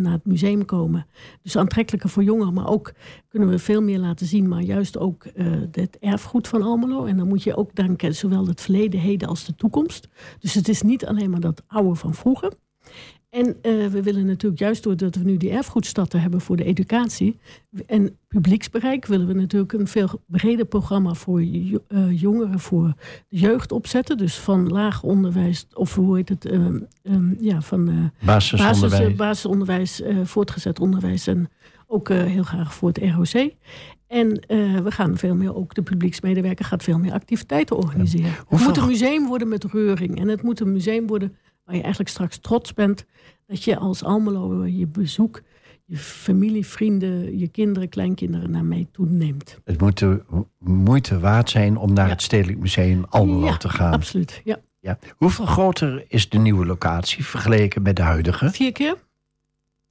naar 0.02 0.12
het 0.12 0.26
museum 0.26 0.66
komen. 0.66 1.06
Dus 1.42 1.58
aantrekkelijker 1.58 2.10
voor 2.10 2.24
jongeren, 2.24 2.54
maar 2.54 2.68
ook 2.70 2.94
kunnen 3.28 3.50
we 3.50 3.60
veel 3.60 3.82
meer 3.82 4.00
laten 4.00 4.26
zien. 4.26 4.48
Maar 4.48 4.62
juist 4.62 4.98
ook 4.98 5.26
het 5.72 5.98
erfgoed 6.00 6.48
van 6.48 6.62
Almelo. 6.62 7.06
En 7.06 7.18
dan 7.18 7.28
moet 7.28 7.44
je 7.44 7.56
ook 7.56 7.76
denken, 7.76 8.16
zowel 8.16 8.48
het 8.48 8.62
verleden, 8.62 9.00
heden 9.00 9.28
als 9.28 9.46
de 9.46 9.56
toekomst. 9.56 10.08
Dus 10.40 10.54
het 10.54 10.68
is 10.68 10.82
niet 10.82 11.06
alleen 11.06 11.30
maar 11.30 11.40
dat 11.40 11.64
oude 11.68 11.96
van 11.96 12.14
vroeger. 12.14 12.52
En 13.38 13.56
eh, 13.62 13.88
we 13.88 14.04
willen 14.04 14.26
natuurlijk 14.26 14.62
juist 14.62 14.84
doordat 14.84 15.16
we 15.16 15.24
nu 15.24 15.38
die 15.38 15.50
erfgoedstatten 15.50 16.22
hebben 16.22 16.42
voor 16.42 16.58
de 16.58 16.64
educatie 16.64 17.40
en 17.86 18.18
publieksbereik, 18.28 19.06
willen 19.06 19.28
we 19.28 19.34
natuurlijk 19.34 19.74
een 19.74 19.88
veel 19.88 20.10
breder 20.26 20.66
programma 20.66 21.14
voor 21.14 21.40
eh, 21.40 22.22
jongeren, 22.22 22.60
voor 22.60 22.94
de 23.30 23.38
jeugd 23.38 23.72
opzetten. 23.72 24.18
Dus 24.18 24.38
van 24.38 24.68
laag 24.68 25.04
onderwijs, 25.04 25.68
of 25.74 25.96
hoe 25.96 26.16
heet 26.16 26.30
het, 26.30 26.46
ehm, 26.46 26.80
ehm, 27.04 27.34
ja, 27.40 27.62
van 27.62 27.90
eh, 27.90 28.26
Basisonderwijs. 28.26 29.02
basis, 29.02 29.16
basisonderwijs, 29.16 30.02
voortgezet 30.24 30.80
onderwijs 30.80 31.28
en 31.28 31.50
ook 31.88 32.10
heel 32.10 32.44
graag 32.44 32.74
voor 32.74 32.88
het 32.90 32.98
ROC. 32.98 33.52
En 34.08 34.28
we 34.84 34.92
gaan 34.92 35.18
veel 35.18 35.36
meer, 35.36 35.56
ook 35.56 35.74
de 35.74 35.82
publieksmedewerker 35.82 36.66
gaat 36.66 36.84
veel 36.84 37.00
meer 37.00 37.14
activiteiten 37.14 37.78
organiseren. 37.78 38.32
Het 38.50 38.60
moet 38.60 38.78
een 38.78 38.88
museum 38.88 39.28
worden 39.28 39.48
met 39.48 39.64
reuring. 39.64 40.20
En 40.20 40.28
het 40.28 40.42
moet 40.42 40.60
een 40.60 40.72
museum 40.72 41.08
worden 41.08 41.36
waar 41.68 41.76
je 41.76 41.82
eigenlijk 41.82 42.10
straks 42.12 42.38
trots 42.38 42.74
bent 42.74 43.06
dat 43.48 43.64
je 43.64 43.78
als 43.78 44.04
Almelo 44.04 44.66
je 44.66 44.88
bezoek, 44.88 45.42
je 45.86 45.98
familie, 45.98 46.66
vrienden, 46.66 47.38
je 47.38 47.48
kinderen, 47.48 47.90
kleinkinderen 47.90 48.52
naar 48.52 48.66
mee 48.66 48.88
toeneemt. 48.92 49.60
Het 49.64 49.80
moet 49.82 49.98
de 49.98 50.24
moeite 50.60 51.20
waard 51.20 51.50
zijn 51.50 51.78
om 51.78 51.94
naar 51.94 52.06
Ja. 52.06 52.12
het 52.12 52.22
Stedelijk 52.22 52.60
Museum 52.60 53.06
Almelo 53.10 53.46
Ja, 53.46 53.58
te 53.58 53.70
gaan. 53.70 53.94
Absoluut, 53.94 54.42
ja. 54.44 54.58
Ja. 54.80 55.00
Hoeveel 55.18 55.46
groter 55.46 56.06
is 56.08 56.30
de 56.30 56.38
nieuwe 56.38 56.66
locatie 56.66 57.26
vergeleken 57.26 57.82
met 57.82 57.96
de 57.96 58.02
huidige? 58.02 58.50
Vier 58.50 58.72
keer. 58.72 58.96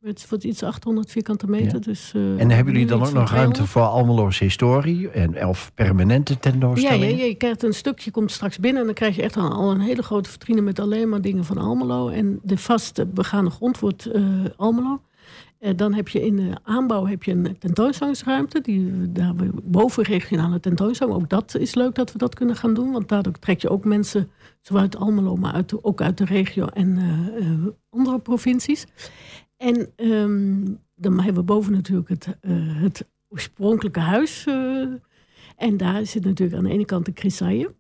Het 0.06 0.28
wordt 0.28 0.44
iets 0.44 0.62
800 0.62 1.10
vierkante 1.10 1.46
meter. 1.46 1.72
Ja. 1.72 1.78
Dus, 1.78 2.12
eh, 2.14 2.40
En 2.40 2.50
hebben 2.50 2.72
jullie 2.72 2.88
dan 2.88 2.98
ook 2.98 3.12
nog 3.12 3.30
ruimte 3.30 3.62
200. 3.62 3.68
voor 3.68 3.82
Almelo's 3.82 4.38
historie 4.38 5.10
en, 5.10 5.46
of 5.46 5.70
permanente 5.74 6.32
Ja, 6.32 6.38
tentoonstellingen? 6.38 7.16
ja, 7.16 7.24
je 7.24 7.34
krijgt 7.34 7.62
een 7.62 7.74
stukje, 7.74 8.10
komt 8.10 8.30
straks 8.30 8.58
binnen 8.58 8.80
en 8.80 8.86
dan 8.86 8.94
krijg 8.94 9.16
je 9.16 9.22
echt 9.22 9.36
al, 9.36 9.52
al 9.52 9.70
een 9.70 9.80
hele 9.80 10.02
grote 10.02 10.30
vitrine 10.30 10.60
met 10.60 10.78
alleen 10.78 11.08
maar 11.08 11.20
dingen 11.20 11.44
van 11.44 11.58
Almelo. 11.58 12.08
En 12.08 12.38
de 12.42 12.58
vaste 12.58 13.06
begane 13.06 13.50
grond 13.50 13.78
wordt 13.78 14.06
eh, 14.06 14.22
Almelo. 14.56 15.00
Eh, 15.58 15.72
dan 15.76 15.94
heb 15.94 16.08
je 16.08 16.26
in 16.26 16.36
de 16.36 16.52
aanbouw 16.62 17.06
heb 17.06 17.22
je 17.22 17.32
een 17.32 17.56
tentoonstellingsruimte. 17.58 18.60
Die, 18.60 19.12
daar 19.12 19.34
boven 19.64 20.04
regionale 20.04 20.60
tentoonstelling. 20.60 21.16
Ook 21.16 21.28
dat 21.28 21.56
is 21.56 21.74
leuk 21.74 21.94
dat 21.94 22.12
we 22.12 22.18
dat 22.18 22.34
kunnen 22.34 22.56
gaan 22.56 22.74
doen. 22.74 22.92
Want 22.92 23.08
daardoor 23.08 23.32
trek 23.32 23.60
je 23.60 23.68
ook 23.68 23.84
mensen, 23.84 24.30
zowel 24.60 24.82
uit 24.82 24.96
Almelo, 24.96 25.36
maar 25.36 25.52
uit, 25.52 25.84
ook 25.84 26.00
uit 26.00 26.18
de 26.18 26.24
regio 26.24 26.66
en 26.66 26.98
andere 27.90 28.18
provincies. 28.18 28.86
En 29.56 29.88
ehm, 29.96 30.64
dan 30.94 31.20
hebben 31.20 31.34
we 31.34 31.52
boven 31.52 31.72
natuurlijk 31.72 32.08
het, 32.08 32.36
eh, 32.40 32.80
het 32.80 33.06
oorspronkelijke 33.28 34.00
huis. 34.00 34.46
eh, 34.46 34.86
en 35.56 35.76
daar 35.76 36.06
zit 36.06 36.24
natuurlijk 36.24 36.58
aan 36.58 36.64
de 36.64 36.70
ene 36.70 36.84
kant 36.84 37.04
de 37.04 37.12
Chrysaille. 37.14 37.74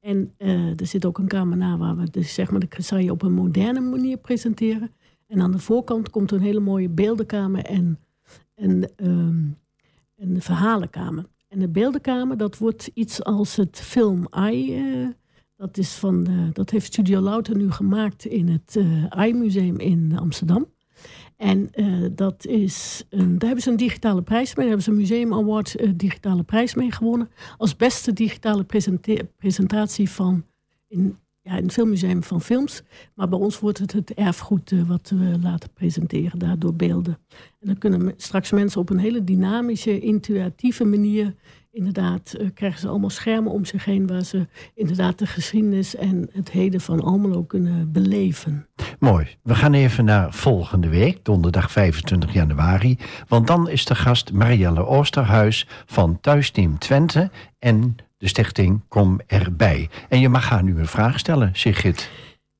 En 0.00 0.32
eh, 0.36 0.80
er 0.80 0.86
zit 0.86 1.04
ook 1.04 1.18
een 1.18 1.28
kamer 1.28 1.56
na 1.56 1.76
waar 1.76 1.96
we 1.96 2.10
dus, 2.10 2.34
zeg 2.34 2.50
maar, 2.50 2.60
de 2.60 2.66
Chrysaille 2.68 3.12
op 3.12 3.22
een 3.22 3.32
moderne 3.32 3.80
manier 3.80 4.16
presenteren. 4.16 4.90
En 5.26 5.40
aan 5.40 5.52
de 5.52 5.58
voorkant 5.58 6.10
komt 6.10 6.30
een 6.30 6.40
hele 6.40 6.60
mooie 6.60 6.88
beeldenkamer 6.88 7.64
en 7.64 7.98
een, 8.54 8.88
ehm, 8.96 9.44
een 10.16 10.42
verhalenkamer. 10.42 11.24
En 11.48 11.58
de 11.58 11.68
beeldenkamer, 11.68 12.36
dat 12.36 12.58
wordt 12.58 12.90
iets 12.94 13.24
als 13.24 13.56
het 13.56 13.80
film 13.80 14.26
Eye. 14.30 15.16
Dat, 15.56 15.78
is 15.78 15.94
van, 15.94 16.26
dat 16.52 16.70
heeft 16.70 16.86
Studio 16.86 17.20
Louter 17.20 17.56
nu 17.56 17.70
gemaakt 17.70 18.24
in 18.24 18.48
het 18.48 18.74
uh, 18.78 19.06
AI-museum 19.06 19.78
in 19.78 20.18
Amsterdam. 20.18 20.66
En 21.38 21.68
eh, 21.72 21.86
dat 22.12 22.46
is 22.46 23.04
een, 23.10 23.38
daar 23.38 23.46
hebben 23.46 23.62
ze 23.62 23.70
een 23.70 23.76
digitale 23.76 24.22
prijs 24.22 24.54
mee. 24.54 24.66
Daar 24.66 24.76
hebben 24.76 24.82
ze 24.82 24.90
een 24.90 24.96
Museum 24.96 25.34
Award 25.34 25.74
eh, 25.74 25.90
digitale 25.94 26.42
prijs 26.42 26.74
mee 26.74 26.92
gewonnen. 26.92 27.30
Als 27.56 27.76
beste 27.76 28.12
digitale 28.12 28.66
presentatie 29.36 30.10
van 30.10 30.44
in, 30.88 31.16
ja, 31.42 31.56
in 31.56 31.70
veel 31.70 31.86
museum 31.86 32.22
van 32.22 32.40
films. 32.40 32.82
Maar 33.14 33.28
bij 33.28 33.38
ons 33.38 33.58
wordt 33.58 33.78
het 33.78 33.92
het 33.92 34.14
erfgoed 34.14 34.72
eh, 34.72 34.88
wat 34.88 35.12
we 35.14 35.38
laten 35.42 35.70
presenteren, 35.72 36.38
daardoor 36.38 36.74
beelden. 36.74 37.18
En 37.60 37.66
dan 37.66 37.78
kunnen 37.78 38.14
straks 38.16 38.50
mensen 38.50 38.80
op 38.80 38.90
een 38.90 38.98
hele 38.98 39.24
dynamische, 39.24 40.00
intuïtieve 40.00 40.84
manier. 40.84 41.34
Inderdaad, 41.70 42.32
eh, 42.32 42.46
krijgen 42.54 42.80
ze 42.80 42.88
allemaal 42.88 43.10
schermen 43.10 43.52
om 43.52 43.64
zich 43.64 43.84
heen 43.84 44.06
waar 44.06 44.22
ze 44.22 44.46
inderdaad 44.74 45.18
de 45.18 45.26
geschiedenis 45.26 45.94
en 45.94 46.28
het 46.32 46.50
heden 46.50 46.80
van 46.80 47.00
Almelo 47.00 47.42
kunnen 47.42 47.92
beleven. 47.92 48.66
Mooi. 48.98 49.36
We 49.42 49.54
gaan 49.54 49.74
even 49.74 50.04
naar 50.04 50.32
volgende 50.32 50.88
week, 50.88 51.24
donderdag 51.24 51.70
25 51.70 52.32
januari. 52.32 52.98
Want 53.28 53.46
dan 53.46 53.68
is 53.68 53.84
de 53.84 53.94
gast 53.94 54.32
Marielle 54.32 54.86
Oosterhuis 54.86 55.66
van 55.86 56.20
Thuisteam 56.20 56.78
Twente 56.78 57.30
en 57.58 57.96
de 58.18 58.28
stichting 58.28 58.82
Kom 58.88 59.20
Erbij. 59.26 59.88
En 60.08 60.20
je 60.20 60.28
mag 60.28 60.48
haar 60.48 60.62
nu 60.62 60.78
een 60.78 60.86
vraag 60.86 61.18
stellen, 61.18 61.50
Sigrid. 61.52 62.10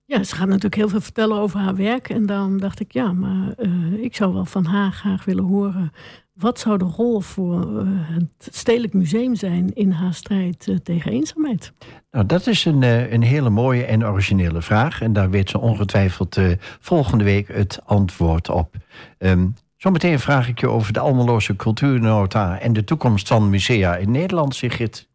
Ja, 0.05 0.23
ze 0.23 0.35
gaat 0.35 0.47
natuurlijk 0.47 0.75
heel 0.75 0.89
veel 0.89 1.01
vertellen 1.01 1.39
over 1.39 1.61
haar 1.61 1.77
werk. 1.77 2.09
En 2.09 2.27
daarom 2.27 2.61
dacht 2.61 2.81
ik, 2.81 2.93
ja, 2.93 3.13
maar 3.13 3.53
eh, 3.57 3.93
ik 3.93 4.17
zou 4.17 4.33
wel 4.33 4.45
van 4.45 4.65
haar 4.65 4.93
graag 4.93 5.25
willen 5.25 5.45
horen. 5.45 5.93
Wat 6.39 6.59
zou 6.59 6.79
de 6.79 6.85
rol 6.85 7.21
voor 7.21 7.79
eh, 7.79 7.87
het 7.89 8.49
Stedelijk 8.51 8.93
Museum 8.93 9.35
zijn 9.35 9.75
in 9.75 9.91
haar 9.91 10.15
strijd 10.15 10.69
eh, 10.69 10.77
tegen 10.77 11.13
eenzaamheid? 11.13 11.73
Nou, 12.11 12.27
dat 12.27 12.47
is 12.47 12.65
een, 12.65 12.83
eh, 12.83 13.13
een 13.13 13.23
hele 13.23 13.51
mooie 13.51 13.85
en 13.85 14.07
originele 14.07 14.63
vraag. 14.63 15.03
En 15.03 15.13
daar 15.13 15.31
weet 15.31 15.51
ze 15.51 15.59
ongetwijfeld 15.59 16.41
volgende 16.81 17.25
week 17.25 17.49
het 17.49 17.81
antwoord 17.85 18.49
op. 18.49 18.75
Ehm, 19.19 19.47
zometeen 19.77 20.19
vraag 20.19 20.49
ik 20.49 20.61
je 20.61 20.69
over 20.69 20.93
de 20.93 21.01
Almeloze 21.01 21.57
cultuurnota... 21.57 22.61
en 22.61 22.73
de 22.73 22.85
toekomst 22.85 23.29
van 23.29 23.51
musea 23.51 23.97
in 23.97 24.11
Nederland, 24.11 24.55
Sigrid. 24.55 25.09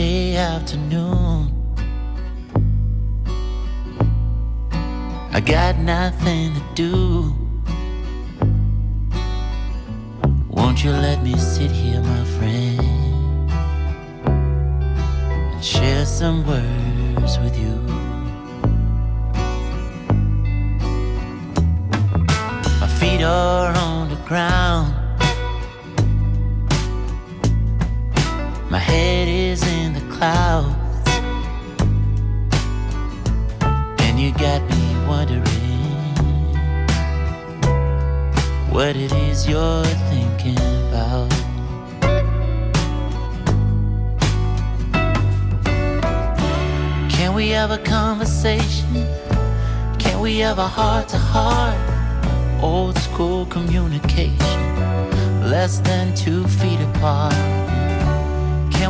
Sunday 0.00 0.36
afternoon. 0.36 1.52
I 5.30 5.40
got 5.40 5.76
nothing 5.76 6.54
to 6.54 6.62
do. 6.74 7.34
Won't 10.48 10.82
you 10.82 10.92
let 10.92 11.22
me 11.22 11.36
sit 11.36 11.70
here, 11.70 12.00
my 12.00 12.24
friend, 12.36 12.80
and 15.52 15.62
share 15.62 16.06
some 16.06 16.46
words 16.46 17.38
with 17.40 17.58
you? 17.58 17.76
My 22.80 22.88
feet 22.98 23.22
are 23.22 23.76
on 23.76 24.08
the 24.08 24.20
ground. 24.26 24.94
My 28.70 28.78
head 28.78 29.28
is 29.28 29.39
clouds. 30.20 30.76
And 34.04 34.20
you 34.20 34.32
got 34.32 34.60
me 34.68 34.84
wondering 35.08 35.44
what 38.70 38.96
it 38.96 39.12
is 39.12 39.48
you're 39.48 39.84
thinking 40.12 40.58
about. 40.88 41.30
Can 47.10 47.32
we 47.32 47.48
have 47.48 47.70
a 47.70 47.78
conversation? 47.78 49.06
Can 49.98 50.20
we 50.20 50.40
have 50.40 50.58
a 50.58 50.68
heart 50.68 51.08
to 51.08 51.16
heart? 51.16 51.80
Old 52.62 52.98
school 52.98 53.46
communication, 53.46 54.60
less 55.48 55.78
than 55.78 56.14
two 56.14 56.46
feet 56.46 56.80
apart. 56.90 57.59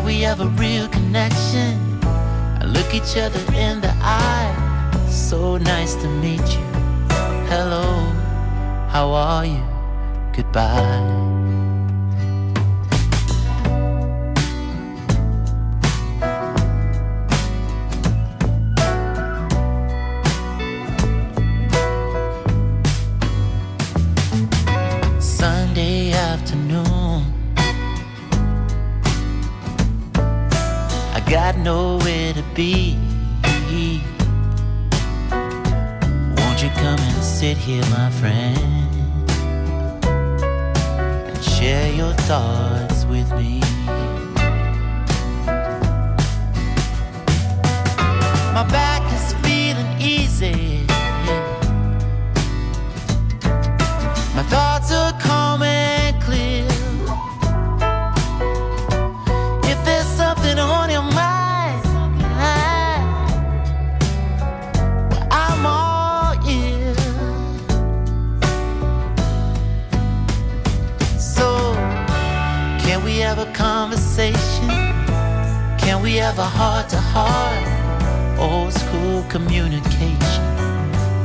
We 0.04 0.22
have 0.22 0.40
a 0.40 0.46
real 0.46 0.88
connection? 0.88 1.78
And 2.60 2.72
look 2.72 2.94
each 2.94 3.16
other 3.16 3.40
in 3.54 3.80
the 3.80 3.94
eye. 4.00 4.52
So 5.08 5.56
nice 5.56 5.94
to 5.96 6.08
meet 6.08 6.40
you. 6.40 6.66
Hello, 7.48 7.84
how 8.88 9.10
are 9.12 9.46
you? 9.46 9.62
Goodbye. 10.34 11.29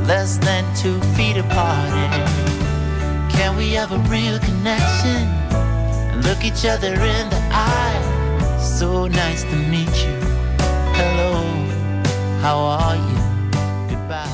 Less 0.07 0.37
than 0.37 0.63
two 0.75 0.99
feet 1.15 1.37
apart. 1.37 1.89
And 1.89 3.31
can 3.31 3.57
we 3.57 3.71
have 3.71 3.91
a 3.91 3.97
real 4.09 4.39
connection? 4.39 5.27
And 6.11 6.23
look 6.23 6.43
each 6.43 6.65
other 6.65 6.93
in 6.93 7.29
the 7.29 7.41
eye. 7.51 8.59
So 8.59 9.07
nice 9.07 9.43
to 9.43 9.55
meet 9.55 9.95
you. 10.05 10.15
Hello, 10.97 11.33
how 12.41 12.57
are 12.57 12.95
you? 12.95 13.17
Goodbye. 13.89 14.29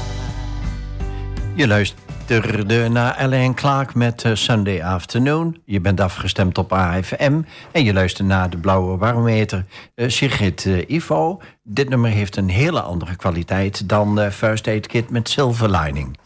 You 1.56 1.68
Je 1.68 2.11
luisterde 2.32 2.90
naar 2.90 3.14
Alain 3.14 3.54
Clark 3.54 3.96
met 3.96 4.24
eh, 4.24 4.36
Sunday 4.36 4.82
Afternoon. 4.84 5.58
Je 5.66 5.82
bent 5.82 6.00
afgestemd 6.00 6.58
op 6.58 6.74
AFM. 6.74 7.42
En 7.72 7.84
je 7.84 7.94
luistert 7.94 8.28
naar 8.28 8.50
de 8.50 8.58
Blauwe 8.58 8.98
Barometer. 8.98 9.66
Eh, 9.96 10.10
Sigrid 10.10 10.66
eh, 10.66 10.90
Ivo. 10.90 11.42
Dit 11.64 11.90
nummer 11.90 12.10
heeft 12.10 12.36
een 12.36 12.50
hele 12.50 12.82
andere 12.82 13.16
kwaliteit... 13.16 13.90
dan 13.90 14.20
eh, 14.20 14.30
First 14.30 14.68
Aid 14.68 14.88
Kit 14.88 15.10
met 15.10 15.30
Silver 15.30 15.72
Lining. 15.72 16.18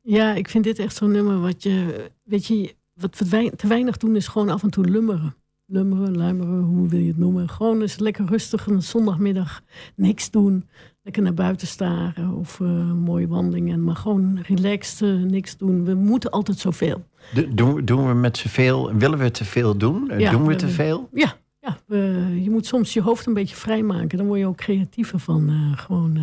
Ja, 0.00 0.34
ik 0.34 0.48
vind 0.48 0.64
dit 0.64 0.78
echt 0.78 0.96
zo'n 0.96 1.10
nummer 1.10 1.40
wat 1.40 1.62
je, 1.62 2.08
weet 2.24 2.46
je, 2.46 2.74
wat 2.94 3.18
we 3.18 3.52
te 3.56 3.66
weinig 3.66 3.96
doen 3.96 4.16
is 4.16 4.28
gewoon 4.28 4.48
af 4.48 4.62
en 4.62 4.70
toe 4.70 4.84
lummeren. 4.84 5.34
Lummeren, 5.66 6.16
luimeren, 6.16 6.62
hoe 6.62 6.88
wil 6.88 7.00
je 7.00 7.08
het 7.08 7.18
noemen? 7.18 7.48
Gewoon 7.48 7.80
eens 7.80 7.98
lekker 7.98 8.26
rustig 8.26 8.66
een 8.66 8.82
zondagmiddag 8.82 9.62
niks 9.96 10.30
doen. 10.30 10.68
Lekker 11.04 11.22
naar 11.22 11.34
buiten 11.34 11.66
staren 11.66 12.30
of 12.34 12.58
een 12.58 12.98
mooie 12.98 13.28
wandeling. 13.28 13.72
En 13.72 13.84
maar 13.84 13.96
gewoon 13.96 14.38
relaxed, 14.42 15.02
eh, 15.02 15.22
niks 15.22 15.56
doen. 15.56 15.84
We 15.84 15.94
moeten 15.94 16.30
altijd 16.30 16.58
zoveel. 16.58 17.04
Do- 17.34 17.54
doen, 17.54 17.84
doen 17.84 18.06
we 18.08 18.14
met 18.14 18.36
zoveel... 18.36 18.94
Willen 18.94 19.18
we 19.18 19.30
te 19.30 19.44
veel 19.44 19.76
doen? 19.76 20.10
Eh, 20.10 20.18
Ja, 20.20 20.30
doen 20.30 20.46
we 20.46 20.54
te 20.56 20.68
veel? 20.68 21.08
Ja, 21.12 21.36
ja 21.60 21.78
we- 21.86 22.38
je 22.42 22.50
moet 22.50 22.66
soms 22.66 22.92
je 22.92 23.00
hoofd 23.02 23.26
een 23.26 23.34
beetje 23.34 23.56
vrijmaken. 23.56 24.18
Dan 24.18 24.26
word 24.26 24.38
je 24.38 24.46
ook 24.46 24.56
creatiever 24.56 25.18
van. 25.18 25.72
gewoon, 25.76 26.18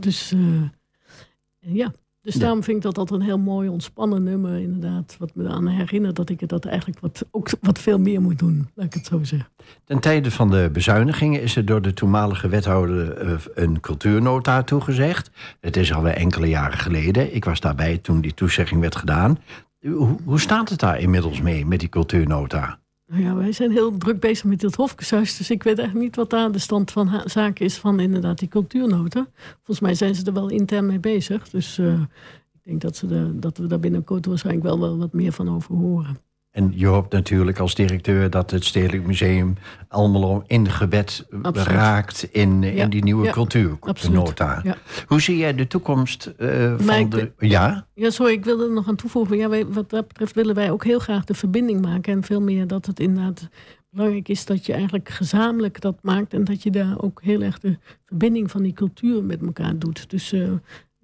dus 0.00 0.34
ja, 1.58 1.92
Dus 2.26 2.34
Ja. 2.34 2.40
daarom 2.40 2.62
vind 2.62 2.76
ik 2.76 2.82
dat 2.82 2.98
altijd 2.98 3.20
een 3.20 3.26
heel 3.26 3.38
mooi 3.38 3.68
ontspannen 3.68 4.22
nummer, 4.22 4.58
inderdaad. 4.58 5.16
Wat 5.18 5.34
me 5.34 5.44
eraan 5.44 5.66
herinnert 5.66 6.16
dat 6.16 6.28
ik 6.28 6.48
dat 6.48 6.64
eigenlijk 6.64 7.00
wat, 7.00 7.24
ook 7.30 7.48
wat 7.60 7.78
veel 7.78 7.98
meer 7.98 8.20
moet 8.22 8.38
doen, 8.38 8.68
laat 8.74 8.86
ik 8.86 8.94
het 8.94 9.06
zo 9.06 9.24
zeggen. 9.24 9.48
Ten 9.84 10.00
tijde 10.00 10.30
van 10.30 10.50
de 10.50 10.70
bezuinigingen 10.72 11.42
is 11.42 11.56
er 11.56 11.64
door 11.64 11.82
de 11.82 11.94
toenmalige 11.94 12.48
wethouder 12.48 13.16
eh, 13.16 13.32
een 13.54 13.80
cultuurnota 13.80 14.62
toegezegd. 14.62 15.30
Het 15.60 15.76
is 15.76 15.92
alweer 15.92 16.14
enkele 16.14 16.48
jaren 16.48 16.78
geleden. 16.78 17.34
Ik 17.34 17.44
was 17.44 17.60
daarbij 17.60 17.98
toen 17.98 18.20
die 18.20 18.34
toezegging 18.34 18.80
werd 18.80 18.96
gedaan. 18.96 19.38
Hoe, 19.80 20.16
hoe 20.24 20.40
staat 20.40 20.68
het 20.68 20.80
daar 20.80 21.00
inmiddels 21.00 21.40
mee 21.40 21.66
met 21.66 21.80
die 21.80 21.88
cultuurnota? 21.88 22.78
Nou 23.06 23.22
ja, 23.22 23.34
wij 23.34 23.52
zijn 23.52 23.70
heel 23.70 23.96
druk 23.96 24.20
bezig 24.20 24.44
met 24.44 24.60
dit 24.60 24.74
Hofkeshuis. 24.74 25.36
Dus 25.36 25.50
ik 25.50 25.62
weet 25.62 25.78
eigenlijk 25.78 26.06
niet 26.06 26.16
wat 26.16 26.30
daar 26.30 26.52
de 26.52 26.58
stand 26.58 26.90
van 26.90 27.22
zaken 27.24 27.64
is 27.64 27.78
van 27.78 28.00
inderdaad 28.00 28.38
die 28.38 28.48
cultuurnoten. 28.48 29.28
Volgens 29.54 29.80
mij 29.80 29.94
zijn 29.94 30.14
ze 30.14 30.24
er 30.24 30.32
wel 30.32 30.48
intern 30.48 30.86
mee 30.86 30.98
bezig. 31.00 31.48
Dus 31.48 31.78
eh, 31.78 32.00
ik 32.52 32.60
denk 32.62 32.80
dat, 32.80 32.96
ze 32.96 33.06
de, 33.06 33.38
dat 33.38 33.58
we 33.58 33.66
daar 33.66 33.80
binnenkort 33.80 34.26
waarschijnlijk 34.26 34.66
wel, 34.66 34.80
wel 34.80 34.98
wat 34.98 35.12
meer 35.12 35.32
van 35.32 35.50
over 35.50 35.74
horen. 35.74 36.18
En 36.56 36.72
je 36.74 36.86
hoopt 36.86 37.12
natuurlijk 37.12 37.58
als 37.58 37.74
directeur 37.74 38.30
dat 38.30 38.50
het 38.50 38.64
Stedelijk 38.64 39.06
Museum 39.06 39.56
Almelo 39.88 40.42
ingebed 40.46 41.26
Absoluut. 41.42 41.68
raakt 41.68 42.28
in, 42.30 42.64
in 42.64 42.74
Ja, 42.74 42.86
die 42.86 43.04
nieuwe 43.04 43.24
ja, 43.24 43.32
cultuurnota. 43.32 44.60
Ja. 44.64 44.76
Hoe 45.06 45.20
zie 45.20 45.36
jij 45.36 45.54
de 45.54 45.66
toekomst 45.66 46.26
eh, 46.26 46.74
van 46.78 46.94
ik 46.94 47.10
de... 47.10 47.32
Ja? 47.38 47.86
Ja, 47.94 48.10
sorry, 48.10 48.32
ik 48.32 48.44
wilde 48.44 48.64
er 48.64 48.72
nog 48.72 48.88
aan 48.88 48.96
toevoegen. 48.96 49.36
Ja, 49.36 49.48
wij, 49.48 49.66
wat 49.66 49.90
dat 49.90 50.08
betreft 50.08 50.34
willen 50.34 50.54
wij 50.54 50.70
ook 50.70 50.84
heel 50.84 50.98
graag 50.98 51.24
de 51.24 51.34
verbinding 51.34 51.80
maken. 51.80 52.12
En 52.12 52.22
veel 52.22 52.40
meer 52.40 52.66
dat 52.66 52.86
het 52.86 53.00
inderdaad 53.00 53.48
belangrijk 53.90 54.28
is 54.28 54.44
dat 54.44 54.66
je 54.66 54.72
eigenlijk 54.72 55.08
gezamenlijk 55.08 55.80
dat 55.80 55.98
maakt. 56.02 56.34
En 56.34 56.44
dat 56.44 56.62
je 56.62 56.70
daar 56.70 57.00
ook 57.00 57.22
heel 57.22 57.42
erg 57.42 57.58
de 57.58 57.78
verbinding 58.04 58.50
van 58.50 58.62
die 58.62 58.72
cultuur 58.72 59.24
met 59.24 59.42
elkaar 59.42 59.78
doet. 59.78 60.10
Dus, 60.10 60.32
eh, 60.32 60.52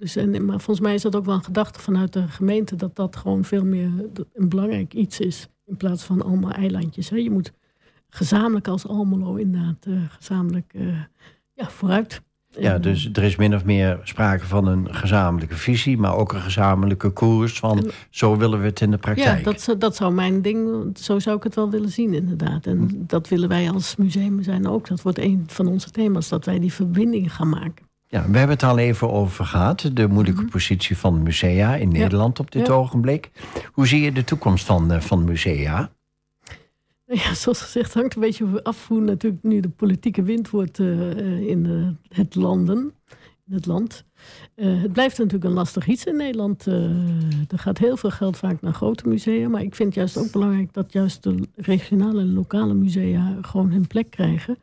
dus 0.02 0.16
en, 0.16 0.30
maar 0.44 0.60
volgens 0.60 0.80
mij 0.86 0.94
is 0.94 1.02
dat 1.02 1.16
ook 1.16 1.24
wel 1.24 1.34
een 1.34 1.44
gedachte 1.44 1.80
vanuit 1.80 2.12
de 2.12 2.28
gemeente. 2.28 2.76
Dat 2.76 2.96
dat 2.96 3.16
gewoon 3.16 3.44
veel 3.44 3.64
meer 3.64 3.90
een 4.34 4.48
belangrijk 4.48 4.94
iets 4.94 5.20
is. 5.20 5.48
In 5.66 5.76
plaats 5.76 6.04
van 6.04 6.22
allemaal 6.22 6.50
eilandjes. 6.50 7.10
Hè. 7.10 7.16
Je 7.16 7.30
moet 7.30 7.52
gezamenlijk 8.08 8.68
als 8.68 8.86
Almelo 8.86 9.34
inderdaad 9.34 9.86
eh, 9.86 9.92
gezamenlijk 10.08 10.72
eh, 10.74 10.86
ja, 11.54 11.70
vooruit. 11.70 12.22
Ja, 12.58 12.74
eh, 12.74 12.82
dus 12.82 13.08
er 13.12 13.22
is 13.22 13.36
min 13.36 13.54
of 13.54 13.64
meer 13.64 14.00
sprake 14.02 14.46
van 14.46 14.66
een 14.66 14.94
gezamenlijke 14.94 15.54
visie, 15.56 15.98
maar 15.98 16.16
ook 16.16 16.32
een 16.32 16.40
gezamenlijke 16.40 17.10
koers 17.10 17.58
van 17.58 17.90
zo 18.10 18.36
willen 18.36 18.60
we 18.60 18.66
het 18.66 18.80
in 18.80 18.90
de 18.90 18.98
praktijk. 18.98 19.38
Ja, 19.38 19.44
dat, 19.44 19.60
zou- 19.60 19.78
dat 19.78 19.96
zou 19.96 20.12
mijn 20.14 20.42
ding, 20.42 20.88
zo 20.98 21.18
zou 21.18 21.36
ik 21.36 21.42
het 21.42 21.54
wel 21.54 21.70
willen 21.70 21.90
zien 21.90 22.14
inderdaad. 22.14 22.66
En 22.66 22.78
Hm. 22.78 22.88
dat 23.06 23.28
willen 23.28 23.48
wij 23.48 23.70
als 23.70 23.96
museum 23.96 24.42
zijn 24.42 24.66
ook. 24.68 24.88
Dat 24.88 25.02
wordt 25.02 25.18
een 25.18 25.44
van 25.46 25.66
onze 25.66 25.90
thema's, 25.90 26.28
dat 26.28 26.44
wij 26.44 26.58
die 26.58 26.72
verbinding 26.72 27.34
gaan 27.34 27.48
maken. 27.48 27.90
Ja, 28.12 28.20
we 28.30 28.38
hebben 28.38 28.56
het 28.56 28.62
al 28.62 28.78
even 28.78 29.10
over 29.10 29.44
gehad, 29.44 29.90
de 29.92 30.08
moeilijke 30.08 30.44
positie 30.44 30.96
van 30.96 31.22
musea 31.22 31.74
in 31.76 31.88
Nederland 31.88 32.40
op 32.40 32.50
dit 32.50 32.62
Mhm. 32.62 32.70
Ja. 32.72 32.76
ogenblik. 32.78 33.30
Hoe 33.72 33.86
zie 33.86 34.00
je 34.00 34.12
de 34.12 34.24
toekomst 34.24 34.64
van, 34.64 34.92
eh, 34.92 35.00
van 35.00 35.24
musea? 35.24 35.92
Ja, 37.06 37.34
zoals 37.34 37.60
gezegd 37.60 37.94
hangt 37.94 38.14
een 38.14 38.20
beetje 38.20 38.64
af 38.64 38.88
hoe 38.88 39.00
natuurlijk 39.00 39.42
nu 39.42 39.60
de 39.60 39.68
politieke 39.68 40.22
wind 40.22 40.50
wordt 40.50 40.78
eh, 40.78 41.10
eh, 41.10 41.40
in 41.48 41.96
het 42.08 42.34
landen. 42.34 42.92
In 43.46 43.54
het 43.54 43.66
land. 43.66 44.04
Het 44.54 44.92
blijft 44.92 45.18
natuurlijk 45.18 45.44
een 45.44 45.52
lastig 45.52 45.86
iets 45.86 46.04
in 46.04 46.16
Nederland. 46.16 46.66
Er 46.66 47.58
gaat 47.58 47.78
heel 47.78 47.96
veel 47.96 48.10
geld 48.10 48.36
vaak 48.36 48.60
naar 48.60 48.72
grote 48.72 49.08
musea. 49.08 49.48
Maar 49.48 49.62
ik 49.62 49.74
vind 49.74 49.88
het 49.88 49.98
juist 49.98 50.16
ook 50.16 50.32
belangrijk 50.32 50.72
dat 50.72 50.92
juist 50.92 51.22
de 51.22 51.48
regionale 51.56 52.20
en 52.20 52.34
lokale 52.34 52.74
musea 52.74 53.36
gewoon 53.40 53.70
hun 53.70 53.86
plek 53.86 54.10
krijgen. 54.10 54.58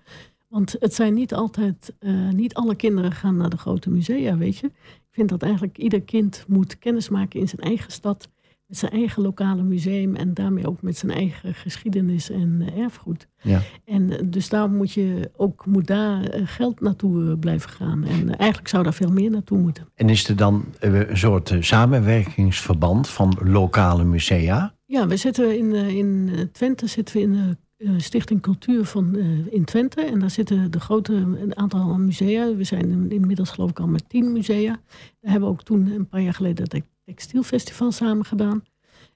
Want 0.49 0.75
het 0.79 0.93
zijn 0.93 1.13
niet 1.13 1.33
altijd, 1.33 1.95
eh, 1.99 2.29
niet 2.29 2.53
alle 2.53 2.75
kinderen 2.75 3.11
gaan 3.11 3.37
naar 3.37 3.49
de 3.49 3.57
grote 3.57 3.89
musea, 3.89 4.37
weet 4.37 4.57
je. 4.57 4.67
Ik 4.67 5.15
vind 5.15 5.29
dat 5.29 5.43
eigenlijk 5.43 5.77
ieder 5.77 6.01
kind 6.01 6.45
moet 6.47 6.79
kennis 6.79 7.09
maken 7.09 7.39
in 7.39 7.47
zijn 7.47 7.61
eigen 7.61 7.91
stad. 7.91 8.29
Met 8.65 8.77
zijn 8.77 8.91
eigen 8.91 9.21
lokale 9.21 9.63
museum 9.63 10.15
en 10.15 10.33
daarmee 10.33 10.67
ook 10.67 10.81
met 10.81 10.97
zijn 10.97 11.11
eigen 11.11 11.53
geschiedenis 11.53 12.29
en 12.29 12.61
eh, 12.61 12.81
erfgoed. 12.81 13.27
Ja. 13.41 13.61
En 13.85 14.11
eh, 14.11 14.23
dus 14.25 14.49
daar 14.49 14.69
moet 14.69 14.91
je 14.91 15.31
ook 15.35 15.65
moet 15.65 15.87
daar 15.87 16.29
geld 16.43 16.81
naartoe 16.81 17.37
blijven 17.37 17.69
gaan. 17.69 18.03
En 18.03 18.37
eigenlijk 18.37 18.69
zou 18.69 18.83
daar 18.83 18.93
veel 18.93 19.11
meer 19.11 19.29
naartoe 19.29 19.57
moeten. 19.57 19.87
En 19.95 20.09
is 20.09 20.27
er 20.27 20.35
dan 20.35 20.65
een 20.79 21.17
soort 21.17 21.55
samenwerkingsverband 21.59 23.09
van 23.09 23.37
lokale 23.43 24.03
musea? 24.03 24.73
Ja, 24.85 25.07
we 25.07 25.17
zitten 25.17 25.57
in, 25.57 25.73
in 25.73 26.49
Twente 26.51 26.87
zitten 26.87 27.15
we 27.15 27.21
in 27.21 27.33
de 27.33 27.57
Stichting 27.97 28.41
Cultuur 28.41 28.85
van, 28.85 29.15
eh, 29.15 29.53
in 29.53 29.63
Twente. 29.65 30.01
En 30.01 30.19
daar 30.19 30.29
zitten 30.29 30.71
de 30.71 30.79
grote 30.79 31.13
een 31.13 31.57
aantal 31.57 31.97
musea. 31.97 32.55
We 32.55 32.63
zijn 32.63 32.91
in- 32.91 33.11
inmiddels 33.11 33.49
geloof 33.49 33.69
ik 33.69 33.79
al 33.79 33.87
met 33.87 34.09
tien 34.09 34.31
musea. 34.31 34.79
We 35.19 35.29
hebben 35.29 35.49
ook 35.49 35.63
toen 35.63 35.91
een 35.91 36.07
paar 36.07 36.21
jaar 36.21 36.33
geleden 36.33 36.63
het 36.69 36.83
Textielfestival 37.03 37.91
samen 37.91 38.25
gedaan. 38.25 38.63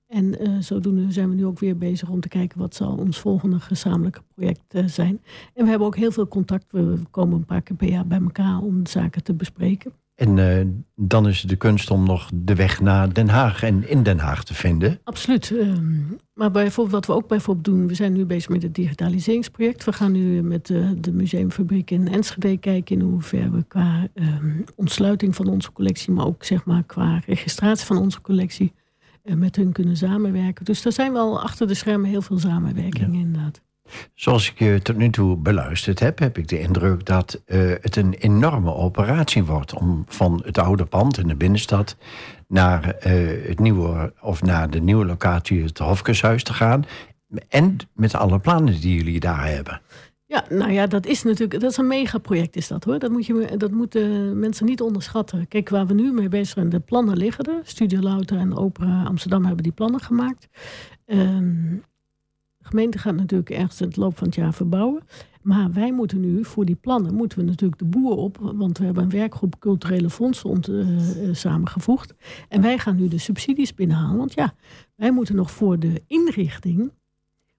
En 0.07 0.39
eh, 0.39 0.57
zodoende 0.59 1.11
zijn 1.11 1.29
we 1.29 1.35
nu 1.35 1.45
ook 1.45 1.59
weer 1.59 1.77
bezig 1.77 2.09
om 2.09 2.19
te 2.19 2.27
kijken 2.27 2.59
wat 2.59 2.75
zal 2.75 2.95
ons 2.97 3.19
volgende 3.19 3.59
gezamenlijke 3.59 4.21
project 4.35 4.61
eh, 4.73 4.85
zijn. 4.87 5.21
En 5.53 5.63
we 5.63 5.69
hebben 5.69 5.87
ook 5.87 5.95
heel 5.95 6.11
veel 6.11 6.27
contact. 6.27 6.65
We 6.71 6.99
komen 7.11 7.37
een 7.37 7.45
paar 7.45 7.61
keer 7.61 7.75
per 7.75 7.89
jaar 7.89 8.07
bij 8.07 8.19
elkaar 8.21 8.59
om 8.61 8.85
zaken 8.85 9.23
te 9.23 9.33
bespreken. 9.33 9.93
En 10.23 10.39
eh, 10.39 10.65
dan 10.95 11.27
is 11.27 11.41
het 11.41 11.49
de 11.49 11.55
kunst 11.55 11.91
om 11.91 12.05
nog 12.05 12.29
de 12.33 12.55
weg 12.55 12.81
naar 12.81 13.13
Den 13.13 13.29
Haag 13.29 13.63
en 13.63 13.89
in 13.89 14.03
Den 14.03 14.19
Haag 14.19 14.43
te 14.43 14.53
vinden. 14.53 14.99
Absoluut. 15.03 15.51
ehm, 15.51 16.01
maar 16.33 16.51
bijvoorbeeld, 16.51 17.05
wat 17.05 17.15
we 17.15 17.23
ook 17.23 17.27
bijvoorbeeld 17.27 17.65
doen, 17.65 17.87
we 17.87 17.93
zijn 17.93 18.13
nu 18.13 18.25
bezig 18.25 18.49
met 18.49 18.63
het 18.63 18.75
digitaliseringsproject. 18.75 19.83
We 19.83 19.93
gaan 19.93 20.11
nu 20.11 20.41
met 20.41 20.69
eh, 20.69 20.89
de 20.97 21.11
museumfabriek 21.11 21.91
in 21.91 22.07
Enschede 22.07 22.57
kijken 22.57 22.95
in 22.95 23.01
hoeverre 23.01 23.51
we 23.51 23.63
qua 23.67 24.07
ehm, 24.13 24.61
ontsluiting 24.75 25.35
van 25.35 25.47
onze 25.47 25.71
collectie, 25.71 26.13
maar 26.13 26.25
ook 26.25 26.43
zeg 26.43 26.65
maar 26.65 26.83
qua 26.83 27.21
registratie 27.25 27.85
van 27.85 27.97
onze 27.97 28.21
collectie, 28.21 28.73
eh, 29.23 29.35
met 29.35 29.55
hun 29.55 29.71
kunnen 29.71 29.97
samenwerken. 29.97 30.65
Dus 30.65 30.85
er 30.85 30.91
zijn 30.91 31.13
wel 31.13 31.41
achter 31.41 31.67
de 31.67 31.73
schermen 31.73 32.09
heel 32.09 32.21
veel 32.21 32.39
samenwerkingen 32.39 33.19
inderdaad. 33.19 33.61
Zoals 34.13 34.49
ik 34.49 34.59
je 34.59 34.79
tot 34.81 34.97
nu 34.97 35.09
toe 35.09 35.37
beluisterd 35.37 35.99
heb, 35.99 36.19
heb 36.19 36.37
ik 36.37 36.47
de 36.47 36.59
indruk 36.59 37.05
dat 37.05 37.41
eh, 37.45 37.59
het 37.81 37.95
een 37.95 38.13
enorme 38.13 38.73
operatie 38.73 39.43
wordt 39.43 39.73
om 39.73 40.03
van 40.07 40.41
het 40.45 40.57
oude 40.57 40.85
pand 40.85 41.17
in 41.17 41.27
de 41.27 41.35
binnenstad 41.35 41.95
naar, 42.47 42.89
eh, 42.89 43.47
het 43.47 43.59
nieuwe, 43.59 44.13
of 44.21 44.41
naar 44.41 44.69
de 44.69 44.81
nieuwe 44.81 45.05
locatie, 45.05 45.63
het 45.63 45.77
Hofkeshuis, 45.77 46.43
te 46.43 46.53
gaan. 46.53 46.85
En 47.49 47.77
met 47.93 48.15
alle 48.15 48.39
plannen 48.39 48.81
die 48.81 48.95
jullie 48.95 49.19
daar 49.19 49.47
hebben. 49.47 49.81
Ja, 50.25 50.45
nou 50.49 50.71
ja, 50.71 50.87
dat 50.87 51.05
is 51.05 51.23
natuurlijk 51.23 51.61
dat 51.61 51.71
is 51.71 51.77
een 51.77 51.87
megaproject 51.87 52.55
is 52.55 52.67
dat 52.67 52.83
hoor. 52.83 52.99
Dat, 52.99 53.11
moet 53.11 53.25
je, 53.25 53.57
dat 53.57 53.71
moeten 53.71 54.39
mensen 54.39 54.65
niet 54.65 54.81
onderschatten. 54.81 55.47
Kijk, 55.47 55.69
waar 55.69 55.87
we 55.87 55.93
nu 55.93 56.11
mee 56.11 56.29
bezig 56.29 56.47
zijn, 56.47 56.69
de 56.69 56.79
plannen 56.79 57.17
liggen 57.17 57.45
er. 57.45 57.59
Studio 57.63 57.99
Louter 57.99 58.37
en 58.37 58.55
Opera 58.55 59.03
Amsterdam 59.03 59.45
hebben 59.45 59.63
die 59.63 59.71
plannen 59.71 59.99
gemaakt. 59.99 60.47
Ehm, 61.05 61.75
de 62.63 62.69
gemeente 62.69 62.97
gaat 62.97 63.15
natuurlijk 63.15 63.49
ergens 63.49 63.81
in 63.81 63.87
het 63.87 63.95
loop 63.95 64.17
van 64.17 64.27
het 64.27 64.35
jaar 64.35 64.53
verbouwen. 64.53 65.03
Maar 65.41 65.71
wij 65.71 65.93
moeten 65.93 66.19
nu, 66.19 66.45
voor 66.45 66.65
die 66.65 66.75
plannen, 66.75 67.13
moeten 67.13 67.37
we 67.37 67.43
natuurlijk 67.43 67.79
de 67.79 67.85
boer 67.85 68.15
op. 68.15 68.37
Want 68.41 68.77
we 68.77 68.85
hebben 68.85 69.03
een 69.03 69.09
werkgroep 69.09 69.59
culturele 69.59 70.09
fondsen 70.09 70.49
ont, 70.49 70.67
eh, 70.67 70.87
samengevoegd. 71.31 72.13
En 72.49 72.61
wij 72.61 72.77
gaan 72.77 72.95
nu 72.95 73.07
de 73.07 73.17
subsidies 73.17 73.73
binnenhalen. 73.73 74.17
Want 74.17 74.33
ja, 74.33 74.53
wij 74.95 75.11
moeten 75.11 75.35
nog 75.35 75.51
voor 75.51 75.79
de 75.79 76.03
inrichting 76.07 76.91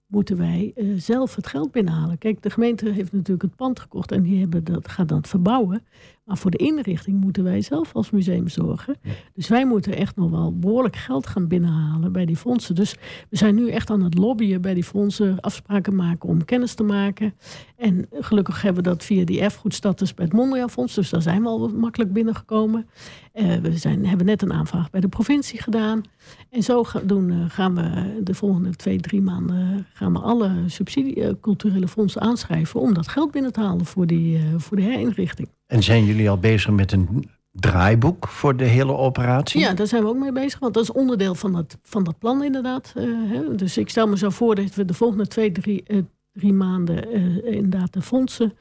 moeten 0.07 0.37
wij 0.37 0.71
eh, 0.75 0.87
zelf 0.95 1.35
het 1.35 1.47
geld 1.47 1.71
binnenhalen. 1.71 2.17
Kijk, 2.17 2.41
de 2.41 2.49
gemeente 2.49 2.89
heeft 2.89 3.11
natuurlijk 3.11 3.41
het 3.41 3.55
pand 3.55 3.79
gekocht 3.79 4.11
en 4.11 4.23
die 4.23 4.39
hebben 4.39 4.63
dat, 4.63 4.87
gaat 4.87 5.07
dat 5.07 5.27
verbouwen. 5.27 5.85
Maar 6.25 6.37
voor 6.37 6.51
de 6.51 6.57
inrichting 6.57 7.21
moeten 7.21 7.43
wij 7.43 7.61
zelf 7.61 7.93
als 7.93 8.09
museum 8.09 8.47
zorgen. 8.47 8.95
Dus 9.33 9.47
wij 9.47 9.65
moeten 9.65 9.95
echt 9.95 10.15
nog 10.15 10.29
wel 10.29 10.59
behoorlijk 10.59 10.95
geld 10.95 11.27
gaan 11.27 11.47
binnenhalen 11.47 12.11
bij 12.11 12.25
die 12.25 12.35
fondsen. 12.35 12.75
Dus 12.75 12.95
we 13.29 13.37
zijn 13.37 13.55
nu 13.55 13.69
echt 13.69 13.89
aan 13.89 14.03
het 14.03 14.17
lobbyen 14.17 14.61
bij 14.61 14.73
die 14.73 14.83
fondsen, 14.83 15.39
afspraken 15.39 15.95
maken 15.95 16.29
om 16.29 16.45
kennis 16.45 16.73
te 16.73 16.83
maken. 16.83 17.33
En 17.77 18.05
gelukkig 18.19 18.61
hebben 18.61 18.83
we 18.83 18.89
dat 18.89 19.03
via 19.03 19.25
die 19.25 19.41
erfgoedstatus 19.41 20.13
bij 20.13 20.25
het 20.25 20.33
Mondriaan 20.33 20.69
Fonds. 20.69 20.93
Dus 20.95 21.09
daar 21.09 21.21
zijn 21.21 21.41
we 21.41 21.47
al 21.47 21.67
makkelijk 21.69 22.13
binnengekomen. 22.13 22.87
Eh, 23.33 23.55
we 23.55 23.77
zijn, 23.77 24.05
hebben 24.05 24.25
net 24.25 24.41
een 24.41 24.53
aanvraag 24.53 24.89
bij 24.89 25.01
de 25.01 25.07
provincie 25.07 25.61
gedaan. 25.61 26.01
En 26.49 26.63
zo 26.63 26.83
ga- 26.83 26.99
doen, 26.99 27.31
eh, 27.31 27.37
gaan 27.47 27.75
we 27.75 28.19
de 28.23 28.33
volgende 28.33 28.75
twee, 28.75 28.99
drie 28.99 29.21
maanden 29.21 29.85
gaan 29.93 30.13
we 30.13 30.19
alle 30.19 30.51
subsidie 30.67 31.23
eh, 31.23 31.33
culturele 31.41 31.87
fondsen 31.87 32.21
aanschrijven 32.21 32.79
om 32.79 32.93
dat 32.93 33.07
geld 33.07 33.31
binnen 33.31 33.53
te 33.53 33.59
halen 33.61 33.85
voor, 33.85 34.07
die, 34.07 34.37
eh, 34.37 34.43
voor 34.57 34.77
de 34.77 34.83
herinrichting. 34.83 35.49
En 35.67 35.83
zijn 35.83 36.05
jullie 36.05 36.29
al 36.29 36.37
bezig 36.37 36.71
met 36.71 36.91
een 36.91 37.29
draaiboek 37.51 38.27
voor 38.27 38.57
de 38.57 38.65
hele 38.65 38.93
operatie? 38.93 39.59
Ja, 39.59 39.73
daar 39.73 39.87
zijn 39.87 40.03
we 40.03 40.09
ook 40.09 40.17
mee 40.17 40.31
bezig, 40.31 40.59
want 40.59 40.73
dat 40.73 40.83
is 40.83 40.91
onderdeel 40.91 41.35
van 41.35 41.53
dat, 41.53 41.77
van 41.83 42.03
dat 42.03 42.17
plan 42.19 42.43
inderdaad. 42.43 42.93
eh, 42.95 43.03
hè. 43.05 43.55
Dus 43.55 43.77
ik 43.77 43.89
stel 43.89 44.07
me 44.07 44.17
zo 44.17 44.29
voor 44.29 44.55
dat 44.55 44.75
we 44.75 44.85
de 44.85 44.93
volgende 44.93 45.27
twee, 45.27 45.51
drie, 45.51 45.83
eh, 45.83 45.97
drie 46.35 46.53
maanden 46.53 47.11
eh, 47.11 47.45
inderdaad 47.45 47.93
de 47.93 48.01
fondsen... 48.01 48.53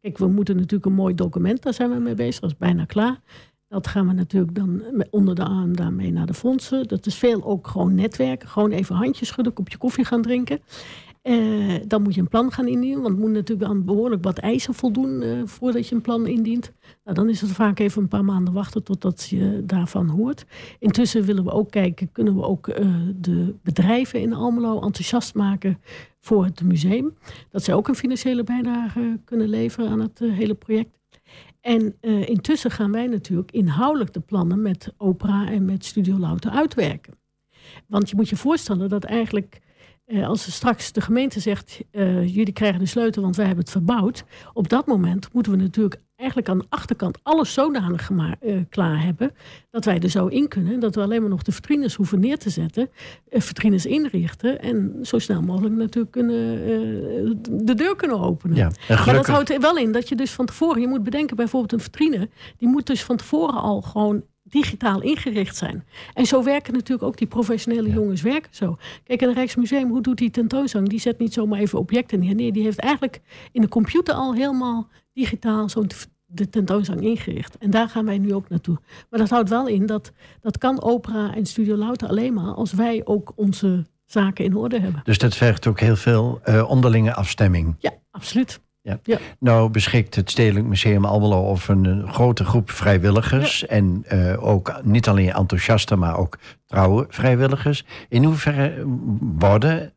Kijk, 0.00 0.18
we 0.18 0.26
moeten 0.26 0.56
natuurlijk 0.56 0.84
een 0.84 0.92
mooi 0.92 1.14
document, 1.14 1.62
daar 1.62 1.74
zijn 1.74 1.90
we 1.90 1.98
mee 1.98 2.14
bezig, 2.14 2.40
dat 2.40 2.50
is 2.50 2.56
bijna 2.56 2.84
klaar. 2.84 3.20
Dat 3.68 3.86
gaan 3.86 4.06
we 4.06 4.12
natuurlijk 4.12 4.54
dan 4.54 4.82
onder 5.10 5.34
de 5.34 5.44
arm 5.44 5.76
daarmee 5.76 6.12
naar 6.12 6.26
de 6.26 6.34
fondsen. 6.34 6.88
Dat 6.88 7.06
is 7.06 7.14
veel 7.14 7.44
ook 7.44 7.66
gewoon 7.66 7.94
netwerken, 7.94 8.48
gewoon 8.48 8.70
even 8.70 8.94
handjes 8.94 9.28
schudden, 9.28 9.52
kopje 9.52 9.78
koffie 9.78 10.04
gaan 10.04 10.22
drinken. 10.22 10.60
Eh, 11.22 11.74
dan 11.86 12.02
moet 12.02 12.14
je 12.14 12.20
een 12.20 12.28
plan 12.28 12.52
gaan 12.52 12.68
indienen, 12.68 13.02
want 13.02 13.18
moet 13.18 13.30
natuurlijk 13.30 13.70
aan 13.70 13.84
behoorlijk 13.84 14.24
wat 14.24 14.38
eisen 14.38 14.74
voldoen 14.74 15.22
eh, 15.22 15.42
voordat 15.44 15.88
je 15.88 15.94
een 15.94 16.00
plan 16.00 16.26
indient. 16.26 16.72
Nou, 17.04 17.16
dan 17.16 17.28
is 17.28 17.40
het 17.40 17.50
vaak 17.50 17.78
even 17.78 18.02
een 18.02 18.08
paar 18.08 18.24
maanden 18.24 18.54
wachten 18.54 18.82
totdat 18.82 19.26
je 19.28 19.62
daarvan 19.66 20.08
hoort. 20.08 20.44
Intussen 20.78 21.24
willen 21.24 21.44
we 21.44 21.50
ook 21.50 21.70
kijken, 21.70 22.12
kunnen 22.12 22.34
we 22.34 22.42
ook 22.42 22.66
de 23.16 23.54
bedrijven 23.62 24.20
in 24.20 24.32
Almelo 24.32 24.80
enthousiast 24.80 25.34
maken 25.34 25.78
voor 26.22 26.44
het 26.44 26.62
museum. 26.62 27.16
Dat 27.50 27.62
zij 27.62 27.74
ook 27.74 27.88
een 27.88 27.94
financiële 27.94 28.44
bijdrage 28.44 29.20
kunnen 29.24 29.48
leveren 29.48 29.90
aan 29.90 30.00
het 30.00 30.20
eh, 30.20 30.32
hele 30.32 30.54
project. 30.54 30.98
En 31.60 31.96
eh, 32.00 32.28
intussen 32.28 32.70
gaan 32.70 32.92
wij 32.92 33.06
natuurlijk 33.06 33.52
inhoudelijk 33.52 34.12
de 34.12 34.20
plannen 34.20 34.62
met 34.62 34.94
opera 34.96 35.48
en 35.48 35.64
met 35.64 35.84
Studio 35.84 36.18
Louter 36.18 36.50
uitwerken. 36.50 37.14
Want 37.86 38.10
je 38.10 38.16
moet 38.16 38.28
je 38.28 38.36
voorstellen 38.36 38.88
dat 38.88 39.04
eigenlijk 39.04 39.60
eh, 40.04 40.26
als 40.26 40.52
straks 40.52 40.92
de 40.92 41.00
gemeente 41.00 41.40
zegt, 41.40 41.80
jullie 42.26 42.52
krijgen 42.52 42.80
de 42.80 42.86
sleutel, 42.86 43.22
want 43.22 43.36
wij 43.36 43.46
hebben 43.46 43.64
het 43.64 43.72
verbouwd. 43.72 44.24
Op 44.52 44.68
dat 44.68 44.86
moment 44.86 45.32
moeten 45.32 45.52
we 45.52 45.58
natuurlijk 45.58 46.00
eigenlijk 46.22 46.48
aan 46.48 46.58
de 46.58 46.64
achterkant 46.68 47.18
alles 47.22 47.52
zodanig 47.52 48.10
eh, 48.10 48.56
klaar 48.68 49.02
hebben, 49.02 49.34
dat 49.70 49.84
wij 49.84 49.98
er 49.98 50.08
zo 50.08 50.26
in 50.26 50.48
kunnen. 50.48 50.80
Dat 50.80 50.94
we 50.94 51.00
alleen 51.00 51.20
maar 51.20 51.30
nog 51.30 51.42
de 51.42 51.52
vitrines 51.52 51.94
hoeven 51.94 52.20
neer 52.20 52.38
te 52.38 52.50
zetten, 52.50 52.90
eh, 53.28 53.40
vitrines 53.40 53.86
inrichten 53.86 54.60
en 54.60 54.98
zo 55.02 55.18
snel 55.18 55.42
mogelijk 55.42 55.74
natuurlijk 55.74 56.12
kunnen, 56.12 56.54
eh, 56.54 57.30
de 57.50 57.74
deur 57.74 57.96
kunnen 57.96 58.20
openen. 58.20 58.56
Ja, 58.56 58.66
en 58.66 58.72
Maar 58.88 58.96
dat 58.96 58.98
gelukkig, 58.98 59.34
houdt 59.34 59.58
wel 59.58 59.76
in 59.76 59.92
dat 59.92 60.08
je 60.08 60.14
dus 60.14 60.30
van 60.30 60.46
tevoren, 60.46 60.80
je 60.80 60.88
moet 60.88 61.02
bedenken 61.02 61.36
bijvoorbeeld 61.36 61.72
een 61.72 61.80
vitrine, 61.80 62.28
die 62.56 62.68
moet 62.68 62.86
dus 62.86 63.02
van 63.04 63.16
tevoren 63.16 63.60
al 63.60 63.82
gewoon 63.82 64.22
digitaal 64.42 65.02
ingericht 65.02 65.56
zijn. 65.56 65.84
En 66.14 66.26
zo 66.26 66.42
werken 66.42 66.72
natuurlijk 66.72 67.02
ook 67.02 67.16
die 67.16 67.26
professionele 67.26 67.90
jongens 67.90 68.22
werken 68.22 68.54
zo. 68.54 68.76
Kijk, 69.04 69.20
in 69.20 69.28
het 69.28 69.36
Rijksmuseum, 69.36 69.88
hoe 69.88 70.02
doet 70.02 70.18
die 70.18 70.30
tentoonstelling? 70.30 70.88
Die 70.88 71.00
zet 71.00 71.18
niet 71.18 71.32
zomaar 71.32 71.58
even 71.58 71.78
objecten 71.78 72.18
neer. 72.18 72.34
Nee, 72.34 72.52
die 72.52 72.62
heeft 72.62 72.78
eigenlijk 72.78 73.20
in 73.52 73.60
de 73.60 73.68
computer 73.68 74.14
al 74.14 74.34
helemaal 74.34 74.88
digitaal 75.12 75.68
zo'n 75.68 75.90
de 76.26 76.48
tentoonstelling 76.48 77.04
ingericht. 77.04 77.58
En 77.58 77.70
daar 77.70 77.88
gaan 77.88 78.04
wij 78.04 78.18
nu 78.18 78.34
ook 78.34 78.48
naartoe. 78.48 78.78
Maar 79.10 79.20
dat 79.20 79.30
houdt 79.30 79.48
wel 79.48 79.68
in 79.68 79.86
dat 79.86 80.12
dat 80.40 80.58
kan 80.58 80.82
opera 80.82 81.34
en 81.34 81.46
Studio 81.46 81.76
Louter 81.76 82.08
alleen 82.08 82.34
maar 82.34 82.54
als 82.54 82.72
wij 82.72 83.00
ook 83.04 83.32
onze 83.34 83.86
zaken 84.04 84.44
in 84.44 84.56
orde 84.56 84.80
hebben. 84.80 85.00
dus 85.04 85.18
dat 85.18 85.34
vergt 85.34 85.66
ook 85.66 85.80
heel 85.80 85.96
veel 85.96 86.40
eh, 86.42 86.70
onderlinge 86.70 87.14
afstemming. 87.14 87.74
Ja, 87.78 87.90
absoluut. 88.10 88.60
Nou 89.38 89.70
beschikt 89.70 90.14
het 90.14 90.30
Stedelijk 90.30 90.66
Museum 90.66 91.04
Almelo 91.04 91.46
over 91.46 91.76
een, 91.76 92.08
grote 92.08 92.44
groep 92.44 92.70
vrijwilligers. 92.70 93.66
En 93.66 94.04
eh, 94.06 94.44
ook 94.46 94.80
niet 94.82 95.08
alleen 95.08 95.32
enthousiaste, 95.32 95.96
maar 95.96 96.16
ook 96.16 96.38
trouwe 96.66 97.06
vrijwilligers. 97.08 97.84
In 98.08 98.24
hoeverre 98.24 98.82
worden 99.20 99.92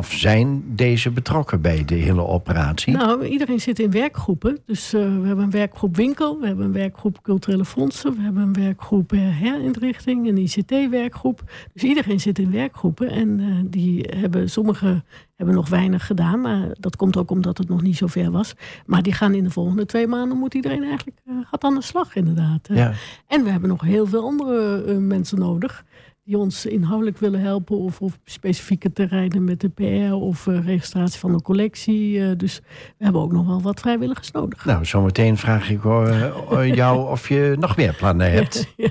of 0.00 0.12
zijn 0.12 0.62
deze 0.66 1.10
betrokken 1.10 1.60
bij 1.60 1.84
de 1.84 1.94
hele 1.94 2.26
operatie? 2.26 2.92
Nou, 2.92 3.24
iedereen 3.24 3.60
zit 3.60 3.78
in 3.78 3.90
werkgroepen. 3.90 4.58
Dus 4.66 4.92
eh, 4.92 5.00
we 5.00 5.26
hebben 5.26 5.44
een 5.44 5.50
werkgroep 5.50 5.96
winkel, 5.96 6.40
we 6.40 6.46
hebben 6.46 6.64
een 6.64 6.72
werkgroep 6.72 7.22
culturele 7.22 7.64
fondsen, 7.64 8.14
we 8.14 8.22
hebben 8.22 8.42
een 8.42 8.52
werkgroep 8.52 9.12
eh, 9.12 9.20
herinrichting, 9.20 10.28
een 10.28 10.36
ICT-werkgroep. 10.36 11.42
Dus 11.72 11.82
iedereen 11.82 12.20
zit 12.20 12.38
in 12.38 12.50
werkgroepen 12.50 13.10
en 13.10 13.40
eh, 13.40 13.46
die 13.64 14.06
hebben, 14.16 14.50
sommigen 14.50 15.04
hebben 15.36 15.54
nog 15.54 15.68
weinig 15.68 16.06
gedaan, 16.06 16.40
maar 16.40 16.68
dat 16.78 16.96
komt 16.96 17.16
ook 17.16 17.30
omdat 17.30 17.58
het 17.58 17.68
nog 17.68 17.82
niet 17.82 17.96
zo 17.96 18.06
ver 18.06 18.30
was. 18.30 18.54
Maar 18.86 19.02
die 19.02 19.12
gaan 19.12 19.34
in 19.34 19.44
de 19.44 19.50
volgende 19.50 19.86
twee 19.86 20.06
maanden, 20.06 20.38
moet 20.38 20.54
iedereen 20.54 20.82
eigenlijk 20.82 21.18
gaat 21.50 21.64
aan 21.64 21.74
de 21.74 21.82
slag 21.82 22.14
inderdaad. 22.14 22.68
ja. 22.72 22.92
En 23.26 23.44
we 23.44 23.50
hebben 23.50 23.68
nog 23.68 23.82
heel 23.82 24.06
veel 24.06 24.24
andere 24.24 24.82
mensen 25.00 25.38
nodig. 25.38 25.84
Die 26.30 26.38
ons 26.38 26.66
inhoudelijk 26.66 27.18
willen 27.18 27.40
helpen. 27.40 27.78
Of, 27.78 28.00
of 28.00 28.18
specifieke 28.24 28.92
terreinen 28.92 29.44
met 29.44 29.60
de 29.60 29.68
PR. 29.68 30.12
Of 30.12 30.46
eh, 30.46 30.64
registratie 30.64 31.18
van 31.18 31.32
een 31.34 31.42
collectie. 31.42 32.20
eh, 32.20 32.36
dus 32.36 32.60
we 32.98 33.04
hebben 33.04 33.22
ook 33.22 33.32
nog 33.32 33.46
wel 33.46 33.62
wat 33.62 33.80
vrijwilligers 33.80 34.30
nodig. 34.30 34.64
Nou, 34.64 34.84
zometeen 34.84 35.36
vraag 35.36 35.70
ik 35.70 35.84
eh, 35.84 36.74
jou 36.74 37.10
of 37.10 37.28
je 37.28 37.56
nog 37.58 37.76
meer 37.76 37.94
plannen 37.94 38.30
hebt. 38.32 38.66
Ja. 38.76 38.88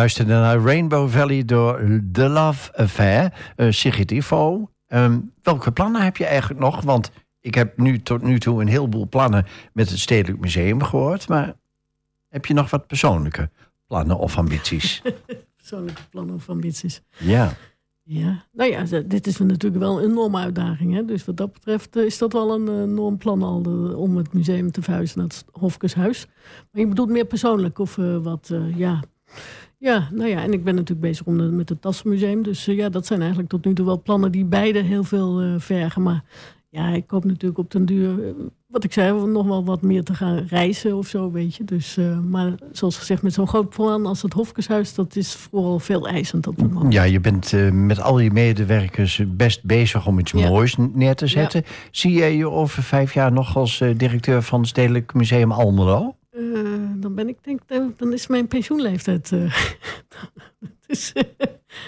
Luisterde 0.00 0.32
naar 0.32 0.58
Rainbow 0.58 1.08
Valley 1.08 1.44
door 1.44 1.80
The 2.12 2.28
Love 2.28 2.76
Affair. 2.76 3.32
Uh, 3.56 3.70
Sigrid 3.70 4.10
Ivo, 4.10 4.70
ehm, 4.86 5.18
welke 5.42 5.72
plannen 5.72 6.02
heb 6.02 6.16
je 6.16 6.24
eigenlijk 6.24 6.60
nog? 6.60 6.80
Want 6.82 7.10
ik 7.40 7.54
heb 7.54 7.78
nu 7.78 7.98
tot 8.02 8.22
nu 8.22 8.38
toe 8.38 8.60
een 8.60 8.68
heleboel 8.68 9.08
plannen 9.08 9.46
met 9.72 9.90
het 9.90 9.98
Stedelijk 9.98 10.40
Museum 10.40 10.82
gehoord. 10.82 11.28
Maar 11.28 11.54
heb 12.28 12.46
je 12.46 12.54
nog 12.54 12.70
wat 12.70 12.86
persoonlijke 12.86 13.50
plannen 13.86 14.18
of 14.18 14.36
ambities? 14.38 15.02
Persoonlijke 15.56 16.02
plannen 16.10 16.34
of 16.34 16.48
ambities. 16.48 17.02
ja. 17.18 17.52
Ja, 18.02 18.44
nou 18.52 18.70
ja, 18.70 19.02
dit 19.06 19.26
is 19.26 19.38
natuurlijk 19.38 19.82
wel 19.82 20.02
een 20.02 20.10
enorme 20.10 20.38
uitdaging. 20.38 20.94
Hè? 20.94 21.04
Dus 21.04 21.24
wat 21.24 21.36
dat 21.36 21.52
betreft 21.52 21.96
eh, 21.96 22.04
is 22.04 22.18
dat 22.18 22.32
wel 22.32 22.54
een 22.54 22.68
eh, 22.68 22.80
enorm 22.80 23.16
plan 23.18 23.42
al 23.42 23.62
de- 23.62 23.96
om 23.96 24.16
het 24.16 24.32
museum 24.32 24.70
te 24.70 24.82
verhuizen 24.82 25.18
naar 25.18 25.26
het 25.26 25.44
Hofkeshuis. 25.52 26.26
Maar 26.70 26.82
je 26.82 26.88
bedoelt 26.88 27.08
meer 27.08 27.24
persoonlijk 27.24 27.78
of 27.78 27.96
wat, 28.22 28.50
ja. 28.76 29.00
Ja, 29.82 30.08
nou 30.12 30.28
ja, 30.28 30.42
en 30.42 30.52
ik 30.52 30.64
ben 30.64 30.74
natuurlijk 30.74 31.00
bezig 31.00 31.26
om 31.26 31.38
de- 31.38 31.44
met 31.44 31.68
het 31.68 31.80
Tassenmuseum. 31.82 32.42
Dus 32.42 32.66
eh, 32.68 32.76
ja, 32.76 32.88
dat 32.88 33.06
zijn 33.06 33.20
eigenlijk 33.20 33.50
tot 33.50 33.64
nu 33.64 33.72
toe 33.74 33.86
wel 33.86 34.02
plannen 34.02 34.32
die 34.32 34.44
beide 34.44 34.78
heel 34.82 35.04
veel 35.04 35.40
eh, 35.40 35.54
vergen. 35.58 36.02
Maar 36.02 36.24
ja, 36.68 36.88
ik 36.88 37.04
hoop 37.06 37.24
natuurlijk 37.24 37.58
op 37.58 37.70
den 37.70 37.84
duur, 37.86 38.24
eh, 38.26 38.32
wat 38.66 38.84
ik 38.84 38.92
zei, 38.92 39.26
nog 39.26 39.46
wel 39.46 39.64
wat 39.64 39.82
meer 39.82 40.02
te 40.04 40.14
gaan 40.14 40.36
reizen 40.48 40.96
of 40.96 41.06
zo, 41.06 41.30
weet 41.30 41.54
je. 41.54 41.64
Dus, 41.64 41.98
maar 42.28 42.54
zoals 42.72 42.98
gezegd, 42.98 43.22
met 43.22 43.32
zo'n 43.32 43.48
groot 43.48 43.68
plan 43.68 44.06
als 44.06 44.22
het 44.22 44.32
Hofkeshuis, 44.32 44.94
dat 44.94 45.16
is 45.16 45.34
vooral 45.34 45.78
veel 45.78 46.08
eisend 46.08 46.46
op 46.46 46.56
het 46.56 46.72
moment. 46.72 46.92
ja, 46.92 47.02
je 47.02 47.20
bent 47.20 47.52
met 47.72 48.00
al 48.00 48.18
je 48.18 48.30
medewerkers 48.30 49.22
best 49.28 49.64
bezig 49.64 50.06
om 50.06 50.18
iets 50.18 50.32
Ja. 50.32 50.48
moois 50.48 50.76
neer 50.92 51.14
te 51.14 51.26
zetten. 51.26 51.64
Zie 51.90 52.12
jij 52.12 52.36
je 52.36 52.50
over 52.50 52.82
vijf 52.82 53.14
jaar 53.14 53.32
nog 53.32 53.56
als 53.56 53.82
directeur 53.96 54.42
van 54.42 54.60
het 54.60 54.68
Stedelijk 54.68 55.14
Museum 55.14 55.52
Almelo? 55.52 56.14
Eh, 56.30 56.42
dan 56.96 57.14
ben 57.14 57.28
ik 57.28 57.38
denk, 57.44 57.60
dan 57.96 58.12
is 58.12 58.26
mijn 58.26 58.48
pensioenleeftijd. 58.48 59.32
eh, 59.32 59.54
dus, 60.86 61.12
eh, 61.12 61.24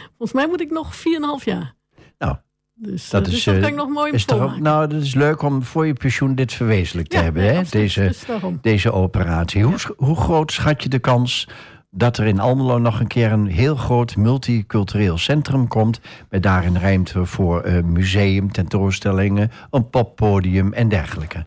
volgens 0.09 0.33
mij 0.33 0.47
moet 0.49 0.61
ik 0.61 0.71
nog 0.71 0.95
4,5 0.95 1.45
jaar. 1.45 1.75
Nou, 2.19 2.37
dus, 2.75 3.11
dat 3.11 3.27
eh, 3.27 3.33
is, 3.33 3.35
dus 3.35 3.45
dat 3.45 3.59
kan 3.61 3.69
ik 3.69 3.75
nog 3.75 3.89
mooi 3.89 4.13
Is 4.13 4.25
toch 4.25 4.61
nou, 4.61 4.89
dat 4.89 5.03
is 5.03 5.15
leuk 5.15 5.43
om 5.43 5.63
voor 5.63 5.87
je 5.87 5.93
pensioen 5.93 6.35
dit 6.35 6.53
verwezenlijkt 6.53 7.11
te 7.11 7.17
hebben, 7.17 7.43
nee, 7.43 7.53
hè? 7.53 7.59
absoluut. 7.59 7.95
Deze, 7.95 8.03
Dus 8.07 8.27
deze 8.61 8.93
operatie. 8.93 9.65
Hoe, 9.97 10.17
groot 10.17 10.53
schat 10.53 10.83
je 10.83 10.89
de 10.89 10.99
kans 10.99 11.49
dat 11.91 12.19
er 12.19 12.27
in 12.27 12.41
Almelo 12.41 12.79
nog 12.79 13.01
een 13.01 13.07
keer 13.07 13.33
een 13.33 13.47
heel 13.47 13.77
groot 13.77 14.17
multicultureel 14.17 15.19
centrum 15.19 15.69
komt, 15.69 16.01
met 16.29 16.43
daarin 16.43 16.79
ruimte 16.79 17.27
voor 17.27 17.85
museum, 17.85 18.53
tentoonstellingen, 18.53 19.51
een 19.71 19.91
poppodium 19.91 20.73
en 20.73 20.89
dergelijke? 20.89 21.47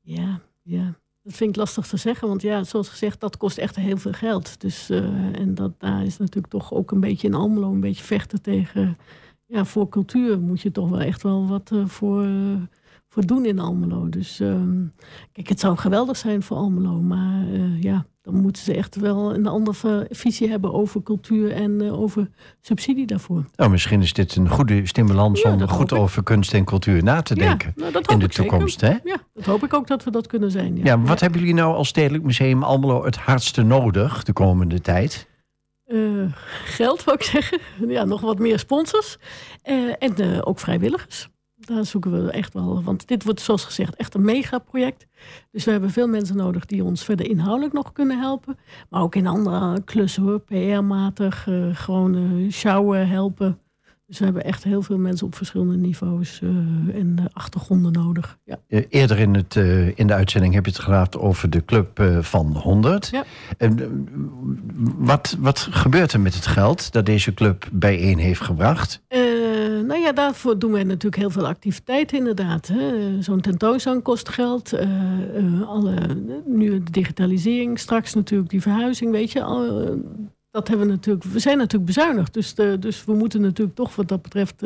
Ja, 0.00 0.40
ja. 0.62 0.94
Dat 1.26 1.34
vind 1.34 1.50
ik 1.50 1.56
lastig 1.56 1.86
te 1.86 1.96
zeggen, 1.96 2.28
want 2.28 2.42
ja, 2.42 2.64
zoals 2.64 2.88
gezegd, 2.88 3.20
dat 3.20 3.36
kost 3.36 3.58
echt 3.58 3.76
heel 3.76 3.96
veel 3.96 4.12
geld. 4.12 4.60
Dus, 4.60 4.90
eh, 4.90 5.38
en 5.38 5.54
dat, 5.54 5.72
daar 5.78 6.04
is 6.04 6.16
natuurlijk 6.16 6.52
toch 6.52 6.72
ook 6.72 6.90
een 6.90 7.00
beetje 7.00 7.26
in 7.26 7.34
Almelo 7.34 7.72
een 7.72 7.80
beetje 7.80 8.04
vechten 8.04 8.42
tegen. 8.42 8.98
Ja, 9.46 9.64
voor 9.64 9.88
cultuur 9.88 10.38
moet 10.40 10.60
je 10.60 10.70
toch 10.70 10.88
wel 10.88 11.00
echt 11.00 11.22
wel 11.22 11.48
wat 11.48 11.70
eh, 11.72 11.86
voor, 11.86 12.28
voor 13.08 13.26
doen 13.26 13.44
in 13.44 13.58
Almelo. 13.58 14.08
Dus 14.08 14.40
ehm, 14.40 14.84
kijk, 15.32 15.48
het 15.48 15.60
zou 15.60 15.76
geweldig 15.76 16.16
zijn 16.16 16.42
voor 16.42 16.56
Almelo, 16.56 17.00
maar 17.00 17.48
eh, 17.48 17.82
ja, 17.82 18.06
dan 18.26 18.40
moeten 18.40 18.62
ze 18.62 18.74
echt 18.74 18.96
wel 18.96 19.34
een 19.34 19.46
andere 19.46 20.06
visie 20.10 20.48
hebben 20.48 20.72
over 20.72 21.02
cultuur 21.02 21.52
en 21.52 21.80
eh, 21.80 22.00
over 22.00 22.30
subsidie 22.60 23.06
daarvoor. 23.06 23.44
Nou, 23.56 23.70
misschien 23.70 24.02
is 24.02 24.12
dit 24.12 24.36
een 24.36 24.48
goede 24.48 24.86
stimulans 24.86 25.42
Ja, 25.42 25.52
om 25.52 25.68
goed 25.68 25.92
ik. 25.92 25.98
over 25.98 26.22
kunst 26.22 26.54
en 26.54 26.64
cultuur 26.64 27.02
na 27.02 27.22
te 27.22 27.34
denken 27.34 27.72
Ja, 27.76 27.90
nou, 27.90 28.04
in 28.06 28.18
de 28.18 28.28
toekomst. 28.28 28.80
Hè? 28.80 28.94
Ja, 29.04 29.16
dat 29.34 29.44
hoop 29.44 29.64
ik 29.64 29.74
ook 29.74 29.86
dat 29.86 30.04
we 30.04 30.10
dat 30.10 30.26
kunnen 30.26 30.50
zijn. 30.50 30.76
Ja, 30.76 30.82
Ja, 30.84 31.00
wat 31.00 31.20
hebben 31.20 31.40
jullie 31.40 31.54
nou 31.54 31.74
als 31.74 31.88
Stedelijk 31.88 32.24
Museum 32.24 32.62
Almelo 32.62 33.04
het 33.04 33.16
hardste 33.16 33.62
nodig 33.62 34.22
de 34.24 34.32
komende 34.32 34.80
tijd? 34.80 35.28
Eh, 35.84 35.98
geld, 36.64 37.04
wou 37.04 37.16
ik 37.16 37.22
zeggen. 37.22 37.60
Ja, 37.88 38.04
nog 38.04 38.20
wat 38.20 38.38
meer 38.38 38.58
sponsors. 38.58 39.18
Eh, 39.62 39.74
en 39.98 40.14
eh, 40.16 40.38
ook 40.40 40.58
vrijwilligers. 40.58 41.28
Daar 41.66 41.84
zoeken 41.84 42.24
we 42.24 42.30
echt 42.30 42.54
wel. 42.54 42.82
Want 42.82 43.08
dit 43.08 43.24
wordt, 43.24 43.40
zoals 43.40 43.64
gezegd, 43.64 43.96
echt 43.96 44.14
een 44.14 44.24
megaproject. 44.24 45.06
Dus 45.50 45.64
we 45.64 45.70
hebben 45.70 45.90
veel 45.90 46.08
mensen 46.08 46.36
nodig 46.36 46.66
die 46.66 46.84
ons 46.84 47.04
verder 47.04 47.30
inhoudelijk 47.30 47.72
nog 47.72 47.92
kunnen 47.92 48.18
helpen. 48.18 48.58
Maar 48.90 49.02
ook 49.02 49.14
in 49.14 49.26
andere 49.26 49.82
klussen 49.84 50.22
hoor. 50.22 50.40
PR-matig, 50.40 51.48
eh, 51.48 51.68
gewoon 51.72 52.46
sjouwen, 52.50 53.08
helpen. 53.08 53.58
Dus 54.06 54.18
we 54.18 54.24
hebben 54.24 54.44
echt 54.44 54.64
heel 54.64 54.82
veel 54.82 54.98
mensen 54.98 55.26
op 55.26 55.34
verschillende 55.34 55.76
niveaus 55.76 56.40
eh, 56.42 56.48
en 56.94 57.18
achtergronden 57.32 57.92
nodig. 57.92 58.38
Ja. 58.44 58.58
Eerder 58.88 59.18
in, 59.18 59.34
het, 59.34 59.56
in 59.94 60.06
de 60.06 60.14
uitzending 60.14 60.54
heb 60.54 60.64
je 60.64 60.70
het 60.70 60.80
gehad 60.80 61.18
over 61.18 61.50
de 61.50 61.64
club 61.64 62.02
van 62.20 62.56
100. 62.56 63.08
Ja. 63.12 63.24
En, 63.58 64.08
wat, 64.96 65.36
wat 65.40 65.68
gebeurt 65.70 66.12
er 66.12 66.20
met 66.20 66.34
het 66.34 66.46
geld 66.46 66.92
dat 66.92 67.06
deze 67.06 67.34
club 67.34 67.68
bijeen 67.72 68.18
heeft 68.18 68.40
gebracht? 68.40 69.02
Nou 69.86 70.00
ja, 70.00 70.12
daarvoor 70.12 70.58
doen 70.58 70.72
wij 70.72 70.84
natuurlijk 70.84 71.16
heel 71.16 71.30
veel 71.30 71.46
activiteiten 71.46 72.18
inderdaad. 72.18 72.70
Zo'n 73.20 73.40
tentoonstelling 73.40 74.02
kost 74.02 74.28
geld. 74.28 74.72
eh, 74.72 75.36
eh, 75.36 75.68
alle, 75.68 75.94
nu 76.44 76.82
de 76.82 76.90
digitalisering, 76.90 77.78
straks 77.78 78.14
natuurlijk 78.14 78.50
die 78.50 78.62
verhuizing, 78.62 79.10
weet 79.10 79.32
je. 79.32 79.42
al, 79.42 79.80
eh, 79.82 79.92
dat 80.50 80.68
hebben 80.68 80.86
we 80.86 80.92
natuurlijk. 80.92 81.24
We 81.24 81.38
zijn 81.38 81.56
natuurlijk 81.58 81.84
bezuinigd. 81.86 82.34
Dus, 82.34 82.54
de, 82.54 82.76
dus 82.78 83.04
we 83.04 83.12
moeten 83.14 83.40
natuurlijk 83.40 83.76
toch 83.76 83.96
wat 83.96 84.08
dat 84.08 84.22
betreft. 84.22 84.62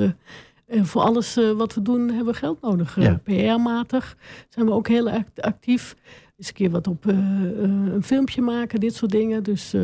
voor 0.69 1.03
alles 1.03 1.39
wat 1.57 1.75
we 1.75 1.83
doen 1.83 2.09
hebben 2.09 2.33
we 2.33 2.39
geld 2.39 2.61
nodig. 2.61 2.97
Ja. 3.01 3.21
PR-matig 3.25 4.17
zijn 4.49 4.67
we 4.67 4.73
ook 4.73 4.89
heel 4.89 5.11
act- 5.11 5.41
actief. 5.43 5.97
Eens 6.37 6.49
een 6.49 6.55
keer 6.55 6.71
wat 6.71 6.87
op 6.87 7.05
een 7.05 8.03
filmpje 8.03 8.43
maken, 8.43 8.81
dit 8.81 8.95
soort 8.95 9.11
dingen. 9.11 9.43
Dus, 9.43 9.75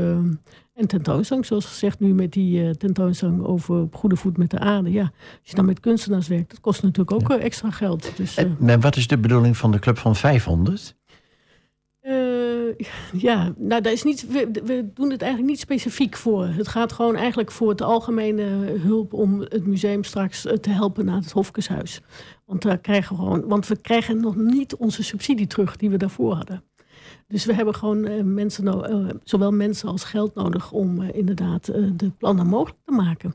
en 0.77 0.87
tentoonstelling, 0.87 1.47
zoals 1.47 1.64
gezegd, 1.64 2.01
nu 2.01 2.14
met 2.14 2.33
die 2.33 2.62
eh, 2.62 2.70
tentoonstelling 2.70 3.45
over 3.45 3.81
op 3.81 3.95
goede 3.95 4.16
voet 4.16 4.37
met 4.37 4.51
de 4.51 4.59
aarde. 4.59 4.93
Ja, 4.93 5.03
als 5.03 5.51
je 5.51 5.55
dan 5.55 5.64
met 5.64 5.81
kunstenaars 5.81 6.29
werkt, 6.29 6.51
dat 6.51 6.61
kost 6.61 6.83
natuurlijk 6.83 7.22
ook 7.22 7.31
eh, 7.31 7.45
extra 7.45 7.70
geld. 7.70 8.12
Dus, 8.16 8.37
eh, 8.37 8.45
En, 8.45 8.81
wat 8.81 8.97
is 8.97 9.07
de 9.07 9.18
bedoeling 9.18 9.57
van 9.57 9.72
de 9.72 9.79
club 9.79 9.99
van 9.99 10.16
500? 10.16 10.97
eh, 12.01 12.87
ja, 13.12 13.53
nou, 13.57 13.83
daar 13.83 13.93
is 13.93 14.03
niet, 14.03 14.27
we, 14.27 14.49
we 14.64 14.91
doen 14.95 15.11
het 15.11 15.22
eigenlijk 15.22 15.51
niet 15.51 15.61
specifiek 15.61 16.16
voor. 16.16 16.47
Het 16.47 16.68
gaat 16.68 16.93
gewoon 16.93 17.16
eigenlijk 17.16 17.51
voor 17.51 17.68
het 17.68 17.83
algemene 17.83 18.43
hulp 18.79 19.12
om 19.12 19.41
het 19.41 19.66
museum 19.66 20.05
straks 20.05 20.41
te 20.61 20.70
helpen 20.70 21.05
naar 21.05 21.20
het 21.20 21.33
Hofkeshuis. 21.33 22.01
Want, 22.45 22.62
daar 22.62 22.79
krijgen 22.79 23.16
we, 23.16 23.22
gewoon, 23.22 23.49
want 23.49 23.66
we 23.66 23.77
krijgen 23.77 24.20
nog 24.20 24.37
niet 24.37 24.77
onze 24.77 25.03
subsidie 25.03 25.47
terug 25.47 25.77
die 25.77 25.91
we 25.91 25.97
daarvoor 25.97 26.35
hadden. 26.35 26.62
Dus 27.29 27.45
we 27.45 27.55
hebben 27.55 27.74
gewoon 27.74 28.05
eh, 28.05 28.22
mensen, 28.22 28.64
no- 28.64 28.81
eh, 28.83 29.07
zowel 29.24 29.51
mensen 29.53 29.89
als 29.89 30.05
geld 30.05 30.35
nodig 30.35 30.72
om 30.72 31.03
eh, 31.03 31.09
inderdaad 31.18 31.66
de 31.97 32.11
plannen 32.18 32.47
mogelijk 32.47 32.79
te 32.85 32.93
maken. 32.93 33.35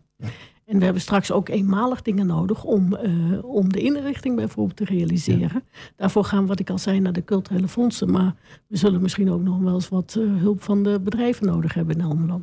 En 0.65 0.77
we 0.77 0.83
hebben 0.83 1.01
straks 1.01 1.31
ook 1.31 1.49
eenmalig 1.49 2.01
dingen 2.01 2.25
nodig 2.27 2.63
om, 2.63 2.95
om 3.41 3.71
de 3.71 3.79
inrichting 3.79 4.35
bijvoorbeeld 4.35 4.77
te 4.77 4.85
realiseren. 4.85 5.63
Daarvoor 5.95 6.23
gaan, 6.23 6.45
wat 6.45 6.59
ik 6.59 6.69
al 6.69 6.77
zei, 6.77 6.99
naar 6.99 7.13
de 7.13 7.23
culturele 7.23 7.67
fondsen. 7.67 8.11
Maar 8.11 8.35
we 8.67 8.77
zullen 8.77 9.01
misschien 9.01 9.31
ook 9.31 9.41
nog 9.41 9.59
wel 9.59 9.73
eens 9.73 9.89
wat 9.89 10.13
hulp 10.19 10.63
van 10.63 10.83
de 10.83 10.99
bedrijven 10.99 11.45
nodig 11.45 11.73
hebben 11.73 11.95
in 11.95 12.03
Almelo. 12.05 12.41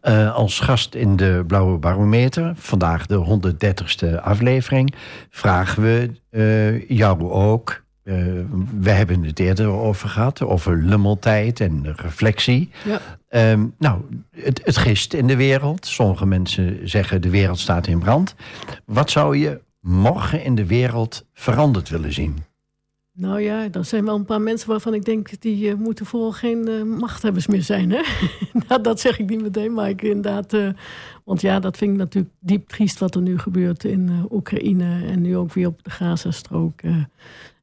Eh, 0.00 0.34
als 0.34 0.60
gast 0.60 0.94
in 0.94 1.16
de 1.16 1.44
Blauwe 1.46 1.78
Barometer, 1.78 2.52
vandaag 2.56 3.06
de 3.06 3.14
130ste 3.16 4.20
aflevering, 4.22 4.94
vragen 5.30 5.82
we 5.82 6.84
jou 6.88 7.30
ook. 7.30 7.82
Eh, 8.10 8.16
we 8.80 8.90
hebben 8.90 9.24
het 9.24 9.38
eerder 9.38 9.66
over 9.66 10.08
gehad, 10.08 10.42
over 10.42 10.76
lummeltijd 10.76 11.60
en 11.60 11.94
reflectie. 11.96 12.70
Ja. 12.84 13.00
Ehm, 13.28 13.66
nou, 13.78 14.00
het, 14.30 14.60
het 14.64 14.76
gist 14.76 15.12
in 15.12 15.26
de 15.26 15.36
wereld. 15.36 15.86
Sommige 15.86 16.26
mensen 16.26 16.88
zeggen 16.88 17.22
de 17.22 17.30
wereld 17.30 17.58
staat 17.58 17.86
in 17.86 17.98
brand. 17.98 18.34
Wat 18.84 19.10
zou 19.10 19.36
je 19.36 19.60
morgen 19.80 20.44
in 20.44 20.54
de 20.54 20.66
wereld 20.66 21.26
veranderd 21.32 21.88
willen 21.88 22.12
zien? 22.12 22.38
Nou 23.12 23.40
ja, 23.40 23.70
er 23.72 23.84
zijn 23.84 24.04
wel 24.04 24.14
een 24.14 24.24
paar 24.24 24.40
mensen 24.40 24.68
waarvan 24.68 24.94
ik 24.94 25.04
denk... 25.04 25.40
die 25.40 25.70
eh, 25.70 25.76
moeten 25.76 26.06
vooral 26.06 26.32
geen 26.32 26.68
eh, 26.68 26.82
machthebbers 26.82 27.46
meer 27.46 27.62
zijn. 27.62 27.90
Hè? 27.90 28.02
nou, 28.68 28.82
dat 28.82 29.00
zeg 29.00 29.18
ik 29.18 29.28
niet 29.28 29.42
meteen, 29.42 29.72
maar 29.72 29.88
ik 29.88 30.02
inderdaad... 30.02 30.56
want 31.24 31.40
ja, 31.40 31.60
dat 31.60 31.76
vind 31.76 31.92
ik 31.92 31.98
natuurlijk 31.98 32.34
diep 32.38 32.68
triest 32.68 32.98
wat 32.98 33.14
er 33.14 33.22
nu 33.22 33.38
gebeurt 33.38 33.84
in 33.84 34.26
Oekraïne... 34.30 35.04
en 35.06 35.20
nu 35.20 35.36
ook 35.36 35.52
weer 35.52 35.66
op 35.66 35.84
de 35.84 35.90
Gazastrook. 35.90 36.80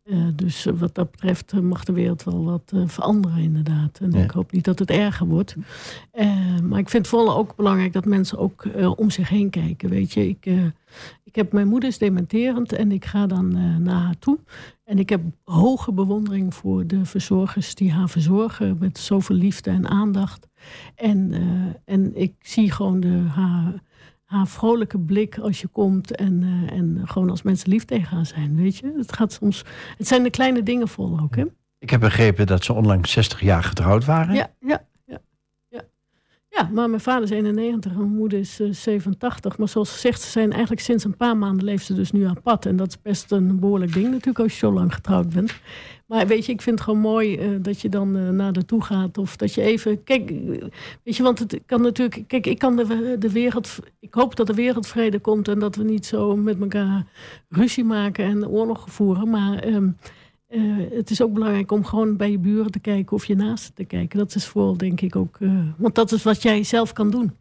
Eh. 0.08 0.18
Dus 0.36 0.66
eh, 0.66 0.74
wat 0.74 0.96
dat 0.96 1.12
betreft 1.12 1.52
eh, 1.52 1.60
mag 1.60 1.84
de 1.84 1.92
wereld 1.92 2.24
wel 2.24 2.44
wat 2.44 2.74
veranderen 2.86 3.38
inderdaad. 3.38 4.00
En 4.02 4.12
Ja. 4.12 4.24
ik 4.24 4.32
hoop 4.32 4.52
niet 4.52 4.66
dat 4.66 4.80
het 4.80 4.90
erger 4.90 5.28
wordt. 5.28 5.56
Maar 6.64 6.80
ik 6.80 6.90
vind 6.90 7.06
het 7.06 7.08
vooral 7.08 7.38
ook 7.38 7.56
belangrijk 7.56 7.94
dat 7.94 8.06
mensen 8.06 8.38
ook 8.38 8.68
om 8.96 9.10
zich 9.10 9.30
heen 9.30 9.50
kijken. 9.50 9.90
Weet 9.90 10.14
je, 10.14 10.28
ik, 10.28 10.46
ik 11.24 11.36
heb 11.36 11.52
mijn 11.52 11.68
moeder 11.68 11.90
is 11.90 11.98
dementerend 11.98 12.74
en 12.74 12.92
ik 12.92 13.06
ga 13.06 13.28
dan 13.28 13.52
naar 13.84 14.02
haar 14.02 14.20
toe. 14.20 14.40
En 14.84 15.00
ik 15.00 15.10
heb 15.10 15.22
hoge 15.44 15.92
bewondering 15.92 16.54
voor 16.54 16.88
de 16.88 17.06
verzorgers 17.06 17.76
die 17.76 17.92
haar 17.92 18.10
verzorgen 18.10 18.78
met 18.80 18.98
zoveel 18.98 19.36
liefde 19.36 19.70
en 19.70 19.88
aandacht. 19.88 20.48
En, 20.96 21.34
en 21.86 22.12
ik 22.16 22.34
zie 22.42 22.72
gewoon 22.72 23.00
de, 23.00 23.24
haar, 23.30 23.74
haar 24.28 24.48
vrolijke 24.48 25.00
blik 25.00 25.38
als 25.38 25.62
je 25.62 25.68
komt. 25.68 26.16
En, 26.16 26.44
eh, 26.44 26.78
en 26.78 27.02
gewoon 27.06 27.30
als 27.30 27.42
mensen 27.42 27.70
lief 27.70 27.86
tegen 27.86 28.16
haar 28.16 28.26
zijn, 28.26 28.56
weet 28.56 28.78
je. 28.78 28.94
Het 28.98 29.14
gaat 29.14 29.32
soms... 29.34 29.66
Het 29.98 30.08
zijn 30.08 30.24
de 30.24 30.30
kleine 30.30 30.64
dingen 30.64 30.88
vol 30.88 31.20
ook, 31.20 31.36
hè? 31.36 31.44
Ik 31.80 31.90
heb 31.90 32.00
begrepen 32.00 32.48
dat 32.48 32.64
ze 32.64 32.74
onlangs 32.74 33.12
60 33.12 33.42
jaar 33.42 33.64
getrouwd 33.64 34.06
waren. 34.06 34.36
Ja, 34.36 34.48
ja. 34.60 34.87
Ja, 36.58 36.70
maar 36.74 36.90
mijn 36.90 37.02
vader 37.02 37.24
is 37.24 37.30
91 37.30 37.92
en 37.92 37.98
mijn 37.98 38.12
moeder 38.12 38.40
is 38.40 38.60
eh, 38.60 38.68
87. 38.72 39.58
Maar 39.58 39.68
zoals 39.68 39.92
gezegd, 39.92 40.22
ze 40.22 40.30
zijn 40.30 40.52
eigenlijk 40.52 40.82
sinds 40.82 41.04
een 41.04 41.18
paar 41.18 41.38
maanden 41.38 41.66
leven 41.66 41.86
ze 41.86 41.94
dus 41.94 42.12
nu 42.12 42.24
aan 42.24 42.42
pad. 42.42 42.66
En 42.66 42.76
dat 42.76 42.88
is 42.88 43.02
best 43.02 43.32
een 43.32 43.60
behoorlijk 43.60 43.94
ding 43.94 44.06
natuurlijk 44.06 44.40
als 44.40 44.52
je 44.52 44.58
zo 44.58 44.74
lang 44.74 44.94
getrouwd 44.94 45.30
bent. 45.30 45.54
Maar 46.08 46.28
weet 46.28 46.46
je, 46.46 46.52
ik 46.52 46.62
vind 46.62 46.76
het 46.76 46.88
gewoon 46.88 47.00
mooi 47.00 47.38
eh, 47.38 47.50
dat 47.60 47.82
je 47.82 47.90
dan 47.90 48.18
eh, 48.18 48.30
naar 48.30 48.52
toe 48.52 48.84
gaat. 48.84 49.18
Of 49.18 49.36
dat 49.36 49.54
je 49.54 49.62
even. 49.62 50.04
Kijk, 50.04 50.32
eh, 50.32 50.38
weet 51.04 51.16
je, 51.16 51.24
want 51.24 51.40
het 51.40 51.60
kan 51.66 51.82
natuurlijk. 51.82 52.28
Kijk, 52.28 52.46
ik 52.46 52.60
kan 52.60 52.76
de, 52.76 53.16
de 53.20 53.32
wereld. 53.32 53.80
Ik 54.00 54.14
hoop 54.14 54.36
dat 54.36 54.48
de 54.48 54.54
wereldvrede 54.54 55.20
komt 55.20 55.48
en 55.48 55.60
dat 55.60 55.76
we 55.76 55.84
niet 55.84 56.06
zo 56.06 56.36
met 56.36 56.62
elkaar 56.62 57.06
ruzie 57.50 57.84
maken 57.84 58.26
en 58.26 58.48
oorlog 58.48 58.86
voeren. 58.90 59.30
Maar 59.30 59.60
ehm, 59.60 59.90
eh, 60.48 60.62
het 60.92 61.10
is 61.10 61.22
ook 61.22 61.34
belangrijk 61.34 61.72
om 61.72 61.84
gewoon 61.86 62.18
bij 62.18 62.32
je 62.32 62.38
buren 62.40 62.72
te 62.72 62.80
kijken 62.80 63.16
of 63.16 63.26
je 63.26 63.36
naast 63.36 63.76
te 63.76 63.84
kijken. 63.86 64.18
Dat 64.18 64.36
is 64.36 64.46
vooral, 64.46 64.78
denk 64.78 65.02
ik 65.02 65.16
ook. 65.16 65.38
eh, 65.40 65.68
want 65.78 65.96
dat 65.96 66.12
is 66.12 66.24
wat 66.24 66.42
jij 66.42 66.64
zelf 66.64 66.94
kan 66.94 67.10
doen. 67.10 67.32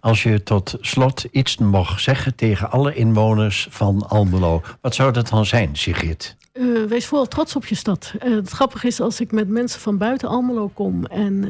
Als 0.00 0.22
je 0.22 0.42
tot 0.42 0.76
slot 0.80 1.24
iets 1.30 1.56
mocht 1.56 2.02
zeggen 2.02 2.34
tegen 2.34 2.70
alle 2.70 2.94
inwoners 2.94 3.66
van 3.70 4.08
Almelo, 4.08 4.62
wat 4.80 4.94
zou 4.94 5.12
dat 5.12 5.28
dan 5.28 5.46
zijn, 5.46 5.76
Sigrid? 5.76 6.36
Eh, 6.54 6.64
wees 6.88 7.06
vooral 7.06 7.26
trots 7.26 7.56
op 7.56 7.66
je 7.66 7.74
stad. 7.74 8.12
Eh, 8.18 8.30
het 8.30 8.50
grappige 8.50 8.86
is, 8.86 9.00
als 9.00 9.20
ik 9.20 9.32
met 9.32 9.48
mensen 9.48 9.80
van 9.80 9.98
buiten 9.98 10.28
Almelo 10.28 10.70
kom 10.74 11.04
en, 11.06 11.44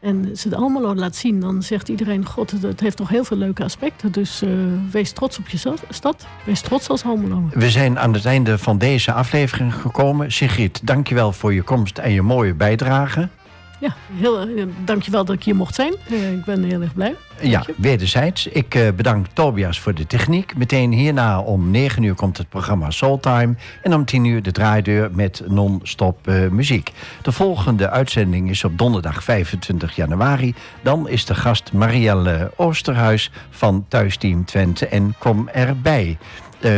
eh, 0.00 0.08
en 0.08 0.36
ze 0.36 0.48
de 0.48 0.56
Almelo 0.56 0.94
laat 0.94 1.16
zien, 1.16 1.40
dan 1.40 1.62
zegt 1.62 1.88
iedereen: 1.88 2.26
God, 2.26 2.50
het, 2.50 2.80
heeft 2.80 2.96
toch 2.96 3.08
heel 3.08 3.24
veel 3.24 3.36
leuke 3.36 3.64
aspecten. 3.64 4.12
Dus 4.12 4.42
wees 4.90 5.12
trots 5.12 5.38
op 5.38 5.48
je 5.48 5.58
stad. 5.88 6.26
Wees 6.44 6.60
trots 6.60 6.88
als 6.88 7.04
Almelo. 7.04 7.48
We 7.52 7.70
zijn 7.70 7.98
aan 7.98 8.12
het 8.12 8.24
einde 8.24 8.58
van 8.58 8.78
deze 8.78 9.12
aflevering 9.12 9.74
gekomen. 9.74 10.32
Sigrid, 10.32 10.86
dankjewel 10.86 11.32
voor 11.32 11.54
je 11.54 11.62
komst 11.62 11.98
en 11.98 12.12
je 12.12 12.22
mooie 12.22 12.54
bijdrage. 12.54 13.28
Ja, 13.78 13.94
heel, 14.12 14.40
eh, 14.40 14.66
dankjewel 14.84 15.24
dat 15.24 15.34
ik 15.34 15.42
hier 15.42 15.56
mocht 15.56 15.74
zijn. 15.74 15.94
Eh, 16.08 16.32
ik 16.32 16.44
ben 16.44 16.64
heel 16.64 16.80
erg 16.80 16.94
blij. 16.94 17.14
Ja, 17.40 17.64
wederzijds. 17.76 18.46
Ik 18.46 18.74
eh, 18.74 18.92
bedank 18.92 19.26
Tobias 19.32 19.80
voor 19.80 19.94
de 19.94 20.06
techniek. 20.06 20.56
Meteen 20.56 20.92
hierna 20.92 21.40
om 21.40 21.70
9 21.70 22.02
uur 22.02 22.14
komt 22.14 22.38
het 22.38 22.48
programma 22.48 22.90
Soultime. 22.90 23.54
En 23.82 23.94
om 23.94 24.04
10 24.04 24.24
uur 24.24 24.42
de 24.42 24.52
draaideur 24.52 25.10
met 25.12 25.42
non-stop 25.46 26.26
muziek. 26.50 26.92
De 27.22 27.32
volgende 27.32 27.90
uitzending 27.90 28.50
is 28.50 28.64
op 28.64 28.78
donderdag 28.78 29.24
25 29.24 29.96
januari. 29.96 30.54
Dan 30.82 31.08
is 31.08 31.24
de 31.24 31.34
gast 31.34 31.72
Marielle 31.72 32.52
Oosterhuis 32.56 33.30
van 33.50 33.84
Thuisteam 33.88 34.44
Twente. 34.44 34.86
En 34.86 35.14
kom 35.18 35.48
erbij. 35.48 36.18
Eh, 36.60 36.72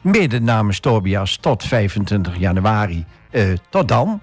mede 0.00 0.40
namens 0.40 0.80
Tobias 0.80 1.36
tot 1.36 1.64
25 1.64 2.38
januari. 2.38 3.04
Tot 3.70 3.88
dan. 3.88 4.20